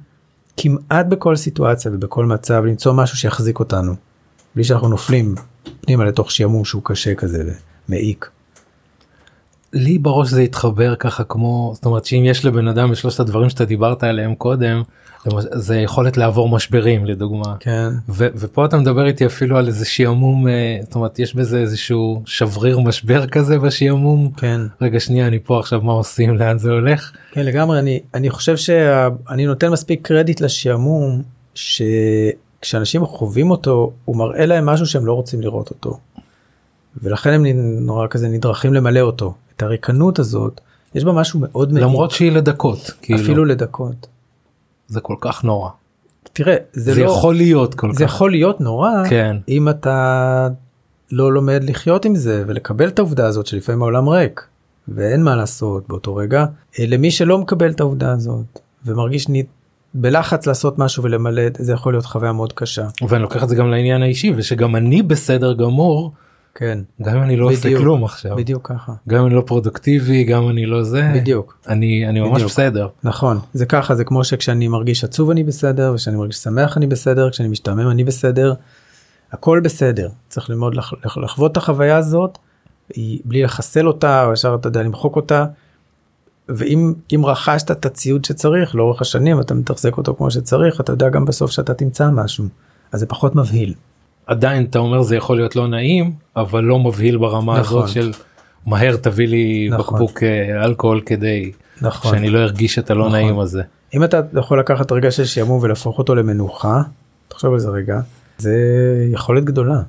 כמעט 0.56 1.06
בכל 1.06 1.36
סיטואציה 1.36 1.90
ובכל 1.94 2.26
מצב 2.26 2.64
למצוא 2.64 2.92
משהו 2.92 3.16
שיחזיק 3.16 3.58
אותנו 3.58 3.94
בלי 4.54 4.64
שאנחנו 4.64 4.88
נופלים 4.88 5.34
פנימה 5.80 6.04
לתוך 6.04 6.30
שעמום 6.30 6.64
שהוא 6.64 6.82
קשה 6.84 7.14
כזה 7.14 7.54
ומעיק. 7.88 8.30
לי 9.74 9.98
בראש 9.98 10.28
זה 10.28 10.40
התחבר 10.40 10.94
ככה 10.94 11.24
כמו 11.24 11.72
זאת 11.74 11.84
אומרת 11.84 12.04
שאם 12.04 12.22
יש 12.24 12.44
לבן 12.44 12.68
אדם 12.68 12.92
את 12.92 12.96
שלושת 12.96 13.20
הדברים 13.20 13.50
שאתה 13.50 13.64
דיברת 13.64 14.04
עליהם 14.04 14.34
קודם 14.34 14.82
זה 15.40 15.76
יכולת 15.76 16.16
לעבור 16.16 16.48
משברים 16.48 17.04
לדוגמה. 17.04 17.54
כן. 17.60 17.88
ו- 18.08 18.28
ופה 18.36 18.64
אתה 18.64 18.76
מדבר 18.76 19.06
איתי 19.06 19.26
אפילו 19.26 19.56
על 19.56 19.66
איזה 19.66 19.84
שעמום 19.84 20.48
אה, 20.48 20.78
זאת 20.82 20.94
אומרת 20.94 21.18
יש 21.18 21.34
בזה 21.34 21.58
איזשהו 21.58 22.22
שבריר 22.26 22.78
משבר 22.78 23.26
כזה 23.26 23.58
בשעמום? 23.58 24.30
כן. 24.36 24.60
רגע 24.80 25.00
שנייה 25.00 25.26
אני 25.26 25.38
פה 25.38 25.58
עכשיו 25.58 25.80
מה 25.80 25.92
עושים 25.92 26.36
לאן 26.36 26.58
זה 26.58 26.70
הולך? 26.70 27.12
כן 27.32 27.44
לגמרי 27.44 27.78
אני 27.78 28.00
אני 28.14 28.30
חושב 28.30 28.56
שאני 28.56 29.46
נותן 29.46 29.68
מספיק 29.68 30.06
קרדיט 30.06 30.40
לשעמום 30.40 31.22
שכשאנשים 31.54 33.06
חווים 33.06 33.50
אותו 33.50 33.92
הוא 34.04 34.16
מראה 34.16 34.46
להם 34.46 34.66
משהו 34.66 34.86
שהם 34.86 35.06
לא 35.06 35.12
רוצים 35.12 35.40
לראות 35.40 35.70
אותו. 35.70 35.98
ולכן 37.02 37.30
הם 37.30 37.46
נורא 37.80 38.06
כזה 38.10 38.28
נדרכים 38.28 38.74
למלא 38.74 39.00
אותו 39.00 39.34
את 39.56 39.62
הריקנות 39.62 40.18
הזאת 40.18 40.60
יש 40.94 41.04
בה 41.04 41.12
משהו 41.12 41.40
מאוד 41.40 41.72
למרות 41.72 42.10
שהיא 42.10 42.32
לדקות 42.32 42.90
כאילו. 43.02 43.20
אפילו 43.20 43.44
לדקות. 43.44 44.06
זה 44.88 45.00
כל 45.00 45.16
כך 45.20 45.44
נורא. 45.44 45.70
תראה 46.32 46.56
זה, 46.72 46.94
זה 46.94 47.02
לא, 47.02 47.10
יכול 47.10 47.34
להיות 47.34 47.74
כל 47.74 47.92
זה 47.92 48.04
כך. 48.04 48.10
יכול 48.14 48.30
להיות 48.30 48.60
נורא 48.60 48.92
כן. 49.08 49.36
אם 49.48 49.68
אתה 49.68 50.48
לא 51.12 51.32
לומד 51.32 51.64
לחיות 51.64 52.04
עם 52.04 52.14
זה 52.14 52.44
ולקבל 52.46 52.88
את 52.88 52.98
העובדה 52.98 53.26
הזאת 53.26 53.46
שלפעמים 53.46 53.82
העולם 53.82 54.08
ריק 54.08 54.46
ואין 54.88 55.22
מה 55.22 55.36
לעשות 55.36 55.88
באותו 55.88 56.16
רגע 56.16 56.44
אה, 56.78 56.86
למי 56.86 57.10
שלא 57.10 57.38
מקבל 57.38 57.70
את 57.70 57.80
העובדה 57.80 58.12
הזאת 58.12 58.60
ומרגיש 58.86 59.28
ני... 59.28 59.42
בלחץ 59.94 60.46
לעשות 60.46 60.78
משהו 60.78 61.02
ולמלא 61.02 61.42
זה 61.58 61.72
יכול 61.72 61.92
להיות 61.92 62.04
חוויה 62.04 62.32
מאוד 62.32 62.52
קשה. 62.52 62.86
ואני 63.08 63.22
לוקח 63.22 63.44
את 63.44 63.48
זה 63.48 63.56
גם 63.56 63.70
לעניין 63.70 64.02
האישי 64.02 64.32
ושגם 64.36 64.76
אני 64.76 65.02
בסדר 65.02 65.52
גמור 65.52 66.12
כן 66.54 66.78
גם 67.02 67.16
אם 67.16 67.22
אני 67.22 67.36
לא 67.36 67.46
עושה 67.46 67.60
בדיוק. 67.60 67.80
כלום 67.80 68.04
עכשיו 68.04 68.36
בדיוק 68.36 68.68
ככה 68.68 68.92
גם 69.08 69.20
אם 69.20 69.26
אני 69.26 69.34
לא 69.34 69.42
פרודוקטיבי 69.46 70.24
גם 70.24 70.42
אם 70.42 70.48
אני 70.48 70.66
לא 70.66 70.82
זה 70.82 71.12
בדיוק 71.14 71.58
אני 71.68 72.08
אני 72.08 72.20
ממש 72.20 72.32
בדיוק. 72.32 72.50
בסדר 72.50 72.88
נכון 73.04 73.38
זה 73.54 73.66
ככה 73.66 73.94
זה 73.94 74.04
כמו 74.04 74.24
שכשאני 74.24 74.68
מרגיש 74.68 75.04
עצוב 75.04 75.30
אני 75.30 75.44
בסדר 75.44 75.92
וכשאני 75.94 76.16
מרגיש 76.16 76.36
שמח 76.36 76.76
אני 76.76 76.86
בסדר 76.86 77.30
כשאני 77.30 77.48
משתעמם 77.48 77.90
אני 77.90 78.04
בסדר. 78.04 78.54
הכל 79.32 79.60
בסדר 79.64 80.08
צריך 80.28 80.50
ללמוד 80.50 80.74
לח, 80.74 80.92
לח, 81.04 81.18
לחוות 81.18 81.52
את 81.52 81.56
החוויה 81.56 81.96
הזאת 81.96 82.38
בלי 83.24 83.42
לחסל 83.42 83.88
אותה 83.88 84.24
או 84.24 84.32
ישר 84.32 84.56
אתה 84.60 84.68
יודע 84.68 84.82
למחוק 84.82 85.16
אותה. 85.16 85.46
ואם 86.48 86.94
אם 87.14 87.26
רכשת 87.26 87.70
את 87.70 87.86
הציוד 87.86 88.24
שצריך 88.24 88.74
לאורך 88.74 89.00
השנים 89.00 89.40
אתה 89.40 89.54
מתחזק 89.54 89.96
אותו 89.96 90.14
כמו 90.14 90.30
שצריך 90.30 90.80
אתה 90.80 90.92
יודע 90.92 91.08
גם 91.08 91.24
בסוף 91.24 91.50
שאתה 91.50 91.74
תמצא 91.74 92.10
משהו 92.10 92.44
אז 92.92 93.00
זה 93.00 93.06
פחות 93.06 93.34
מבהיל. 93.34 93.74
עדיין 94.26 94.64
אתה 94.70 94.78
אומר 94.78 95.02
זה 95.02 95.16
יכול 95.16 95.36
להיות 95.36 95.56
לא 95.56 95.68
נעים 95.68 96.12
אבל 96.36 96.64
לא 96.64 96.78
מבהיל 96.78 97.16
ברמה 97.16 97.60
נכון. 97.60 97.78
הזאת 97.82 97.94
של 97.94 98.12
מהר 98.66 98.96
תביא 98.96 99.28
לי 99.28 99.68
נכון. 99.70 99.94
בקבוק 99.94 100.22
אה, 100.22 100.64
אלכוהול 100.64 101.00
כדי 101.06 101.52
נכון. 101.82 102.10
שאני 102.10 102.30
לא 102.30 102.38
ארגיש 102.38 102.78
את 102.78 102.90
הלא 102.90 103.00
נכון. 103.06 103.12
נעים 103.12 103.38
הזה. 103.38 103.62
אם 103.94 104.04
אתה 104.04 104.20
יכול 104.38 104.60
לקחת 104.60 104.92
רגע 104.92 105.10
של 105.10 105.24
שעמום 105.24 105.62
ולהפוך 105.62 105.98
אותו 105.98 106.14
למנוחה 106.14 106.82
תחשוב 107.28 107.52
על 107.52 107.58
זה 107.58 107.68
רגע 107.70 108.00
זה 108.38 108.54
יכולת 109.12 109.44
גדולה. 109.44 109.80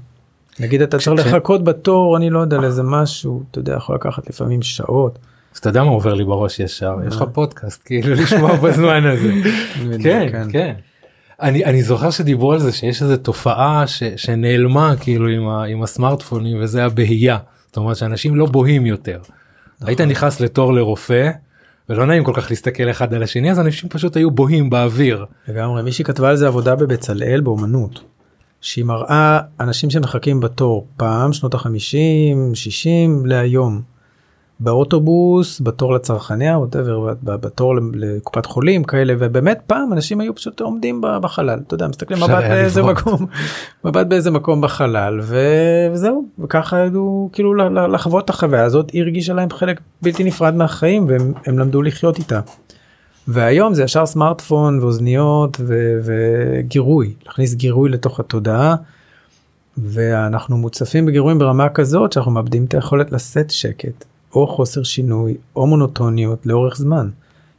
נגיד 0.59 0.81
אתה 0.81 0.97
צריך 0.99 1.19
כש- 1.21 1.27
לחכות 1.27 1.63
בתור 1.63 2.17
אני 2.17 2.29
לא 2.29 2.39
יודע 2.39 2.57
לאיזה 2.57 2.83
משהו 2.83 3.43
אתה 3.51 3.59
יודע 3.59 3.73
יכול 3.73 3.95
לקחת 3.95 4.29
לפעמים 4.29 4.61
שעות. 4.61 5.19
אז 5.53 5.59
אתה 5.59 5.69
יודע 5.69 5.83
מה 5.83 5.89
עובר 5.89 6.13
לי 6.13 6.23
בראש 6.23 6.59
ישר 6.59 6.95
יש 7.07 7.15
לך 7.15 7.21
מה? 7.21 7.27
פודקאסט 7.27 7.81
כאילו 7.85 8.13
לשמוע 8.13 8.55
בזמן 8.55 9.03
הזה. 9.05 9.31
כן 10.03 10.47
כן. 10.51 10.73
אני 11.41 11.65
אני 11.65 11.83
זוכר 11.83 12.11
שדיברו 12.11 12.53
על 12.53 12.59
זה 12.59 12.71
שיש 12.71 13.01
איזה 13.01 13.17
תופעה 13.17 13.87
ש, 13.87 14.03
שנעלמה 14.15 14.95
כאילו 14.99 15.27
עם, 15.27 15.47
ה, 15.47 15.63
עם 15.63 15.83
הסמארטפונים 15.83 16.57
וזה 16.63 16.85
הבהייה. 16.85 17.37
זאת 17.67 17.77
אומרת 17.77 17.95
שאנשים 17.95 18.35
לא 18.35 18.45
בוהים 18.45 18.85
יותר. 18.85 19.19
היית 19.81 20.01
נכנס 20.01 20.39
לתור 20.39 20.73
לרופא 20.73 21.29
ולא 21.89 22.05
נעים 22.05 22.23
כל 22.23 22.33
כך 22.35 22.47
להסתכל 22.49 22.89
אחד 22.89 23.13
על 23.13 23.23
השני 23.23 23.51
אז 23.51 23.59
אנשים 23.59 23.89
פשוט 23.89 24.17
היו 24.17 24.31
בוהים 24.31 24.69
באוויר. 24.69 25.25
לגמרי 25.47 25.83
מישהי 25.83 26.05
כתבה 26.05 26.29
על 26.29 26.35
זה 26.35 26.47
עבודה 26.47 26.75
בבצלאל 26.75 27.41
באומנות. 27.41 28.01
שהיא 28.61 28.85
מראה 28.85 29.39
אנשים 29.59 29.89
שמחכים 29.89 30.39
בתור 30.39 30.87
פעם 30.97 31.33
שנות 31.33 31.53
החמישים 31.53 32.55
שישים 32.55 33.25
להיום. 33.25 33.94
באוטובוס 34.59 35.61
בתור 35.61 35.93
לצרכניה 35.93 36.57
ווטאבר 36.57 37.13
בתור 37.23 37.75
לקופת 37.93 38.45
חולים 38.45 38.83
כאלה 38.83 39.13
ובאמת 39.19 39.59
פעם 39.67 39.93
אנשים 39.93 40.21
היו 40.21 40.35
פשוט 40.35 40.61
עומדים 40.61 41.01
בחלל 41.21 41.59
אתה 41.67 41.73
יודע 41.73 41.87
מסתכלים 41.87 42.19
מבט 42.19 42.29
באיזה. 42.29 42.83
מקום 42.83 43.25
מבט 43.85 44.07
באיזה 44.07 44.31
מקום 44.31 44.61
בחלל 44.61 45.19
ו- 45.23 45.89
וזהו 45.93 46.25
וככה 46.39 46.77
היו 46.77 47.27
כאילו 47.31 47.53
לחוות 47.87 48.25
את 48.25 48.29
החוויה 48.29 48.63
הזאת 48.63 48.89
היא 48.89 49.01
הרגישה 49.01 49.33
להם 49.33 49.49
חלק 49.49 49.79
בלתי 50.01 50.23
נפרד 50.23 50.55
מהחיים 50.55 51.05
והם 51.07 51.33
הם 51.45 51.59
למדו 51.59 51.81
לחיות 51.81 52.17
איתה. 52.17 52.39
והיום 53.27 53.73
זה 53.73 53.83
ישר 53.83 54.05
סמארטפון 54.05 54.79
ואוזניות 54.79 55.57
ו- 55.59 55.99
וגירוי, 56.03 57.13
להכניס 57.25 57.53
גירוי 57.53 57.89
לתוך 57.89 58.19
התודעה. 58.19 58.75
ואנחנו 59.77 60.57
מוצפים 60.57 61.05
בגירויים 61.05 61.39
ברמה 61.39 61.69
כזאת 61.69 62.13
שאנחנו 62.13 62.31
מאבדים 62.31 62.65
את 62.65 62.73
היכולת 62.73 63.11
לשאת 63.11 63.51
שקט, 63.51 64.05
או 64.35 64.47
חוסר 64.47 64.83
שינוי, 64.83 65.37
או 65.55 65.67
מונוטוניות 65.67 66.45
לאורך 66.45 66.77
זמן. 66.77 67.09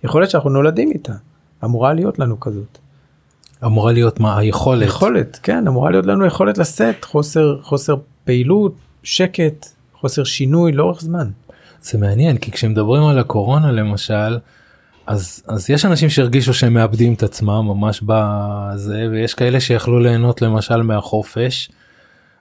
יכולת 0.05 0.31
שאנחנו 0.31 0.51
נולדים 0.51 0.91
איתה, 0.93 1.13
אמורה 1.65 1.93
להיות 1.93 2.19
לנו 2.19 2.41
כזאת. 2.41 2.79
אמורה 3.65 3.93
להיות 3.93 4.21
מה 4.21 4.39
היכולת 4.39 4.89
יכולת, 4.89 5.41
כן, 5.43 5.67
אמורה 5.67 5.91
להיות 5.91 6.07
לנו 6.07 6.27
יכולת 6.27 6.59
לשאת 6.59 7.05
חוסר, 7.05 7.59
חוסר 7.63 7.97
פעילות, 8.25 8.75
שקט, 9.03 9.67
חוסר 9.95 10.25
שינוי 10.25 10.73
לאורך 10.73 11.01
זמן. 11.01 11.31
זה 11.83 11.99
מעניין 11.99 12.39
כי 12.39 12.51
כשמדברים 12.51 13.03
על 13.03 13.19
הקורונה 13.19 13.73
למשל 13.73 14.39
אז 15.07 15.43
אז 15.47 15.71
יש 15.71 15.85
אנשים 15.85 16.09
שהרגישו 16.09 16.55
שהם 16.55 16.75
מאבדים 16.75 17.15
את 17.15 17.23
עצמם 17.23 17.65
ממש 17.67 18.01
בזה 18.07 19.09
ויש 19.11 19.35
כאלה 19.35 19.61
שיכלו 19.61 19.99
ליהנות 19.99 20.43
למשל 20.43 20.83
מהחופש. 20.83 21.71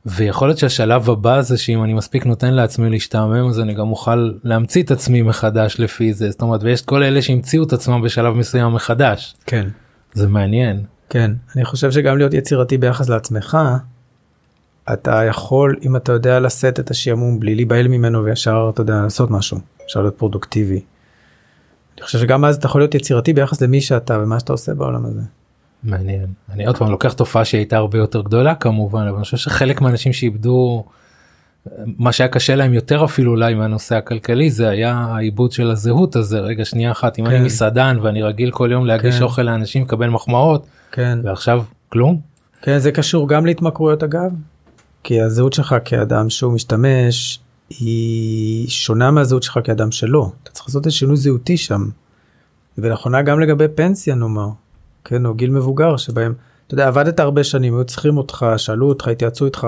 ויכול 0.06 0.48
להיות 0.48 0.58
שהשלב 0.58 1.10
הבא 1.10 1.42
זה 1.42 1.58
שאם 1.58 1.84
אני 1.84 1.94
מספיק 1.94 2.26
נותן 2.26 2.54
לעצמי 2.54 2.90
להשתעמם 2.90 3.48
אז 3.48 3.60
אני 3.60 3.74
גם 3.74 3.92
אוכל 3.92 4.32
להמציא 4.44 4.84
את 4.84 4.92
עצמי 4.92 5.22
מחדש 5.22 5.76
לפי 5.80 6.14
זה 6.14 6.32
זאת 6.32 6.42
אומרת 6.42 6.64
ויש 6.64 6.82
כל 6.82 7.04
אלה 7.04 7.22
שהמציאו 7.22 7.64
את 7.64 7.74
עצמם 7.74 8.02
בשלב 8.02 8.34
מסוים 8.34 8.74
מחדש 8.74 9.36
כן. 9.46 9.68
זה 10.14 10.28
מעניין 10.28 10.84
כן, 11.10 11.32
אני 11.56 11.66
חושב 11.66 11.92
שגם 11.92 12.18
להיות 12.18 12.34
יצירתי 12.34 12.78
ביחס 12.78 13.10
לעצמך, 13.10 13.58
אתה 14.94 15.24
יכול, 15.24 15.76
אם 15.86 15.96
אתה 15.96 16.12
יודע 16.12 16.40
לשאת 16.40 16.80
את 16.80 16.92
השעמום 16.92 17.40
בלי 17.40 17.56
להיבהל 17.56 17.88
ממנו 17.88 18.24
וישר, 18.24 18.72
אתה 18.74 18.82
יודע, 18.82 19.02
לעשות 19.02 19.32
משהו, 19.32 19.58
אפשר 19.86 20.02
להיות 20.02 20.18
פרודוקטיבי. 20.18 20.82
אני 21.98 22.06
חושב 22.06 22.20
שגם 22.20 22.46
אז 22.46 22.56
אתה 22.56 22.66
יכול 22.66 22.82
להיות 22.82 22.96
יצירתי 22.96 23.34
ביחס 23.34 23.62
למי 23.62 23.82
שאתה 23.82 24.20
ומה 24.20 24.40
שאתה 24.40 24.54
עושה 24.54 24.74
בעולם 24.74 25.06
הזה. 25.06 25.22
מעניין 25.86 26.26
אני 26.50 26.66
עוד 26.66 26.78
פעם 26.78 26.92
לוקח 26.92 27.14
תופעה 27.14 27.46
שהייתה 27.46 27.78
הרבה 27.78 27.98
יותר 27.98 28.22
גדולה 28.22 28.56
כמובן 28.56 29.02
אבל 29.02 29.16
אני 29.16 29.24
חושב 29.24 29.38
שחלק 29.38 29.82
מהאנשים 29.82 30.14
שאיבדו 30.14 30.86
מה 31.78 32.12
שהיה 32.12 32.28
קשה 32.28 32.56
להם 32.56 32.74
יותר 32.74 33.06
אפילו 33.06 33.32
אולי 33.32 33.54
מהנושא 33.54 33.96
הכלכלי 33.96 34.50
זה 34.50 34.70
היה 34.70 34.94
העיבוד 34.94 35.52
של 35.52 35.72
הזהות 35.72 36.16
הזה 36.16 36.40
רגע 36.40 36.66
שנייה 36.66 36.92
אחת 36.92 37.20
אם 37.20 37.26
כן. 37.26 37.32
אני 37.32 37.46
מסעדן 37.46 37.98
ואני 38.02 38.24
רגיל 38.24 38.52
כל 38.52 38.70
יום 38.72 38.86
להגיש 38.86 39.16
כן. 39.18 39.24
אוכל 39.24 39.42
לאנשים 39.42 39.82
לקבל 39.84 40.10
מחמאות 40.10 40.66
כן, 40.92 41.20
ועכשיו 41.24 41.64
כלום 41.90 42.22
כן, 42.62 42.80
זה 42.80 42.92
קשור 42.92 43.30
גם 43.30 43.46
להתמכרויות 43.46 44.04
אגב, 44.04 44.32
כי 45.04 45.22
הזהות 45.22 45.54
שלך 45.54 45.76
כאדם 45.86 46.30
שהוא 46.30 46.54
משתמש 46.54 47.40
היא 47.70 48.68
שונה 48.70 49.12
מהזהות 49.12 49.44
שלך 49.44 49.60
כאדם 49.64 49.92
שלא. 49.92 50.32
אתה 50.44 50.52
צריך 50.52 50.68
לעשות 50.68 50.86
איזה 50.86 50.96
שינוי 50.96 51.18
זהותי 51.18 51.58
שם. 51.58 51.90
ולאחרונה 52.78 53.22
גם 53.22 53.40
לגבי 53.40 53.66
פנסיה 53.76 54.16
נאמר, 54.16 54.50
כן, 55.06 55.26
או 55.26 55.34
גיל 55.34 55.52
מבוגר 55.52 55.98
שבהם, 55.98 56.34
אתה 56.68 56.74
יודע, 56.74 56.88
עבדת 56.88 57.20
הרבה 57.20 57.44
שנים, 57.44 57.76
היו 57.76 57.84
צריכים 57.84 58.18
אותך, 58.18 58.46
שאלו 58.58 58.90
אותך, 58.90 59.08
התייעצו 59.08 59.46
איתך, 59.46 59.68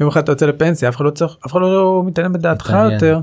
יום 0.00 0.08
אחד 0.08 0.22
אתה 0.22 0.32
יוצא 0.32 0.46
לפנסיה, 0.46 0.88
אף 0.88 0.96
אחד 0.96 1.04
לא 1.04 1.10
צריך, 1.10 1.36
אף 1.46 1.52
אחד 1.52 1.60
לא 1.60 2.02
מתעניין 2.06 2.32
בדעתך 2.32 2.70
מתעניין. 2.70 2.92
יותר, 2.92 3.20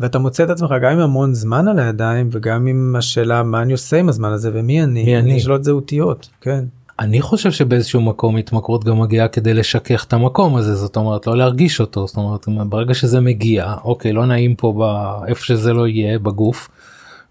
ואתה 0.00 0.18
מוצא 0.18 0.44
את 0.44 0.50
עצמך 0.50 0.70
גם 0.82 0.92
עם 0.92 0.98
המון 0.98 1.34
זמן 1.34 1.68
על 1.68 1.78
הידיים, 1.78 2.28
וגם 2.32 2.66
עם 2.66 2.96
השאלה 2.98 3.42
מה 3.42 3.62
אני 3.62 3.72
עושה 3.72 3.96
עם 3.96 4.08
הזמן 4.08 4.32
הזה, 4.32 4.50
ומי 4.54 4.82
אני, 4.82 5.04
מי 5.04 5.18
אני? 5.18 5.40
שאלות 5.40 5.64
זהותיות, 5.64 6.28
כן. 6.40 6.64
אני 7.00 7.20
חושב 7.20 7.50
שבאיזשהו 7.50 8.00
מקום 8.00 8.36
התמכרות 8.36 8.84
גם 8.84 9.00
מגיעה 9.00 9.28
כדי 9.28 9.54
לשכך 9.54 10.04
את 10.04 10.12
המקום 10.12 10.56
הזה 10.56 10.74
זאת 10.74 10.96
אומרת 10.96 11.26
לא 11.26 11.36
להרגיש 11.36 11.80
אותו 11.80 12.06
זאת 12.06 12.16
אומרת 12.16 12.46
ברגע 12.46 12.94
שזה 12.94 13.20
מגיע 13.20 13.74
אוקיי 13.84 14.12
לא 14.12 14.26
נעים 14.26 14.54
פה 14.54 14.72
באיפה 14.72 15.44
שזה 15.44 15.72
לא 15.72 15.88
יהיה 15.88 16.18
בגוף. 16.18 16.68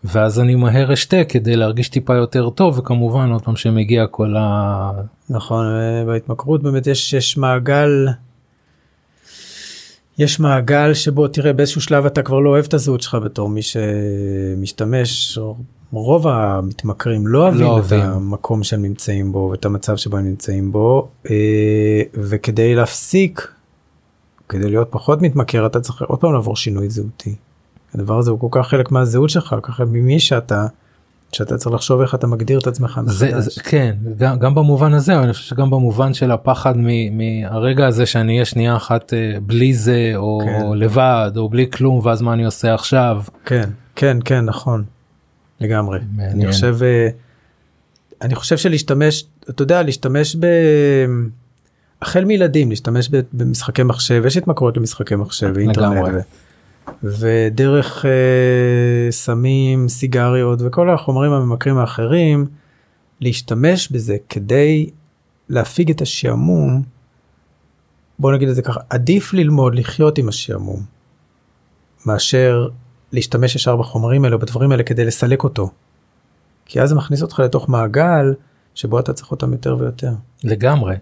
ואז 0.04 0.40
אני 0.40 0.56
מהר 0.56 0.94
אשתה 0.94 1.24
כדי 1.24 1.56
להרגיש 1.56 1.90
טיפה 1.90 2.16
יותר 2.16 2.50
טוב 2.50 2.80
וכמובן 2.80 3.32
עוד 3.32 3.42
פעם 3.42 3.56
שמגיע 3.56 4.08
כל 4.08 4.36
ה... 4.38 4.92
נכון, 5.30 5.66
בהתמכרות 6.06 6.64
באמת 6.64 6.88
יש, 6.88 7.14
יש 7.14 7.38
מעגל, 7.38 8.08
יש 10.18 10.40
מעגל 10.40 10.94
שבו 10.94 11.28
תראה 11.28 11.54
באיזשהו 11.54 11.82
שלב 11.82 12.06
אתה 12.06 12.24
כבר 12.24 12.40
לא 12.40 12.50
אוהב 12.50 12.66
את 12.66 12.74
הזהות 12.74 13.02
שלך 13.02 13.18
בתור 13.24 13.50
מי 13.50 13.62
שמשתמש, 13.62 15.40
רוב 15.92 16.28
המתמכרים 16.28 17.28
לא 17.28 17.44
אוהבים 17.44 17.62
לא 17.62 17.66
את 17.66 17.72
אוהבים. 17.72 18.02
המקום 18.02 18.64
שהם 18.64 18.82
נמצאים 18.82 19.32
בו 19.32 19.50
ואת 19.52 19.66
המצב 19.66 19.96
שבו 19.96 20.18
הם 20.18 20.26
נמצאים 20.26 20.72
בו, 20.72 21.08
אה, 21.30 22.02
וכדי 22.14 22.76
להפסיק, 22.76 23.52
כדי 24.50 24.70
להיות 24.70 24.88
פחות 24.92 25.22
מתמכר 25.22 25.66
אתה 25.66 25.80
צריך 25.80 26.02
עוד 26.02 26.20
פעם 26.20 26.34
לעבור 26.34 26.56
שינוי 26.56 26.90
זהותי. 26.90 27.36
הדבר 27.96 28.18
הזה 28.18 28.32
הוא 28.32 28.40
כל 28.40 28.48
כך 28.52 28.68
חלק 28.68 28.92
מהזהות 28.92 29.30
שלך, 29.30 29.56
ככה 29.64 29.86
ממי 29.86 30.20
שאתה, 30.20 30.68
שאתה 31.32 31.58
צריך 31.58 31.76
לחשוב 31.76 32.02
איך 32.02 32.16
אתה 32.16 32.28
מגדיר 32.28 32.60
את 32.60 32.68
עצמך 32.68 33.00
זה. 33.06 33.42
זה 33.42 33.62
כן 33.62 33.96
גם, 34.18 34.40
גם 34.40 34.56
במובן 34.56 34.94
הזה 34.94 35.16
אבל 35.16 35.24
אני 35.24 35.34
חושב 35.34 35.46
שגם 35.46 35.70
במובן 35.70 36.14
של 36.14 36.32
הפחד 36.32 36.74
מ- 36.78 37.18
מהרגע 37.18 37.88
הזה 37.88 38.06
שאני 38.06 38.34
אהיה 38.34 38.46
שנייה 38.46 38.76
אחת 38.76 39.14
אה, 39.14 39.40
בלי 39.42 39.74
זה 39.74 40.12
או 40.16 40.40
כן. 40.46 40.78
לבד 40.78 41.32
או 41.38 41.50
בלי 41.50 41.72
כלום 41.72 42.00
ואז 42.04 42.22
מה 42.22 42.34
אני 42.34 42.46
עושה 42.46 42.74
עכשיו. 42.74 43.22
כן, 43.46 43.70
כן, 43.96 44.18
כן, 44.26 44.46
נכון. 44.46 44.84
לגמרי. 45.62 46.00
מעניין. 46.16 46.42
אני 46.42 46.52
חושב, 46.52 46.78
אה, 46.82 47.10
אני 48.22 48.36
חושב 48.36 48.58
שלהשתמש, 48.58 49.26
אתה 49.50 49.62
יודע, 49.62 49.84
להשתמש 49.84 50.36
ב... 50.36 50.46
החל 52.02 52.26
מילדים, 52.26 52.70
להשתמש 52.70 53.10
במשחקי 53.34 53.84
מחשב, 53.84 54.24
יש 54.26 54.38
התמכרות 54.38 54.78
למשחקי 54.78 55.16
מחשב 55.16 55.52
ואינטרנט. 55.56 55.96
לגמרי. 55.96 56.12
ו... 56.16 56.20
ודרך 57.04 58.06
אה, 58.06 59.12
סמים, 59.12 59.90
סיגריות 59.90 60.60
וכל 60.62 60.90
החומרים 60.90 61.32
הממכרים 61.32 61.78
האחרים, 61.78 62.46
להשתמש 63.22 63.92
בזה 63.92 64.18
כדי 64.30 64.90
להפיג 65.50 65.90
את 65.90 66.02
השעמום, 66.02 66.84
בוא 68.20 68.32
נגיד 68.32 68.50
את 68.50 68.56
זה 68.56 68.62
ככה, 68.62 68.80
עדיף 68.90 69.34
ללמוד 69.34 69.76
לחיות 69.76 70.18
עם 70.18 70.28
השעמום, 70.30 70.84
מאשר 72.06 72.68
להשתמש 73.12 73.56
ישר 73.56 73.76
בחומרים 73.76 74.24
האלה 74.26 74.36
או 74.36 74.40
בדברים 74.40 74.72
האלה 74.72 74.84
כדי 74.84 75.06
לסלק 75.06 75.44
אותו. 75.44 75.70
כי 76.66 76.82
אז 76.82 76.90
זה 76.90 76.96
מכניס 76.96 77.22
אותך 77.22 77.40
לתוך 77.40 77.70
מעגל 77.70 78.34
שבו 78.76 79.00
אתה 79.00 79.14
צריך 79.14 79.32
אותם 79.32 79.52
יותר 79.52 79.78
ויותר. 79.80 80.12
לגמרי. 80.44 80.96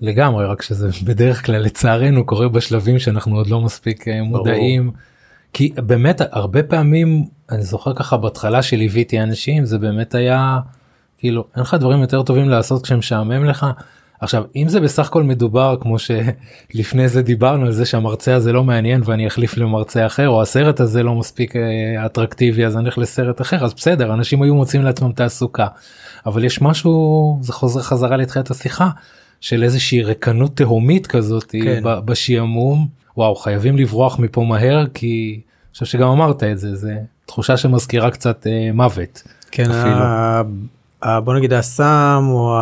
לגמרי 0.00 0.46
רק 0.46 0.62
שזה 0.62 0.88
בדרך 1.04 1.46
כלל 1.46 1.58
לצערנו 1.62 2.26
קורה 2.26 2.48
בשלבים 2.48 2.98
שאנחנו 2.98 3.36
עוד 3.36 3.46
לא 3.46 3.60
מספיק 3.60 4.08
אה, 4.08 4.22
מודעים 4.22 4.90
כי 5.52 5.72
באמת 5.76 6.20
הרבה 6.30 6.62
פעמים 6.62 7.24
אני 7.50 7.62
זוכר 7.62 7.94
ככה 7.94 8.16
בהתחלה 8.16 8.62
שליוויתי 8.62 9.20
אנשים 9.20 9.64
זה 9.64 9.78
באמת 9.78 10.14
היה 10.14 10.60
כאילו 11.18 11.44
אין 11.54 11.62
לך 11.62 11.74
דברים 11.74 12.00
יותר 12.00 12.22
טובים 12.22 12.48
לעשות 12.48 12.82
כשמשעמם 12.82 13.44
לך. 13.44 13.66
עכשיו 14.20 14.44
אם 14.56 14.68
זה 14.68 14.80
בסך 14.80 15.06
הכל 15.06 15.22
מדובר 15.22 15.76
כמו 15.80 15.96
שלפני 15.98 17.08
זה 17.08 17.22
דיברנו 17.22 17.66
על 17.66 17.72
זה 17.72 17.86
שהמרצה 17.86 18.34
הזה 18.34 18.52
לא 18.52 18.64
מעניין 18.64 19.00
ואני 19.04 19.26
אחליף 19.26 19.56
למרצה 19.56 20.06
אחר 20.06 20.28
או 20.28 20.42
הסרט 20.42 20.80
הזה 20.80 21.02
לא 21.02 21.14
מספיק 21.14 21.56
אה, 21.56 22.06
אטרקטיבי 22.06 22.66
אז 22.66 22.76
אני 22.76 22.86
אלך 22.86 22.98
לסרט 22.98 23.40
אחר 23.40 23.64
אז 23.64 23.74
בסדר 23.74 24.14
אנשים 24.14 24.42
היו 24.42 24.54
מוצאים 24.54 24.82
לעצמם 24.82 25.12
תעסוקה 25.12 25.66
אבל 26.26 26.44
יש 26.44 26.62
משהו 26.62 27.38
זה 27.40 27.52
חוזר 27.52 27.80
חזרה 27.80 28.16
לתחילת 28.16 28.50
השיחה 28.50 28.88
של 29.40 29.62
איזושהי 29.62 30.02
ריקנות 30.02 30.56
תהומית 30.56 31.06
כזאת 31.06 31.50
כן. 31.50 31.82
בשעמום 32.04 33.01
וואו 33.16 33.34
חייבים 33.34 33.76
לברוח 33.76 34.18
מפה 34.18 34.44
מהר 34.44 34.86
כי 34.94 35.40
אני 35.44 35.72
חושב 35.72 35.86
שגם 35.86 36.08
אמרת 36.08 36.42
את 36.42 36.58
זה 36.58 36.76
זה 36.76 36.96
תחושה 37.26 37.56
שמזכירה 37.56 38.10
קצת 38.10 38.46
אה, 38.46 38.70
מוות. 38.74 39.22
כן, 39.50 39.70
אפילו. 39.70 39.94
ה- 39.94 40.42
ה- 41.02 41.20
בוא 41.20 41.34
נגיד 41.34 41.52
הסם 41.52 42.24
או 42.28 42.56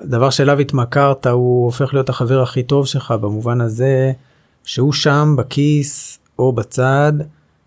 הדבר 0.00 0.30
שאליו 0.30 0.58
התמכרת 0.58 1.26
הוא 1.26 1.64
הופך 1.64 1.94
להיות 1.94 2.08
החבר 2.08 2.42
הכי 2.42 2.62
טוב 2.62 2.86
שלך 2.86 3.10
במובן 3.20 3.60
הזה 3.60 4.12
שהוא 4.64 4.92
שם 4.92 5.34
בכיס 5.38 6.18
או 6.38 6.52
בצד 6.52 7.12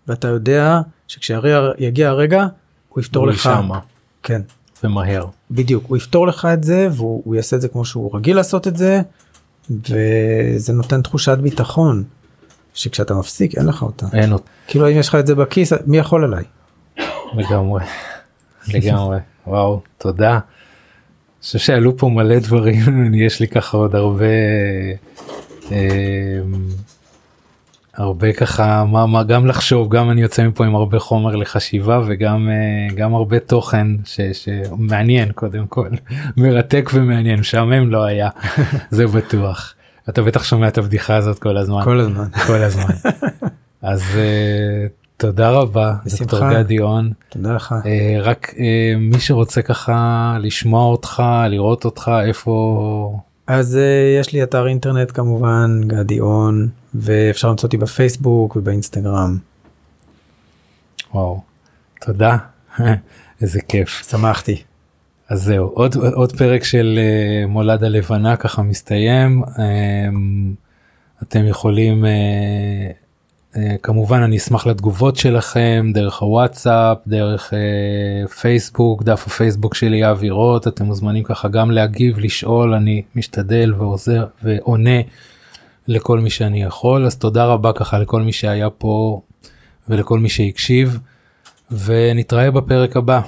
ואתה 0.08 0.28
יודע 0.28 0.80
שכשיגיע 1.08 2.08
הרגע 2.08 2.46
הוא 2.88 3.00
יפתור 3.00 3.22
הוא 3.24 3.30
לך. 3.32 3.38
שמה, 3.42 3.78
כן, 4.22 4.42
ומהר. 4.84 5.26
בדיוק, 5.50 5.84
הוא 5.88 5.96
יפתור 5.96 6.26
לך 6.26 6.44
את 6.54 6.64
זה 6.64 6.88
והוא 6.92 7.22
הוא 7.24 7.34
יעשה 7.34 7.56
את 7.56 7.60
זה 7.60 7.68
כמו 7.68 7.84
שהוא 7.84 8.16
רגיל 8.16 8.36
לעשות 8.36 8.66
את 8.68 8.76
זה 8.76 9.02
וזה 9.70 10.72
נותן 10.72 11.02
תחושת 11.02 11.38
ביטחון 11.38 12.04
שכשאתה 12.74 13.14
מפסיק 13.14 13.54
אין 13.58 13.66
לך 13.66 13.82
אותה. 13.82 14.06
אין 14.12 14.32
עוד 14.32 14.40
כאילו 14.66 14.88
אם 14.88 14.98
יש 14.98 15.08
לך 15.08 15.14
את 15.14 15.26
זה 15.26 15.34
בכיס 15.34 15.72
מי 15.86 15.98
יכול 15.98 16.24
עליי? 16.24 16.44
לגמרי. 17.34 17.84
לגמרי. 18.68 19.18
וואו 19.46 19.80
תודה. 19.98 20.32
אני 20.32 20.40
חושב 21.46 21.58
שעלו 21.58 21.96
פה 21.96 22.08
מלא 22.08 22.38
דברים 22.38 23.14
יש 23.26 23.40
לי 23.40 23.48
ככה 23.48 23.76
עוד 23.76 23.94
הרבה 23.94 24.24
אה, 25.72 26.38
הרבה 27.96 28.32
ככה 28.32 28.84
מה 28.84 29.06
מה 29.06 29.22
גם 29.22 29.46
לחשוב 29.46 29.94
גם 29.94 30.10
אני 30.10 30.22
יוצא 30.22 30.46
מפה 30.46 30.66
עם 30.66 30.74
הרבה 30.74 30.98
חומר 30.98 31.36
לחשיבה 31.36 32.00
וגם 32.06 32.48
אה, 32.48 32.94
גם 32.94 33.14
הרבה 33.14 33.38
תוכן 33.38 33.86
ש, 34.04 34.20
שמעניין 34.20 35.32
קודם 35.32 35.66
כל 35.66 35.88
מרתק 36.36 36.90
ומעניין 36.94 37.40
משעמם 37.40 37.90
לא 37.90 38.04
היה 38.04 38.28
זה 38.90 39.06
בטוח. 39.06 39.74
אתה 40.08 40.22
בטח 40.22 40.44
שומע 40.44 40.68
את 40.68 40.78
הבדיחה 40.78 41.16
הזאת 41.16 41.38
כל 41.38 41.56
הזמן. 41.56 41.84
כל 41.84 42.00
הזמן. 42.00 42.28
כל 42.46 42.62
הזמן. 42.62 42.92
אז 43.82 44.02
uh, 44.12 44.88
תודה 45.16 45.50
רבה 45.50 45.94
דוקטור. 46.20 46.50
גדי 46.50 46.78
און. 46.78 47.12
תודה 47.28 47.52
לך. 47.52 47.74
אה, 47.86 48.18
רק 48.20 48.54
אה, 48.58 48.94
מי 48.98 49.20
שרוצה 49.20 49.62
ככה 49.62 50.36
לשמוע 50.40 50.84
אותך 50.84 51.22
לראות 51.48 51.84
אותך 51.84 52.10
איפה 52.24 53.20
אז 53.46 53.76
אה, 53.76 54.20
יש 54.20 54.32
לי 54.32 54.42
אתר 54.42 54.66
אינטרנט 54.66 55.12
כמובן, 55.14 55.80
גדי 55.86 56.20
און, 56.20 56.68
ואפשר 56.94 57.48
למצוא 57.48 57.66
אותי 57.66 57.76
בפייסבוק 57.76 58.56
ובאינסטגרם. 58.56 59.38
וואו 61.14 61.40
תודה 62.00 62.36
איזה 63.42 63.60
כיף 63.60 63.88
שמחתי. 64.10 64.62
אז 65.28 65.42
זהו 65.42 65.66
עוד 65.66 65.96
עוד 65.96 66.32
פרק 66.36 66.64
של 66.64 66.98
אה, 66.98 67.46
מולד 67.46 67.84
הלבנה 67.84 68.36
ככה 68.36 68.62
מסתיים 68.62 69.42
אה, 69.58 70.08
אתם 71.22 71.46
יכולים 71.46 72.04
אה, 72.04 72.90
כמובן 73.82 74.22
אני 74.22 74.36
אשמח 74.36 74.66
לתגובות 74.66 75.16
שלכם 75.16 75.90
דרך 75.94 76.22
הוואטסאפ 76.22 76.98
דרך 77.06 77.54
אה, 77.54 78.28
פייסבוק 78.28 79.02
דף 79.02 79.24
הפייסבוק 79.26 79.74
שלי 79.74 80.04
האווירות 80.04 80.68
אתם 80.68 80.84
מוזמנים 80.84 81.24
ככה 81.24 81.48
גם 81.48 81.70
להגיב 81.70 82.18
לשאול 82.18 82.74
אני 82.74 83.02
משתדל 83.16 83.74
ועוזר 83.78 84.26
ועונה 84.42 85.00
לכל 85.88 86.20
מי 86.20 86.30
שאני 86.30 86.62
יכול 86.62 87.06
אז 87.06 87.16
תודה 87.16 87.44
רבה 87.44 87.72
ככה 87.72 87.98
לכל 87.98 88.22
מי 88.22 88.32
שהיה 88.32 88.70
פה 88.70 89.20
ולכל 89.88 90.18
מי 90.18 90.28
שהקשיב 90.28 90.98
ונתראה 91.70 92.50
בפרק 92.50 92.96
הבא. 92.96 93.20